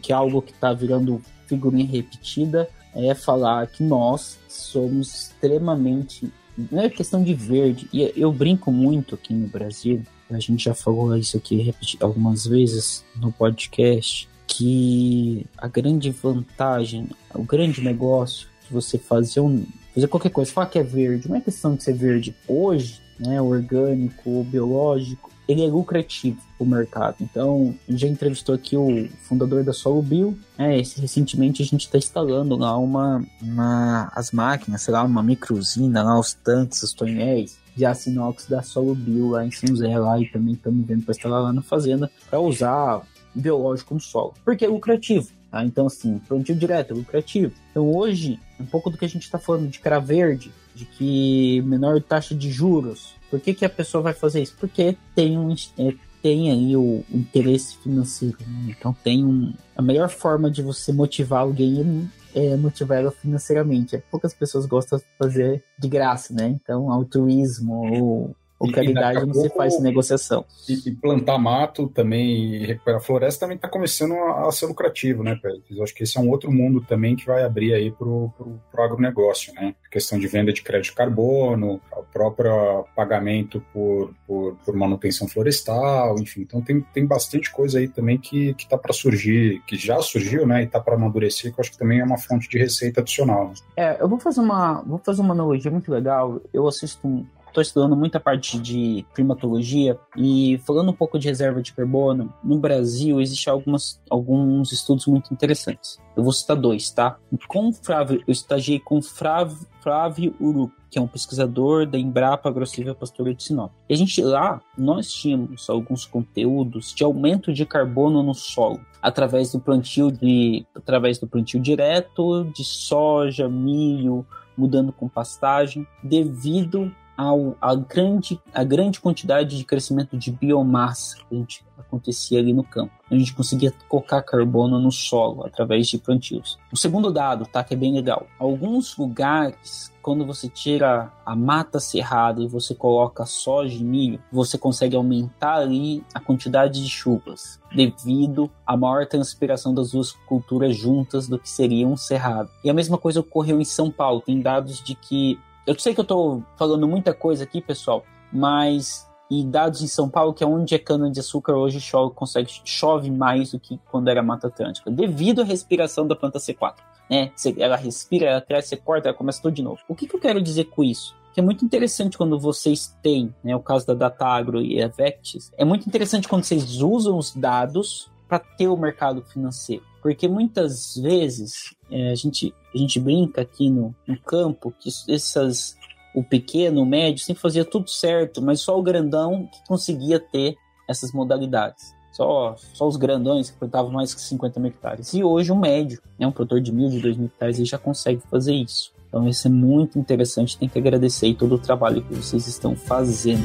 que 0.00 0.12
é 0.12 0.14
algo 0.14 0.42
que 0.42 0.52
está 0.52 0.72
virando 0.72 1.22
figurinha 1.46 1.86
repetida 1.86 2.68
é 2.94 3.14
falar 3.14 3.66
que 3.66 3.82
nós 3.82 4.38
somos 4.48 5.14
extremamente 5.14 6.30
não 6.70 6.82
é 6.82 6.90
questão 6.90 7.22
de 7.22 7.32
verde 7.32 7.88
e 7.92 8.12
eu 8.14 8.30
brinco 8.32 8.70
muito 8.70 9.14
aqui 9.14 9.32
no 9.32 9.48
Brasil 9.48 10.02
a 10.30 10.38
gente 10.38 10.64
já 10.64 10.74
falou 10.74 11.16
isso 11.16 11.36
aqui 11.36 11.74
algumas 12.00 12.46
vezes 12.46 13.04
no 13.16 13.32
podcast 13.32 14.28
que 14.46 15.46
a 15.56 15.68
grande 15.68 16.10
vantagem 16.10 17.08
o 17.34 17.42
grande 17.42 17.80
negócio 17.80 18.48
você 18.72 18.98
fazer 18.98 19.40
um 19.40 19.64
fazer 19.94 20.08
qualquer 20.08 20.30
coisa 20.30 20.50
falar 20.50 20.66
que 20.66 20.78
é 20.78 20.82
verde 20.82 21.28
não 21.28 21.36
é 21.36 21.40
questão 21.40 21.74
de 21.74 21.82
ser 21.82 21.94
verde 21.94 22.34
hoje 22.48 23.00
né 23.18 23.40
orgânico 23.40 24.44
biológico 24.44 25.32
ele 25.48 25.64
é 25.64 25.66
lucrativo 25.66 26.40
o 26.58 26.64
mercado. 26.64 27.16
Então, 27.20 27.74
a 27.88 27.90
gente 27.90 28.00
já 28.00 28.08
entrevistou 28.08 28.54
aqui 28.54 28.76
o 28.76 29.08
fundador 29.22 29.64
da 29.64 29.72
Solo 29.72 30.02
Bio. 30.02 30.38
É, 30.56 30.76
recentemente 30.76 31.62
a 31.62 31.64
gente 31.64 31.82
está 31.82 31.98
instalando 31.98 32.56
lá 32.56 32.76
uma, 32.78 33.24
uma, 33.40 34.10
as 34.14 34.30
máquinas, 34.30 34.82
sei 34.82 34.94
lá, 34.94 35.02
uma 35.02 35.22
microsina 35.22 36.02
lá, 36.02 36.18
os 36.18 36.32
tanques, 36.32 36.82
os 36.82 36.92
tonéis 36.92 37.58
de 37.74 37.84
aço 37.84 38.10
inox 38.10 38.46
da 38.46 38.62
Solo 38.62 38.94
Bio 38.94 39.30
lá 39.30 39.44
em 39.44 39.50
São 39.50 39.68
José 39.68 39.98
lá 39.98 40.18
e 40.20 40.26
também 40.26 40.54
estamos 40.54 40.86
vendo 40.86 41.04
para 41.04 41.12
instalar 41.12 41.42
lá 41.42 41.52
na 41.52 41.62
fazenda 41.62 42.10
para 42.28 42.38
usar 42.38 43.02
biológico 43.34 43.94
no 43.94 44.00
solo, 44.00 44.34
porque 44.44 44.64
é 44.64 44.68
lucrativo. 44.68 45.28
Tá? 45.52 45.62
Então, 45.66 45.86
assim, 45.86 46.18
plantio 46.26 46.56
direto 46.56 46.94
é 46.94 46.96
lucrativo. 46.96 47.52
Então, 47.70 47.94
hoje, 47.94 48.40
um 48.58 48.64
pouco 48.64 48.88
do 48.88 48.96
que 48.96 49.04
a 49.04 49.08
gente 49.08 49.24
está 49.24 49.38
falando 49.38 49.68
de 49.68 49.78
cara 49.78 50.00
verde, 50.00 50.50
de 50.74 50.86
que 50.86 51.60
menor 51.66 52.00
taxa 52.00 52.34
de 52.34 52.50
juros, 52.50 53.14
por 53.30 53.38
que, 53.38 53.52
que 53.52 53.64
a 53.64 53.68
pessoa 53.68 54.02
vai 54.02 54.14
fazer 54.14 54.40
isso? 54.40 54.56
Porque 54.58 54.96
tem 55.14 55.36
um 55.38 55.54
é, 55.78 55.94
tem 56.22 56.50
aí 56.50 56.74
o, 56.74 57.04
interesse 57.12 57.76
financeiro. 57.76 58.38
Né? 58.40 58.74
Então 58.78 58.96
tem 59.04 59.22
um, 59.22 59.52
a 59.76 59.82
melhor 59.82 60.08
forma 60.08 60.50
de 60.50 60.62
você 60.62 60.90
motivar 60.90 61.40
alguém 61.40 62.10
é 62.34 62.56
motivar 62.56 62.98
ela 62.98 63.10
financeiramente. 63.10 63.94
É, 63.94 64.02
poucas 64.10 64.32
pessoas 64.32 64.64
gostam 64.64 64.98
de 64.98 65.04
fazer 65.18 65.62
de 65.78 65.86
graça, 65.86 66.32
né? 66.32 66.48
Então 66.48 66.90
altruísmo 66.90 67.74
ou 68.00 68.36
ou 68.62 68.72
caridade 68.72 69.26
não 69.26 69.34
se 69.34 69.48
faz 69.50 69.80
negociação. 69.80 70.44
E, 70.68 70.88
e, 70.88 70.92
plantar 70.92 71.38
mato 71.38 71.88
também, 71.88 72.54
e 72.54 72.66
recuperar 72.66 73.00
floresta 73.00 73.40
também 73.40 73.56
está 73.56 73.68
começando 73.68 74.14
a, 74.14 74.48
a, 74.48 74.52
ser 74.52 74.66
lucrativo, 74.66 75.22
né, 75.22 75.38
Pedro? 75.42 75.62
Eu 75.70 75.82
acho 75.82 75.94
que 75.94 76.04
esse 76.04 76.16
é 76.16 76.20
um 76.20 76.30
outro 76.30 76.52
mundo 76.52 76.80
também 76.80 77.16
que 77.16 77.26
vai 77.26 77.42
abrir 77.42 77.74
aí 77.74 77.90
para 77.90 78.06
o 78.06 78.52
agronegócio, 78.78 79.52
né? 79.54 79.74
A 79.84 79.88
questão 79.88 80.18
de 80.18 80.26
venda 80.28 80.52
de 80.52 80.62
crédito 80.62 80.90
de 80.90 80.96
carbono, 80.96 81.80
o 81.92 82.02
próprio 82.12 82.84
pagamento 82.94 83.62
por, 83.72 84.14
por, 84.26 84.56
por, 84.64 84.76
manutenção 84.76 85.26
florestal, 85.26 86.18
enfim. 86.18 86.42
Então 86.42 86.60
tem, 86.60 86.80
tem 86.80 87.04
bastante 87.04 87.50
coisa 87.50 87.78
aí 87.78 87.88
também 87.88 88.18
que 88.18 88.54
está 88.58 88.78
para 88.78 88.92
surgir, 88.92 89.60
que 89.66 89.76
já 89.76 90.00
surgiu, 90.00 90.46
né? 90.46 90.62
E 90.62 90.64
está 90.64 90.80
para 90.80 90.94
amadurecer, 90.94 91.52
que 91.52 91.58
eu 91.58 91.62
acho 91.62 91.72
que 91.72 91.78
também 91.78 92.00
é 92.00 92.04
uma 92.04 92.18
fonte 92.18 92.48
de 92.48 92.58
receita 92.58 93.00
adicional. 93.00 93.48
Né? 93.48 93.54
É, 93.76 94.00
eu 94.00 94.08
vou 94.08 94.18
fazer 94.18 94.40
uma, 94.40 94.82
vou 94.82 94.98
fazer 94.98 95.20
uma 95.20 95.34
analogia 95.34 95.70
muito 95.70 95.90
legal. 95.90 96.40
Eu 96.52 96.68
assisto 96.68 97.06
um, 97.06 97.26
estou 97.52 97.62
estudando 97.62 97.94
muita 97.94 98.18
parte 98.18 98.58
de 98.58 99.06
climatologia 99.14 99.98
e 100.16 100.58
falando 100.66 100.90
um 100.90 100.94
pouco 100.94 101.18
de 101.18 101.28
reserva 101.28 101.62
de 101.62 101.72
carbono, 101.72 102.32
no 102.42 102.58
Brasil 102.58 103.20
existem 103.20 103.52
algumas, 103.52 104.00
alguns 104.10 104.72
estudos 104.72 105.06
muito 105.06 105.32
interessantes. 105.32 106.00
Eu 106.16 106.22
vou 106.22 106.32
citar 106.32 106.56
dois, 106.56 106.90
tá? 106.90 107.18
Com 107.46 107.72
Flávio, 107.72 108.22
eu 108.26 108.32
estagiei 108.32 108.80
com 108.80 109.00
Flávio, 109.00 109.66
Flávio 109.80 110.34
Uru, 110.40 110.72
que 110.90 110.98
é 110.98 111.02
um 111.02 111.06
pesquisador 111.06 111.86
da 111.86 111.98
Embrapa 111.98 112.48
Agrocivil 112.48 112.94
Pastora 112.94 113.34
de 113.34 113.42
Sinop. 113.42 113.72
E 113.88 113.94
a 113.94 113.96
gente 113.96 114.22
lá, 114.22 114.60
nós 114.76 115.10
tínhamos 115.12 115.68
alguns 115.68 116.04
conteúdos 116.06 116.92
de 116.94 117.04
aumento 117.04 117.52
de 117.52 117.64
carbono 117.64 118.22
no 118.22 118.34
solo 118.34 118.80
através 119.00 119.50
do 119.50 119.58
plantio 119.58 120.12
de 120.12 120.64
através 120.76 121.18
do 121.18 121.26
plantio 121.26 121.58
direto 121.58 122.44
de 122.54 122.64
soja, 122.64 123.48
milho, 123.48 124.24
mudando 124.56 124.92
com 124.92 125.08
pastagem, 125.08 125.86
devido 126.02 126.94
ao, 127.22 127.56
a, 127.60 127.74
grande, 127.74 128.40
a 128.52 128.64
grande 128.64 129.00
quantidade 129.00 129.56
de 129.56 129.64
crescimento 129.64 130.16
de 130.16 130.30
biomassa 130.30 131.16
que 131.16 131.34
a 131.34 131.34
gente 131.34 131.64
acontecia 131.78 132.38
ali 132.38 132.52
no 132.52 132.64
campo. 132.64 132.92
A 133.10 133.14
gente 133.14 133.34
conseguia 133.34 133.72
colocar 133.88 134.22
carbono 134.22 134.78
no 134.78 134.90
solo 134.90 135.44
através 135.44 135.86
de 135.86 135.98
plantios. 135.98 136.58
O 136.72 136.76
segundo 136.76 137.12
dado, 137.12 137.46
tá, 137.46 137.62
que 137.62 137.74
é 137.74 137.76
bem 137.76 137.92
legal. 137.92 138.26
Alguns 138.38 138.96
lugares, 138.96 139.92
quando 140.00 140.24
você 140.24 140.48
tira 140.48 141.12
a 141.24 141.36
mata 141.36 141.78
cerrada 141.78 142.40
e 142.40 142.48
você 142.48 142.74
coloca 142.74 143.26
soja 143.26 143.76
e 143.76 143.84
milho, 143.84 144.20
você 144.32 144.56
consegue 144.56 144.96
aumentar 144.96 145.56
ali 145.56 146.02
a 146.14 146.20
quantidade 146.20 146.82
de 146.82 146.88
chuvas, 146.88 147.60
devido 147.74 148.50
à 148.66 148.76
maior 148.76 149.06
transpiração 149.06 149.74
das 149.74 149.92
duas 149.92 150.12
culturas 150.26 150.74
juntas 150.74 151.28
do 151.28 151.38
que 151.38 151.48
seria 151.48 151.86
um 151.86 151.96
cerrado. 151.96 152.48
E 152.64 152.70
a 152.70 152.74
mesma 152.74 152.96
coisa 152.96 153.20
ocorreu 153.20 153.60
em 153.60 153.64
São 153.64 153.90
Paulo. 153.90 154.22
Tem 154.22 154.40
dados 154.40 154.82
de 154.82 154.94
que 154.94 155.38
eu 155.66 155.78
sei 155.78 155.94
que 155.94 156.00
eu 156.00 156.04
estou 156.04 156.42
falando 156.56 156.86
muita 156.88 157.14
coisa 157.14 157.44
aqui, 157.44 157.60
pessoal, 157.60 158.04
mas 158.32 159.08
e 159.30 159.42
dados 159.44 159.80
em 159.80 159.86
São 159.86 160.10
Paulo, 160.10 160.34
que 160.34 160.44
é 160.44 160.46
onde 160.46 160.74
é 160.74 160.78
cana-de-açúcar, 160.78 161.54
hoje 161.54 161.80
chove, 161.80 162.14
consegue, 162.14 162.50
chove 162.64 163.10
mais 163.10 163.52
do 163.52 163.58
que 163.58 163.80
quando 163.90 164.08
era 164.08 164.22
Mata 164.22 164.48
Atlântica, 164.48 164.90
devido 164.90 165.40
à 165.40 165.44
respiração 165.44 166.06
da 166.06 166.14
planta 166.14 166.38
C4. 166.38 166.74
Né? 167.08 167.32
Ela 167.56 167.76
respira, 167.76 168.26
ela 168.26 168.40
cresce, 168.42 168.68
você 168.68 168.76
corta, 168.76 169.08
ela 169.08 169.16
começa 169.16 169.40
tudo 169.40 169.54
de 169.54 169.62
novo. 169.62 169.78
O 169.88 169.94
que, 169.94 170.06
que 170.06 170.14
eu 170.14 170.20
quero 170.20 170.42
dizer 170.42 170.64
com 170.64 170.84
isso? 170.84 171.14
que 171.32 171.40
é 171.40 171.42
muito 171.42 171.64
interessante 171.64 172.18
quando 172.18 172.38
vocês 172.38 172.94
têm, 173.02 173.34
né, 173.42 173.56
o 173.56 173.60
caso 173.60 173.86
da 173.86 173.94
Datagro 173.94 174.60
e 174.60 174.82
a 174.82 174.88
Vectis, 174.88 175.50
é 175.56 175.64
muito 175.64 175.86
interessante 175.86 176.28
quando 176.28 176.44
vocês 176.44 176.82
usam 176.82 177.16
os 177.16 177.34
dados 177.34 178.11
para 178.32 178.38
ter 178.38 178.66
o 178.66 178.78
mercado 178.78 179.20
financeiro. 179.20 179.82
Porque 180.00 180.26
muitas 180.26 180.96
vezes 180.96 181.76
é, 181.90 182.12
a, 182.12 182.14
gente, 182.14 182.54
a 182.74 182.78
gente 182.78 182.98
brinca 182.98 183.42
aqui 183.42 183.68
no, 183.68 183.94
no 184.06 184.18
campo 184.18 184.72
que 184.80 184.88
essas, 185.06 185.76
o 186.14 186.24
pequeno, 186.24 186.80
o 186.80 186.86
médio, 186.86 187.22
sempre 187.22 187.42
fazia 187.42 187.62
tudo 187.62 187.90
certo, 187.90 188.40
mas 188.40 188.62
só 188.62 188.78
o 188.78 188.82
grandão 188.82 189.46
que 189.52 189.62
conseguia 189.68 190.18
ter 190.18 190.56
essas 190.88 191.12
modalidades. 191.12 191.94
Só, 192.10 192.56
só 192.72 192.88
os 192.88 192.96
grandões 192.96 193.50
que 193.50 193.58
plantavam 193.58 193.92
mais 193.92 194.14
que 194.14 194.22
50 194.22 194.58
mil 194.60 194.70
hectares. 194.70 195.12
E 195.12 195.22
hoje 195.22 195.52
o 195.52 195.56
médio, 195.56 196.00
né, 196.18 196.26
um 196.26 196.32
produtor 196.32 196.62
de 196.62 196.72
mil, 196.72 196.88
de 196.88 197.00
dois 197.00 197.18
mil 197.18 197.26
hectares, 197.26 197.58
ele 197.58 197.68
já 197.68 197.76
consegue 197.76 198.22
fazer 198.30 198.54
isso. 198.54 198.94
Então 199.10 199.28
isso 199.28 199.46
é 199.46 199.50
muito 199.50 199.98
interessante, 199.98 200.56
tem 200.56 200.70
que 200.70 200.78
agradecer 200.78 201.34
todo 201.34 201.56
o 201.56 201.58
trabalho 201.58 202.00
que 202.00 202.14
vocês 202.14 202.46
estão 202.46 202.74
fazendo. 202.74 203.42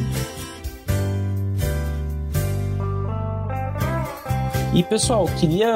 E 4.73 4.83
pessoal, 4.83 5.25
queria, 5.39 5.75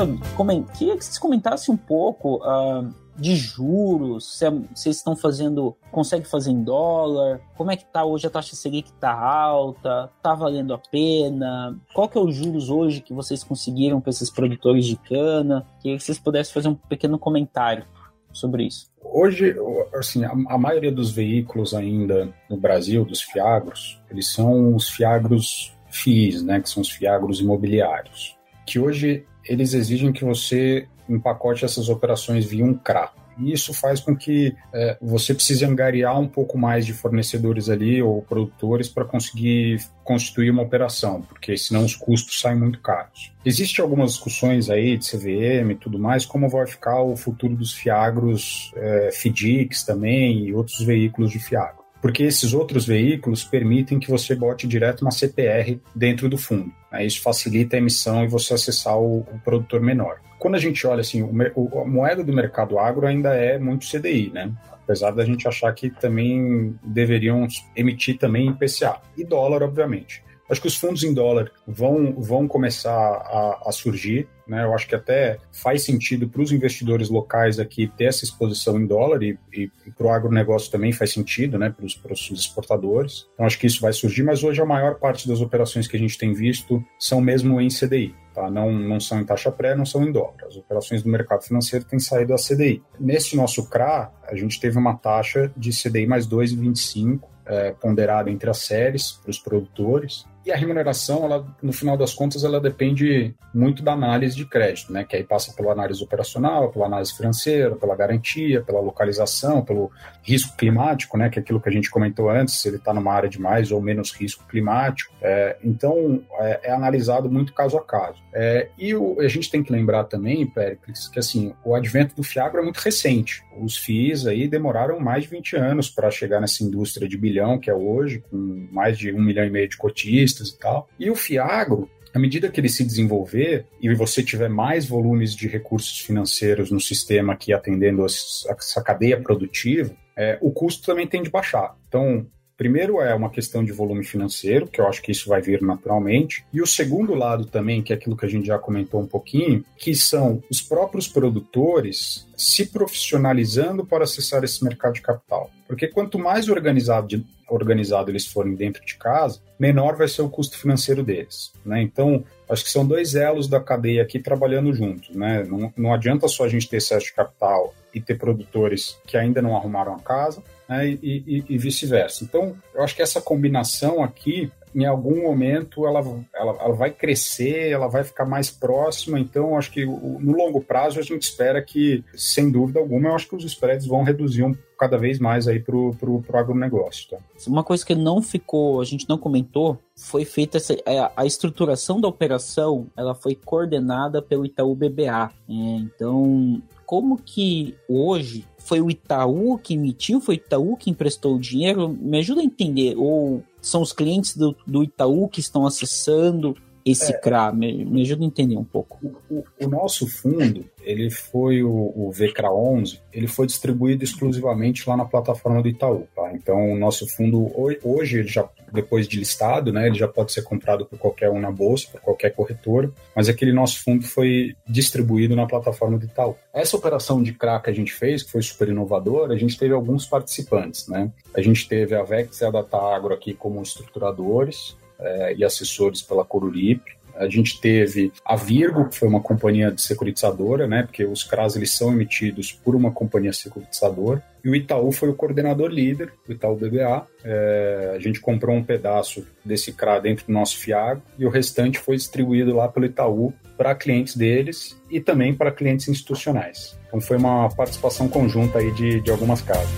queria 0.77 0.97
que 0.97 1.03
vocês 1.03 1.17
comentassem 1.17 1.73
um 1.73 1.77
pouco 1.77 2.35
uh, 2.37 2.93
de 3.17 3.35
juros, 3.35 4.37
se, 4.37 4.45
é, 4.45 4.51
vocês 4.51 4.97
estão 4.97 5.15
fazendo, 5.15 5.75
consegue 5.91 6.27
fazer 6.27 6.51
em 6.51 6.63
dólar, 6.63 7.41
como 7.57 7.71
é 7.71 7.77
que 7.77 7.85
tá 7.85 8.05
hoje 8.05 8.27
a 8.27 8.29
taxa 8.29 8.55
Selic 8.55 8.91
tá 8.93 9.11
alta, 9.11 10.11
tá 10.21 10.35
valendo 10.35 10.73
a 10.73 10.77
pena, 10.77 11.79
qual 11.93 12.07
que 12.07 12.17
é 12.17 12.21
os 12.21 12.35
juros 12.35 12.69
hoje 12.69 13.01
que 13.01 13.13
vocês 13.13 13.43
conseguiram 13.43 13.99
para 13.99 14.11
esses 14.11 14.29
produtores 14.29 14.85
de 14.85 14.97
cana, 14.97 15.65
queria 15.79 15.97
que 15.97 16.03
vocês 16.03 16.19
pudessem 16.19 16.53
fazer 16.53 16.67
um 16.67 16.75
pequeno 16.75 17.17
comentário 17.17 17.85
sobre 18.31 18.65
isso. 18.65 18.91
Hoje, 19.03 19.55
assim, 19.95 20.23
a, 20.25 20.31
a 20.31 20.57
maioria 20.57 20.91
dos 20.91 21.11
veículos 21.11 21.73
ainda 21.73 22.31
no 22.49 22.57
Brasil, 22.57 23.03
dos 23.03 23.21
fiagros, 23.21 23.99
eles 24.11 24.27
são 24.27 24.75
os 24.75 24.89
fiagros 24.89 25.73
FIIs, 25.89 26.43
né, 26.43 26.59
que 26.59 26.69
são 26.69 26.81
os 26.81 26.89
fiagros 26.89 27.39
imobiliários 27.39 28.39
que 28.65 28.79
hoje 28.79 29.25
eles 29.45 29.73
exigem 29.73 30.11
que 30.11 30.23
você 30.23 30.87
empacote 31.09 31.65
essas 31.65 31.89
operações 31.89 32.45
via 32.45 32.65
um 32.65 32.73
CRA. 32.73 33.11
E 33.37 33.53
isso 33.53 33.73
faz 33.73 33.99
com 33.99 34.15
que 34.15 34.55
é, 34.73 34.97
você 35.01 35.33
precise 35.33 35.65
angariar 35.65 36.19
um 36.19 36.27
pouco 36.27 36.57
mais 36.57 36.85
de 36.85 36.93
fornecedores 36.93 37.69
ali 37.69 38.01
ou 38.01 38.21
produtores 38.21 38.87
para 38.87 39.05
conseguir 39.05 39.81
constituir 40.03 40.51
uma 40.51 40.61
operação, 40.61 41.21
porque 41.21 41.57
senão 41.57 41.85
os 41.85 41.95
custos 41.95 42.39
saem 42.39 42.57
muito 42.57 42.79
caros. 42.81 43.33
Existem 43.45 43.81
algumas 43.81 44.11
discussões 44.11 44.69
aí 44.69 44.97
de 44.97 45.09
CVM 45.09 45.71
e 45.71 45.75
tudo 45.75 45.97
mais, 45.97 46.25
como 46.25 46.49
vai 46.49 46.67
ficar 46.67 47.01
o 47.01 47.15
futuro 47.15 47.55
dos 47.55 47.73
fiagros, 47.73 48.71
é, 48.75 49.09
FIDICs 49.11 49.83
também 49.83 50.45
e 50.45 50.53
outros 50.53 50.81
veículos 50.81 51.31
de 51.31 51.39
fiagro 51.39 51.80
porque 52.01 52.23
esses 52.23 52.53
outros 52.53 52.85
veículos 52.85 53.43
permitem 53.43 53.99
que 53.99 54.09
você 54.09 54.33
bote 54.35 54.67
direto 54.67 55.01
uma 55.01 55.11
CPR 55.11 55.79
dentro 55.95 56.27
do 56.27 56.37
fundo. 56.37 56.71
Né? 56.91 57.05
Isso 57.05 57.21
facilita 57.21 57.75
a 57.75 57.79
emissão 57.79 58.23
e 58.23 58.27
você 58.27 58.53
acessar 58.53 58.97
o, 58.97 59.19
o 59.19 59.39
produtor 59.43 59.79
menor. 59.81 60.19
Quando 60.39 60.55
a 60.55 60.59
gente 60.59 60.85
olha 60.87 61.01
assim, 61.01 61.21
o, 61.21 61.31
o, 61.55 61.79
a 61.81 61.85
moeda 61.85 62.23
do 62.23 62.33
mercado 62.33 62.79
agro 62.79 63.05
ainda 63.05 63.35
é 63.35 63.59
muito 63.59 63.87
CDI, 63.87 64.31
né? 64.33 64.51
apesar 64.71 65.11
da 65.11 65.23
gente 65.23 65.47
achar 65.47 65.71
que 65.73 65.89
também 65.89 66.75
deveriam 66.83 67.47
emitir 67.75 68.17
também 68.17 68.49
IPCA 68.49 68.99
e 69.15 69.23
dólar, 69.23 69.61
obviamente. 69.63 70.23
Acho 70.49 70.59
que 70.59 70.67
os 70.67 70.75
fundos 70.75 71.03
em 71.03 71.13
dólar 71.13 71.49
vão, 71.65 72.13
vão 72.17 72.45
começar 72.45 72.91
a, 72.91 73.61
a 73.67 73.71
surgir 73.71 74.27
né? 74.51 74.65
Eu 74.65 74.75
acho 74.75 74.85
que 74.85 74.93
até 74.93 75.37
faz 75.49 75.83
sentido 75.83 76.27
para 76.27 76.41
os 76.41 76.51
investidores 76.51 77.09
locais 77.09 77.57
aqui 77.57 77.87
ter 77.87 78.05
essa 78.05 78.25
exposição 78.25 78.77
em 78.77 78.85
dólar 78.85 79.23
e, 79.23 79.39
e, 79.53 79.71
e 79.87 79.91
para 79.91 80.07
o 80.07 80.09
agronegócio 80.09 80.69
também 80.69 80.91
faz 80.91 81.13
sentido, 81.13 81.57
né? 81.57 81.69
Para 81.69 81.85
os 81.85 82.31
exportadores. 82.31 83.29
Então 83.33 83.45
acho 83.45 83.57
que 83.57 83.65
isso 83.65 83.79
vai 83.79 83.93
surgir, 83.93 84.23
mas 84.23 84.43
hoje 84.43 84.61
a 84.61 84.65
maior 84.65 84.95
parte 84.95 85.25
das 85.25 85.39
operações 85.39 85.87
que 85.87 85.95
a 85.95 85.99
gente 85.99 86.17
tem 86.17 86.33
visto 86.33 86.83
são 86.99 87.21
mesmo 87.21 87.61
em 87.61 87.69
CDI. 87.69 88.13
Tá? 88.33 88.51
Não, 88.51 88.73
não 88.73 88.99
são 88.99 89.21
em 89.21 89.25
taxa 89.25 89.49
pré, 89.51 89.73
não 89.73 89.85
são 89.85 90.03
em 90.03 90.11
dólar. 90.11 90.43
As 90.45 90.57
operações 90.57 91.01
do 91.01 91.07
mercado 91.07 91.43
financeiro 91.43 91.85
têm 91.85 91.99
saído 91.99 92.33
a 92.33 92.37
CDI. 92.37 92.83
Nesse 92.99 93.37
nosso 93.37 93.69
CRA, 93.69 94.11
a 94.27 94.35
gente 94.35 94.59
teve 94.59 94.77
uma 94.77 94.97
taxa 94.97 95.49
de 95.55 95.71
CDI 95.71 96.05
mais 96.05 96.27
2,25 96.27 97.21
é, 97.45 97.71
ponderada 97.71 98.29
entre 98.29 98.49
as 98.49 98.57
séries 98.57 99.13
para 99.13 99.31
os 99.31 99.39
produtores 99.39 100.25
e 100.43 100.51
a 100.51 100.55
remuneração, 100.55 101.23
ela, 101.23 101.45
no 101.61 101.71
final 101.71 101.95
das 101.95 102.13
contas, 102.13 102.43
ela 102.43 102.59
depende 102.59 103.35
muito 103.53 103.83
da 103.83 103.93
análise 103.93 104.35
de 104.35 104.45
crédito, 104.45 104.91
né? 104.91 105.03
Que 105.03 105.15
aí 105.15 105.23
passa 105.23 105.53
pela 105.53 105.71
análise 105.71 106.03
operacional, 106.03 106.71
pela 106.71 106.87
análise 106.87 107.15
financeira, 107.15 107.75
pela 107.75 107.95
garantia, 107.95 108.61
pela 108.61 108.79
localização, 108.79 109.63
pelo 109.63 109.91
risco 110.23 110.57
climático, 110.57 111.15
né? 111.15 111.29
Que 111.29 111.37
é 111.37 111.41
aquilo 111.41 111.61
que 111.61 111.69
a 111.69 111.71
gente 111.71 111.91
comentou 111.91 112.27
antes, 112.27 112.59
se 112.59 112.67
ele 112.67 112.77
está 112.77 112.91
numa 112.91 113.13
área 113.13 113.29
de 113.29 113.39
mais 113.39 113.71
ou 113.71 113.79
menos 113.79 114.11
risco 114.11 114.43
climático. 114.47 115.13
É, 115.21 115.57
então, 115.63 116.23
é, 116.39 116.61
é, 116.63 116.71
analisado 116.71 117.29
muito 117.29 117.53
caso 117.53 117.77
a 117.77 117.83
caso. 117.83 118.19
É, 118.33 118.69
e 118.79 118.95
o, 118.95 119.19
a 119.19 119.27
gente 119.27 119.51
tem 119.51 119.61
que 119.61 119.71
lembrar 119.71 120.05
também, 120.05 120.47
Péricles, 120.47 121.07
que 121.07 121.19
assim, 121.19 121.53
o 121.63 121.75
advento 121.75 122.15
do 122.15 122.23
Fiagro 122.23 122.61
é 122.61 122.63
muito 122.63 122.79
recente. 122.79 123.43
Os 123.59 123.77
FIIs 123.77 124.25
aí 124.25 124.47
demoraram 124.47 124.99
mais 124.99 125.25
de 125.25 125.29
20 125.29 125.55
anos 125.55 125.89
para 125.89 126.09
chegar 126.09 126.41
nessa 126.41 126.63
indústria 126.63 127.07
de 127.07 127.17
bilhão 127.17 127.59
que 127.59 127.69
é 127.69 127.73
hoje, 127.75 128.23
com 128.31 128.67
mais 128.71 128.97
de 128.97 129.13
um 129.13 129.21
milhão 129.21 129.45
e 129.45 129.49
meio 129.51 129.69
de 129.69 129.77
cotistas 129.77 130.30
e 130.39 130.57
tal. 130.57 130.89
E 130.99 131.09
o 131.09 131.15
Fiagro, 131.15 131.89
à 132.13 132.19
medida 132.19 132.49
que 132.49 132.59
ele 132.59 132.69
se 132.69 132.83
desenvolver 132.83 133.65
e 133.81 133.93
você 133.93 134.23
tiver 134.23 134.49
mais 134.49 134.85
volumes 134.85 135.35
de 135.35 135.47
recursos 135.47 135.99
financeiros 135.99 136.71
no 136.71 136.79
sistema 136.79 137.33
aqui 137.33 137.53
atendendo 137.53 138.05
essa 138.05 138.81
cadeia 138.83 139.19
produtiva, 139.21 139.95
é, 140.15 140.37
o 140.41 140.51
custo 140.51 140.85
também 140.85 141.07
tende 141.07 141.29
a 141.29 141.31
baixar. 141.31 141.75
Então, 141.87 142.27
Primeiro 142.61 143.01
é 143.01 143.11
uma 143.15 143.31
questão 143.31 143.63
de 143.63 143.71
volume 143.71 144.03
financeiro, 144.03 144.67
que 144.67 144.79
eu 144.79 144.87
acho 144.87 145.01
que 145.01 145.11
isso 145.11 145.27
vai 145.27 145.41
vir 145.41 145.63
naturalmente. 145.63 146.45
E 146.53 146.61
o 146.61 146.67
segundo 146.67 147.15
lado 147.15 147.47
também, 147.47 147.81
que 147.81 147.91
é 147.91 147.95
aquilo 147.95 148.15
que 148.15 148.23
a 148.23 148.29
gente 148.29 148.45
já 148.45 148.59
comentou 148.59 149.01
um 149.01 149.07
pouquinho, 149.07 149.65
que 149.75 149.95
são 149.95 150.43
os 150.47 150.61
próprios 150.61 151.07
produtores 151.07 152.29
se 152.37 152.67
profissionalizando 152.67 153.83
para 153.83 154.03
acessar 154.03 154.43
esse 154.43 154.63
mercado 154.63 154.93
de 154.93 155.01
capital. 155.01 155.49
Porque 155.67 155.87
quanto 155.87 156.19
mais 156.19 156.49
organizado, 156.49 157.07
de, 157.07 157.25
organizado 157.49 158.11
eles 158.11 158.27
forem 158.27 158.53
dentro 158.53 158.85
de 158.85 158.95
casa, 158.95 159.41
menor 159.59 159.95
vai 159.95 160.07
ser 160.07 160.21
o 160.21 160.29
custo 160.29 160.55
financeiro 160.55 161.03
deles. 161.03 161.51
Né? 161.65 161.81
Então, 161.81 162.23
acho 162.47 162.63
que 162.63 162.69
são 162.69 162.85
dois 162.85 163.15
elos 163.15 163.47
da 163.47 163.59
cadeia 163.59 164.03
aqui 164.03 164.19
trabalhando 164.19 164.71
juntos. 164.71 165.15
Né? 165.15 165.43
Não, 165.45 165.73
não 165.75 165.93
adianta 165.95 166.27
só 166.27 166.45
a 166.45 166.49
gente 166.49 166.69
ter 166.69 166.77
excesso 166.77 167.07
de 167.07 167.13
capital 167.13 167.73
e 167.91 167.99
ter 167.99 168.19
produtores 168.19 168.99
que 169.07 169.17
ainda 169.17 169.41
não 169.41 169.55
arrumaram 169.55 169.95
a 169.95 169.99
casa, 169.99 170.43
né, 170.71 170.87
e, 170.87 170.97
e, 171.03 171.45
e 171.49 171.57
vice-versa. 171.57 172.23
Então, 172.23 172.55
eu 172.73 172.81
acho 172.81 172.95
que 172.95 173.01
essa 173.01 173.21
combinação 173.21 174.01
aqui, 174.01 174.49
em 174.73 174.85
algum 174.85 175.23
momento, 175.23 175.85
ela, 175.85 175.99
ela, 176.33 176.57
ela, 176.61 176.73
vai 176.73 176.89
crescer, 176.91 177.69
ela 177.69 177.89
vai 177.89 178.05
ficar 178.05 178.23
mais 178.23 178.49
próxima. 178.49 179.19
Então, 179.19 179.57
acho 179.57 179.69
que 179.69 179.85
no 179.85 180.31
longo 180.31 180.61
prazo 180.61 180.97
a 180.97 181.03
gente 181.03 181.23
espera 181.23 181.61
que, 181.61 182.05
sem 182.15 182.49
dúvida 182.49 182.79
alguma, 182.79 183.09
eu 183.09 183.15
acho 183.15 183.27
que 183.27 183.35
os 183.35 183.43
spreads 183.43 183.85
vão 183.85 184.03
reduzir 184.03 184.43
um, 184.43 184.55
cada 184.79 184.97
vez 184.97 185.19
mais 185.19 185.45
aí 185.45 185.59
para 185.59 185.75
o 185.75 186.23
agronegócio. 186.31 187.09
Tá? 187.09 187.17
Uma 187.45 187.65
coisa 187.65 187.85
que 187.85 187.93
não 187.93 188.21
ficou, 188.21 188.79
a 188.79 188.85
gente 188.85 189.09
não 189.09 189.17
comentou, 189.17 189.77
foi 189.93 190.23
feita 190.23 190.55
essa, 190.55 190.73
a, 190.85 191.11
a 191.17 191.25
estruturação 191.25 191.99
da 191.99 192.07
operação, 192.07 192.87
ela 192.95 193.13
foi 193.13 193.35
coordenada 193.35 194.21
pelo 194.21 194.45
Itaú 194.45 194.73
BBA. 194.73 195.31
É, 195.49 195.53
então, 195.53 196.61
como 196.85 197.17
que 197.17 197.75
hoje 197.87 198.45
foi 198.65 198.81
o 198.81 198.89
Itaú 198.89 199.57
que 199.57 199.73
emitiu, 199.73 200.21
foi 200.21 200.35
o 200.35 200.37
Itaú 200.37 200.77
que 200.77 200.89
emprestou 200.89 201.35
o 201.35 201.39
dinheiro? 201.39 201.89
Me 201.89 202.19
ajuda 202.19 202.41
a 202.41 202.43
entender. 202.43 202.95
Ou 202.97 203.43
são 203.61 203.81
os 203.81 203.93
clientes 203.93 204.35
do, 204.35 204.55
do 204.65 204.83
Itaú 204.83 205.27
que 205.27 205.39
estão 205.39 205.65
acessando 205.65 206.55
esse 206.85 207.11
é, 207.11 207.17
CRA? 207.17 207.51
Me, 207.51 207.85
me, 207.85 208.01
ajuda 208.01 208.23
a 208.23 208.27
entender 208.27 208.57
um 208.57 208.63
pouco. 208.63 208.97
O, 209.29 209.35
o, 209.35 209.43
o 209.59 209.67
nosso 209.67 210.07
fundo, 210.07 210.65
ele 210.81 211.09
foi 211.09 211.63
o, 211.63 211.93
o 211.95 212.11
VCRA 212.11 212.51
11, 212.51 212.99
ele 213.13 213.27
foi 213.27 213.45
distribuído 213.45 214.03
exclusivamente 214.03 214.87
lá 214.89 214.97
na 214.97 215.05
plataforma 215.05 215.61
do 215.61 215.69
Itaú, 215.69 216.07
tá? 216.31 216.37
Então, 216.37 216.71
o 216.73 216.77
nosso 216.77 217.07
fundo 217.07 217.51
hoje, 217.83 218.23
já 218.23 218.47
depois 218.71 219.07
de 219.07 219.19
listado, 219.19 219.71
né, 219.71 219.87
ele 219.87 219.97
já 219.97 220.07
pode 220.07 220.31
ser 220.31 220.43
comprado 220.43 220.85
por 220.85 220.97
qualquer 220.97 221.29
um 221.29 221.39
na 221.39 221.51
bolsa, 221.51 221.89
por 221.91 222.01
qualquer 222.01 222.31
corretora, 222.31 222.89
mas 223.15 223.27
aquele 223.27 223.51
nosso 223.51 223.83
fundo 223.83 224.05
foi 224.05 224.55
distribuído 224.67 225.35
na 225.35 225.45
plataforma 225.45 225.97
do 225.97 226.05
Itaú. 226.05 226.35
Essa 226.53 226.77
operação 226.77 227.21
de 227.21 227.33
CRA 227.33 227.59
que 227.59 227.69
a 227.69 227.73
gente 227.73 227.93
fez, 227.93 228.23
que 228.23 228.31
foi 228.31 228.41
super 228.41 228.69
inovadora, 228.69 229.33
a 229.33 229.37
gente 229.37 229.57
teve 229.57 229.73
alguns 229.73 230.05
participantes, 230.05 230.87
né? 230.87 231.11
A 231.33 231.41
gente 231.41 231.67
teve 231.67 231.95
a 231.95 232.03
Vex 232.03 232.39
e 232.39 232.45
a 232.45 232.51
Data 232.51 232.77
Agro 232.77 233.13
aqui 233.13 233.33
como 233.33 233.61
estruturadores, 233.61 234.75
é, 235.01 235.33
e 235.35 235.43
assessores 235.43 236.01
pela 236.01 236.23
Coruripe. 236.23 236.97
A 237.21 237.29
gente 237.29 237.61
teve 237.61 238.11
a 238.25 238.35
Virgo, 238.35 238.89
que 238.89 238.97
foi 238.97 239.07
uma 239.07 239.21
companhia 239.21 239.69
de 239.69 239.79
securitizadora, 239.79 240.65
né? 240.65 240.81
Porque 240.81 241.05
os 241.05 241.23
CRAs 241.23 241.55
eles 241.55 241.71
são 241.71 241.93
emitidos 241.93 242.51
por 242.51 242.75
uma 242.75 242.91
companhia 242.91 243.31
securitizadora. 243.31 244.23
E 244.43 244.49
o 244.49 244.55
Itaú 244.55 244.91
foi 244.91 245.09
o 245.09 245.13
coordenador 245.13 245.69
líder, 245.69 246.11
o 246.27 246.31
Itaú 246.31 246.55
BBA. 246.55 247.05
É, 247.23 247.93
a 247.95 247.99
gente 247.99 248.19
comprou 248.19 248.55
um 248.55 248.63
pedaço 248.63 249.23
desse 249.45 249.71
CRA 249.71 249.99
dentro 249.99 250.25
do 250.25 250.33
nosso 250.33 250.57
FIAG 250.57 250.99
e 251.19 251.23
o 251.23 251.29
restante 251.29 251.77
foi 251.77 251.95
distribuído 251.95 252.55
lá 252.55 252.67
pelo 252.67 252.87
Itaú 252.87 253.31
para 253.55 253.75
clientes 253.75 254.17
deles 254.17 254.75
e 254.89 254.99
também 254.99 255.31
para 255.31 255.51
clientes 255.51 255.87
institucionais. 255.87 256.75
Então 256.87 256.99
foi 256.99 257.17
uma 257.17 257.47
participação 257.49 258.09
conjunta 258.09 258.57
aí 258.57 258.71
de, 258.71 258.99
de 258.99 259.11
algumas 259.11 259.43
casas. 259.43 259.69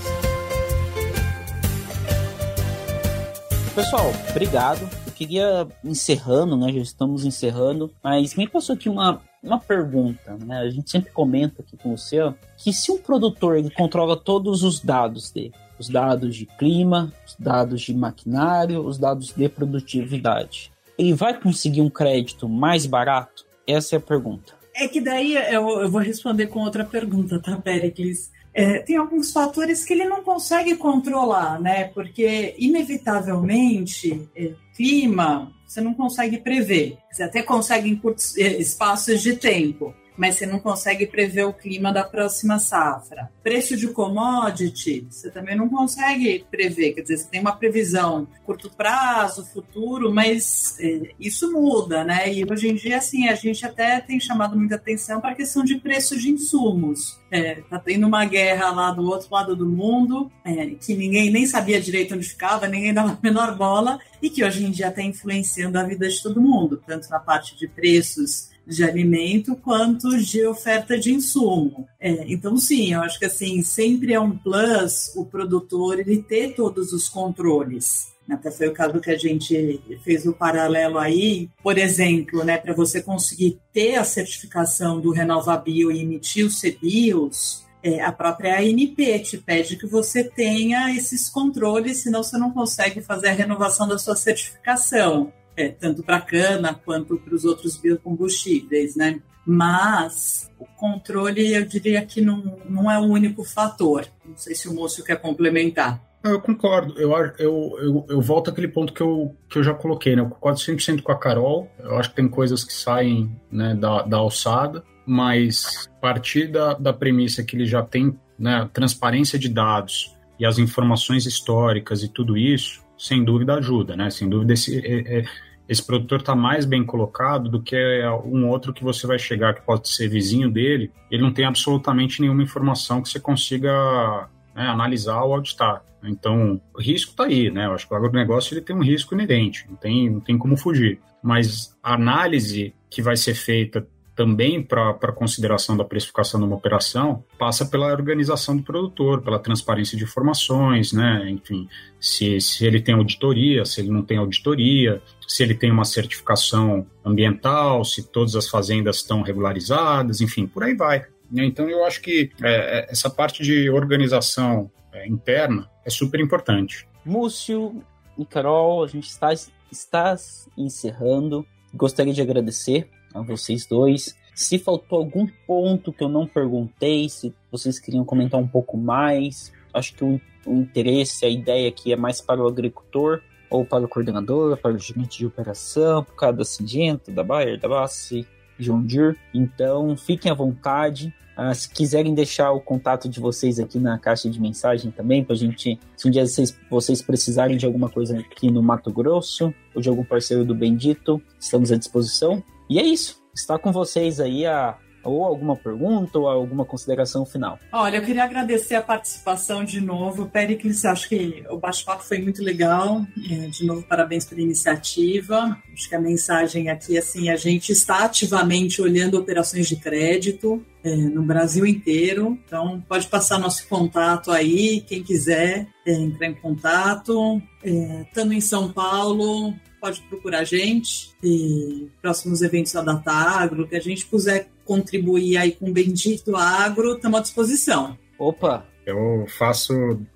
Pessoal, 3.75 4.13
obrigado 4.29 5.02
queria 5.23 5.65
encerrando, 5.83 6.57
né? 6.57 6.71
Já 6.73 6.81
estamos 6.81 7.25
encerrando, 7.25 7.89
mas 8.03 8.35
me 8.35 8.47
passou 8.47 8.75
aqui 8.75 8.89
uma, 8.89 9.21
uma 9.41 9.57
pergunta, 9.57 10.37
né? 10.45 10.59
A 10.59 10.69
gente 10.69 10.91
sempre 10.91 11.11
comenta 11.11 11.61
aqui 11.61 11.77
com 11.77 11.95
você 11.95 12.17
que 12.57 12.73
se 12.73 12.91
um 12.91 12.97
produtor 12.97 13.57
ele 13.57 13.69
controla 13.69 14.17
todos 14.17 14.63
os 14.63 14.81
dados 14.81 15.31
dele, 15.31 15.53
os 15.79 15.87
dados 15.87 16.35
de 16.35 16.45
clima, 16.45 17.11
os 17.25 17.35
dados 17.39 17.81
de 17.81 17.93
maquinário, 17.93 18.85
os 18.85 18.97
dados 18.97 19.33
de 19.33 19.47
produtividade, 19.47 20.71
ele 20.97 21.13
vai 21.13 21.39
conseguir 21.39 21.81
um 21.81 21.89
crédito 21.89 22.49
mais 22.49 22.85
barato? 22.85 23.45
Essa 23.65 23.95
é 23.95 23.97
a 23.97 24.01
pergunta. 24.01 24.53
É 24.75 24.87
que 24.87 24.99
daí 24.99 25.35
eu, 25.35 25.81
eu 25.81 25.89
vou 25.89 26.01
responder 26.01 26.47
com 26.47 26.59
outra 26.59 26.83
pergunta, 26.83 27.39
tá, 27.39 27.55
Pericles? 27.55 28.31
É, 28.53 28.79
tem 28.79 28.97
alguns 28.97 29.31
fatores 29.31 29.83
que 29.83 29.93
ele 29.93 30.05
não 30.05 30.23
consegue 30.23 30.75
controlar, 30.75 31.59
né? 31.59 31.85
Porque, 31.85 32.55
inevitavelmente, 32.57 34.29
é, 34.35 34.51
clima 34.75 35.51
você 35.65 35.81
não 35.81 35.93
consegue 35.95 36.37
prever. 36.37 36.97
Você 37.11 37.23
até 37.23 37.41
consegue 37.41 37.89
em 37.89 37.95
curtos 37.95 38.37
é, 38.37 38.59
espaços 38.59 39.21
de 39.21 39.35
tempo 39.35 39.93
mas 40.17 40.35
você 40.35 40.45
não 40.45 40.59
consegue 40.59 41.05
prever 41.07 41.45
o 41.45 41.53
clima 41.53 41.91
da 41.91 42.03
próxima 42.03 42.59
safra. 42.59 43.31
Preço 43.41 43.75
de 43.75 43.87
commodity, 43.87 45.05
você 45.09 45.29
também 45.29 45.55
não 45.55 45.69
consegue 45.69 46.45
prever, 46.49 46.93
quer 46.93 47.01
dizer, 47.01 47.17
você 47.17 47.29
tem 47.29 47.41
uma 47.41 47.55
previsão 47.55 48.27
curto 48.45 48.69
prazo, 48.69 49.45
futuro, 49.45 50.13
mas 50.13 50.77
é, 50.79 51.11
isso 51.19 51.51
muda, 51.51 52.03
né? 52.03 52.31
E 52.31 52.43
hoje 52.49 52.69
em 52.69 52.75
dia, 52.75 52.97
assim, 52.97 53.27
a 53.27 53.35
gente 53.35 53.65
até 53.65 53.99
tem 53.99 54.19
chamado 54.19 54.57
muita 54.57 54.75
atenção 54.75 55.21
para 55.21 55.31
a 55.31 55.35
questão 55.35 55.63
de 55.63 55.77
preço 55.77 56.17
de 56.19 56.29
insumos. 56.29 57.19
É, 57.31 57.55
tá 57.69 57.79
tendo 57.79 58.05
uma 58.05 58.25
guerra 58.25 58.69
lá 58.69 58.91
do 58.91 59.03
outro 59.03 59.27
lado 59.31 59.55
do 59.55 59.65
mundo, 59.65 60.31
é, 60.45 60.67
que 60.71 60.95
ninguém 60.95 61.31
nem 61.31 61.45
sabia 61.45 61.81
direito 61.81 62.13
onde 62.13 62.27
ficava, 62.27 62.67
ninguém 62.67 62.93
dava 62.93 63.13
a 63.13 63.17
menor 63.21 63.57
bola, 63.57 63.99
e 64.21 64.29
que 64.29 64.43
hoje 64.43 64.63
em 64.63 64.71
dia 64.71 64.89
está 64.89 65.01
influenciando 65.01 65.79
a 65.79 65.83
vida 65.83 66.07
de 66.07 66.21
todo 66.21 66.41
mundo, 66.41 66.81
tanto 66.85 67.09
na 67.09 67.19
parte 67.19 67.57
de 67.57 67.67
preços 67.67 68.52
de 68.65 68.83
alimento 68.83 69.55
quanto 69.55 70.17
de 70.17 70.45
oferta 70.45 70.97
de 70.97 71.13
insumo. 71.13 71.87
É, 71.99 72.25
então, 72.31 72.57
sim, 72.57 72.93
eu 72.93 73.01
acho 73.01 73.19
que 73.19 73.25
assim 73.25 73.61
sempre 73.61 74.13
é 74.13 74.19
um 74.19 74.37
plus 74.37 75.11
o 75.15 75.25
produtor 75.25 75.99
ele 75.99 76.21
ter 76.21 76.55
todos 76.55 76.93
os 76.93 77.09
controles. 77.09 78.13
Até 78.29 78.49
foi 78.51 78.69
o 78.69 78.73
caso 78.73 79.01
que 79.01 79.11
a 79.11 79.17
gente 79.17 79.81
fez 80.01 80.25
o 80.25 80.31
paralelo 80.31 80.97
aí, 80.97 81.49
por 81.61 81.77
exemplo, 81.77 82.43
né, 82.43 82.57
para 82.57 82.73
você 82.73 83.01
conseguir 83.01 83.59
ter 83.73 83.95
a 83.95 84.05
certificação 84.05 85.01
do 85.01 85.11
Renovabil 85.11 85.91
e 85.91 85.99
emitir 85.99 86.45
os 86.45 86.61
CBIOS, 86.61 87.63
é, 87.83 88.01
a 88.01 88.13
própria 88.13 88.59
ANP 88.59 89.19
te 89.19 89.37
pede 89.37 89.75
que 89.75 89.85
você 89.85 90.23
tenha 90.23 90.95
esses 90.95 91.27
controles, 91.27 92.01
senão 92.01 92.23
você 92.23 92.37
não 92.37 92.49
consegue 92.49 93.01
fazer 93.01 93.27
a 93.27 93.33
renovação 93.33 93.85
da 93.85 93.97
sua 93.97 94.15
certificação 94.15 95.33
é, 95.55 95.69
tanto 95.69 96.03
para 96.03 96.17
a 96.17 96.21
cana 96.21 96.73
quanto 96.73 97.17
para 97.17 97.35
os 97.35 97.45
outros 97.45 97.77
biocombustíveis, 97.77 98.95
né? 98.95 99.21
Mas 99.45 100.49
o 100.57 100.65
controle, 100.65 101.53
eu 101.53 101.65
diria 101.65 102.05
que 102.05 102.21
não, 102.21 102.57
não 102.69 102.89
é 102.89 102.97
o 102.97 103.03
único 103.03 103.43
fator. 103.43 104.07
Não 104.25 104.37
sei 104.37 104.55
se 104.55 104.69
o 104.69 104.73
moço 104.73 105.03
quer 105.03 105.17
complementar. 105.17 106.01
Eu 106.23 106.39
concordo. 106.39 106.97
Eu, 106.97 107.11
eu, 107.37 107.75
eu, 107.77 108.05
eu 108.09 108.21
volto 108.21 108.49
àquele 108.49 108.69
ponto 108.69 108.93
que 108.93 109.01
eu, 109.01 109.35
que 109.49 109.59
eu 109.59 109.63
já 109.63 109.73
coloquei, 109.73 110.15
né? 110.15 110.21
Eu 110.21 110.29
concordo 110.29 110.59
100% 110.59 111.01
com 111.01 111.11
a 111.11 111.19
Carol. 111.19 111.69
Eu 111.77 111.97
acho 111.97 112.09
que 112.09 112.15
tem 112.15 112.29
coisas 112.29 112.63
que 112.63 112.73
saem 112.73 113.37
né, 113.51 113.75
da, 113.75 114.03
da 114.03 114.17
alçada, 114.17 114.83
mas 115.05 115.89
partir 115.99 116.47
da, 116.47 116.73
da 116.75 116.93
premissa 116.93 117.43
que 117.43 117.57
ele 117.57 117.65
já 117.65 117.83
tem 117.83 118.17
né, 118.39 118.69
transparência 118.71 119.37
de 119.37 119.49
dados 119.49 120.15
e 120.39 120.45
as 120.45 120.57
informações 120.57 121.25
históricas 121.25 122.03
e 122.03 122.07
tudo 122.07 122.37
isso, 122.37 122.81
sem 123.03 123.21
dúvida 123.21 123.55
ajuda, 123.55 123.97
né? 123.97 124.09
Sem 124.09 124.29
dúvida 124.29 124.53
esse, 124.53 124.79
é, 124.79 125.19
é, 125.19 125.25
esse 125.67 125.85
produtor 125.85 126.21
está 126.21 126.33
mais 126.33 126.63
bem 126.63 126.85
colocado 126.85 127.49
do 127.49 127.61
que 127.61 127.75
um 128.23 128.47
outro 128.47 128.71
que 128.71 128.81
você 128.81 129.05
vai 129.05 129.19
chegar, 129.19 129.53
que 129.53 129.61
pode 129.61 129.89
ser 129.89 130.07
vizinho 130.07 130.49
dele, 130.49 130.89
ele 131.11 131.21
não 131.21 131.33
tem 131.33 131.43
absolutamente 131.43 132.21
nenhuma 132.21 132.41
informação 132.41 133.01
que 133.01 133.09
você 133.09 133.19
consiga 133.19 134.29
né, 134.55 134.65
analisar 134.65 135.21
ou 135.21 135.33
auditar. 135.33 135.83
Então, 136.01 136.61
o 136.73 136.81
risco 136.81 137.11
está 137.11 137.25
aí, 137.25 137.51
né? 137.51 137.65
Eu 137.65 137.73
acho 137.73 137.85
que 137.85 137.93
o 137.93 137.97
agronegócio 137.97 138.53
ele 138.53 138.61
tem 138.61 138.73
um 138.73 138.83
risco 138.83 139.13
inerente, 139.13 139.65
não 139.69 139.75
tem, 139.75 140.09
não 140.09 140.19
tem 140.21 140.37
como 140.37 140.55
fugir. 140.55 141.01
Mas 141.21 141.77
a 141.83 141.95
análise 141.95 142.73
que 142.89 143.01
vai 143.01 143.17
ser 143.17 143.35
feita 143.35 143.85
também 144.15 144.61
para 144.61 145.11
consideração 145.11 145.75
da 145.75 145.83
precificação 145.83 146.39
de 146.39 146.45
uma 146.45 146.55
operação 146.55 147.23
passa 147.37 147.65
pela 147.65 147.87
organização 147.87 148.55
do 148.55 148.63
produtor, 148.63 149.21
pela 149.21 149.39
transparência 149.39 149.97
de 149.97 150.03
informações, 150.03 150.93
né? 150.93 151.29
Enfim, 151.29 151.67
se, 151.99 152.39
se 152.39 152.65
ele 152.65 152.79
tem 152.79 152.95
auditoria, 152.95 153.65
se 153.65 153.81
ele 153.81 153.89
não 153.89 154.03
tem 154.03 154.17
auditoria, 154.17 155.01
se 155.27 155.41
ele 155.41 155.55
tem 155.55 155.71
uma 155.71 155.85
certificação 155.85 156.85
ambiental, 157.03 157.83
se 157.83 158.03
todas 158.11 158.35
as 158.35 158.47
fazendas 158.47 158.97
estão 158.97 159.21
regularizadas, 159.21 160.21
enfim, 160.21 160.45
por 160.45 160.63
aí 160.63 160.75
vai. 160.75 161.05
Né? 161.31 161.45
Então, 161.45 161.67
eu 161.67 161.83
acho 161.83 162.01
que 162.01 162.31
é, 162.41 162.53
é, 162.53 162.91
essa 162.91 163.09
parte 163.09 163.41
de 163.41 163.69
organização 163.69 164.69
é, 164.91 165.07
interna 165.07 165.67
é 165.83 165.89
super 165.89 166.19
importante. 166.19 166.87
Múcio 167.03 167.83
e 168.17 168.25
Carol, 168.25 168.83
a 168.83 168.87
gente 168.87 169.09
está, 169.09 169.33
está 169.71 170.15
encerrando. 170.55 171.45
Gostaria 171.73 172.13
de 172.13 172.21
agradecer 172.21 172.87
a 173.13 173.21
vocês 173.21 173.65
dois. 173.65 174.15
Se 174.35 174.57
faltou 174.57 174.99
algum 174.99 175.27
ponto 175.45 175.93
que 175.93 176.03
eu 176.03 176.09
não 176.09 176.25
perguntei, 176.25 177.07
se 177.07 177.33
vocês 177.51 177.79
queriam 177.79 178.03
comentar 178.03 178.39
um 178.39 178.47
pouco 178.47 178.75
mais, 178.77 179.51
acho 179.73 179.93
que 179.93 180.03
o, 180.03 180.19
o 180.45 180.53
interesse, 180.53 181.25
a 181.25 181.29
ideia 181.29 181.69
aqui 181.69 181.93
é 181.93 181.95
mais 181.95 182.19
para 182.19 182.41
o 182.41 182.47
agricultor 182.47 183.21
ou 183.49 183.63
para 183.63 183.85
o 183.85 183.87
coordenador, 183.87 184.57
para 184.57 184.73
o 184.73 184.79
gerente 184.79 185.19
de 185.19 185.27
operação, 185.27 186.03
para 186.03 186.15
cada 186.15 186.43
singento, 186.43 187.11
da 187.11 187.23
Bayer, 187.23 187.59
da 187.59 187.69
Bassi, 187.69 188.25
John 188.57 188.81
Deere. 188.81 189.15
Então, 189.33 189.95
fiquem 189.95 190.31
à 190.31 190.35
vontade. 190.35 191.13
Ah, 191.35 191.53
se 191.53 191.69
quiserem 191.69 192.13
deixar 192.13 192.51
o 192.51 192.61
contato 192.61 193.09
de 193.09 193.19
vocês 193.19 193.59
aqui 193.59 193.79
na 193.79 193.97
caixa 193.97 194.29
de 194.29 194.39
mensagem 194.39 194.91
também, 194.91 195.23
para 195.23 195.33
a 195.33 195.37
gente, 195.37 195.79
se 195.95 196.07
um 196.07 196.11
dia 196.11 196.25
vocês, 196.25 196.57
vocês 196.69 197.01
precisarem 197.01 197.57
de 197.57 197.65
alguma 197.65 197.89
coisa 197.89 198.19
aqui 198.19 198.51
no 198.51 198.61
Mato 198.61 198.91
Grosso 198.91 199.53
ou 199.73 199.81
de 199.81 199.89
algum 199.89 200.03
parceiro 200.03 200.45
do 200.45 200.53
Bendito, 200.53 201.21
estamos 201.39 201.71
à 201.71 201.75
disposição. 201.75 202.43
E 202.69 202.79
é 202.79 202.83
isso. 202.83 203.21
Está 203.35 203.57
com 203.57 203.71
vocês 203.71 204.19
aí 204.19 204.45
a 204.45 204.77
ou 205.03 205.23
alguma 205.23 205.55
pergunta 205.55 206.17
ou 206.17 206.27
alguma 206.27 206.65
consideração 206.65 207.25
final? 207.25 207.59
Olha, 207.71 207.97
eu 207.97 208.03
queria 208.03 208.23
agradecer 208.23 208.75
a 208.75 208.81
participação 208.81 209.63
de 209.63 209.81
novo. 209.81 210.27
Pericles, 210.27 210.85
acho 210.85 211.09
que 211.09 211.43
o 211.49 211.57
bate-papo 211.57 212.03
foi 212.03 212.19
muito 212.19 212.41
legal. 212.41 213.05
É, 213.29 213.47
de 213.47 213.65
novo, 213.65 213.83
parabéns 213.83 214.25
pela 214.25 214.41
iniciativa. 214.41 215.57
Acho 215.73 215.89
que 215.89 215.95
a 215.95 215.99
mensagem 215.99 216.69
aqui, 216.69 216.97
assim, 216.97 217.29
a 217.29 217.35
gente 217.35 217.71
está 217.71 218.05
ativamente 218.05 218.81
olhando 218.81 219.19
operações 219.19 219.67
de 219.67 219.75
crédito 219.75 220.65
é, 220.83 220.95
no 220.95 221.23
Brasil 221.23 221.65
inteiro. 221.65 222.37
Então, 222.45 222.81
pode 222.87 223.07
passar 223.07 223.37
nosso 223.39 223.67
contato 223.67 224.31
aí, 224.31 224.81
quem 224.81 225.03
quiser 225.03 225.67
é, 225.85 225.93
entrar 225.93 226.27
em 226.27 226.35
contato. 226.35 227.41
É, 227.63 228.01
estando 228.01 228.33
em 228.33 228.41
São 228.41 228.71
Paulo, 228.71 229.53
pode 229.83 229.99
procurar 230.03 230.39
a 230.39 230.43
gente 230.45 231.13
e 231.21 231.89
próximos 232.01 232.41
eventos 232.41 232.71
da 232.71 232.81
Data 232.81 233.11
Agro, 233.11 233.67
que 233.67 233.75
a 233.75 233.81
gente 233.81 234.05
puder 234.05 234.47
contribuir 234.63 235.35
aí 235.35 235.51
com 235.51 235.69
o 235.69 235.73
Bendito 235.73 236.37
Agro, 236.37 236.93
estamos 236.93 237.19
à 237.19 237.21
disposição. 237.21 237.97
Opa! 238.17 238.65
Eu 238.85 239.25
faço 239.27 239.73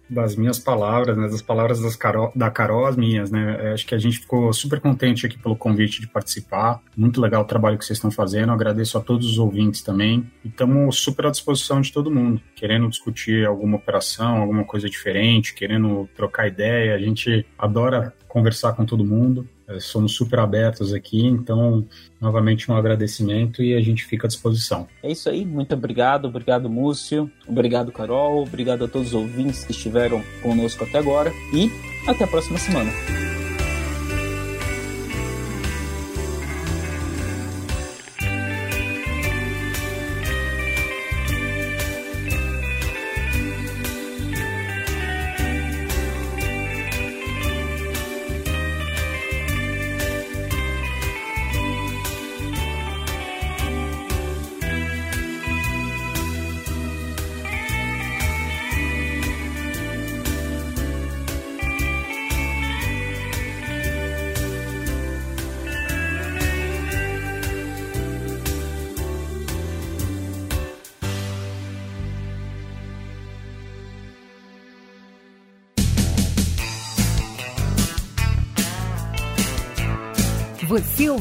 das 0.10 0.36
minhas 0.36 0.58
palavras, 0.58 1.18
né, 1.18 1.28
das 1.28 1.42
palavras 1.42 1.82
das 1.82 1.96
Carol, 1.98 2.32
da 2.34 2.50
Carol, 2.50 2.86
as 2.86 2.96
minhas, 2.96 3.32
né? 3.32 3.74
Acho 3.74 3.86
que 3.86 3.96
a 3.96 3.98
gente 3.98 4.20
ficou 4.20 4.52
super 4.52 4.80
contente 4.80 5.26
aqui 5.26 5.38
pelo 5.38 5.56
convite 5.56 6.02
de 6.02 6.08
participar. 6.08 6.82
Muito 6.96 7.20
legal 7.20 7.44
o 7.44 7.48
trabalho 7.48 7.78
que 7.78 7.86
vocês 7.86 7.98
estão 7.98 8.12
fazendo. 8.12 8.52
Agradeço 8.52 8.98
a 8.98 9.02
todos 9.02 9.30
os 9.30 9.38
ouvintes 9.38 9.82
também. 9.82 10.30
E 10.44 10.50
estamos 10.50 10.98
super 10.98 11.28
à 11.28 11.32
disposição 11.32 11.80
de 11.80 11.94
todo 11.94 12.12
mundo, 12.12 12.42
querendo 12.56 12.90
discutir 12.90 13.46
alguma 13.46 13.78
operação, 13.78 14.38
alguma 14.38 14.66
coisa 14.66 14.90
diferente, 14.90 15.54
querendo 15.54 16.10
trocar 16.14 16.48
ideia. 16.48 16.94
A 16.94 17.00
gente 17.00 17.46
adora 17.58 18.14
conversar 18.28 18.74
com 18.74 18.86
todo 18.86 19.06
mundo. 19.06 19.48
É, 19.68 19.80
somos 19.80 20.14
super 20.14 20.40
abertos 20.40 20.94
aqui, 20.94 21.26
então, 21.26 21.86
novamente, 22.22 22.72
um 22.72 22.76
agradecimento 22.76 23.62
e 23.62 23.74
a 23.74 23.82
gente 23.82 24.06
fica 24.06 24.26
à 24.26 24.30
disposição. 24.30 24.88
É 25.04 25.12
isso 25.12 25.30
aí, 25.30 25.46
muito 25.46 25.74
obrigado, 25.74 26.26
obrigado, 26.26 26.70
Múcio, 26.70 27.30
obrigado, 27.48 27.92
Carol, 27.92 28.44
obrigado 28.44 28.86
a 28.86 28.88
todos 28.88 29.10
os 29.10 29.14
ouvintes 29.14 29.66
que 29.66 29.72
estiveram 29.72 30.24
conosco 30.42 30.84
até 30.84 30.98
agora 30.98 31.34
e 31.54 31.70
até 32.08 32.24
a 32.24 32.28
próxima 32.28 32.58
semana. 32.58 32.92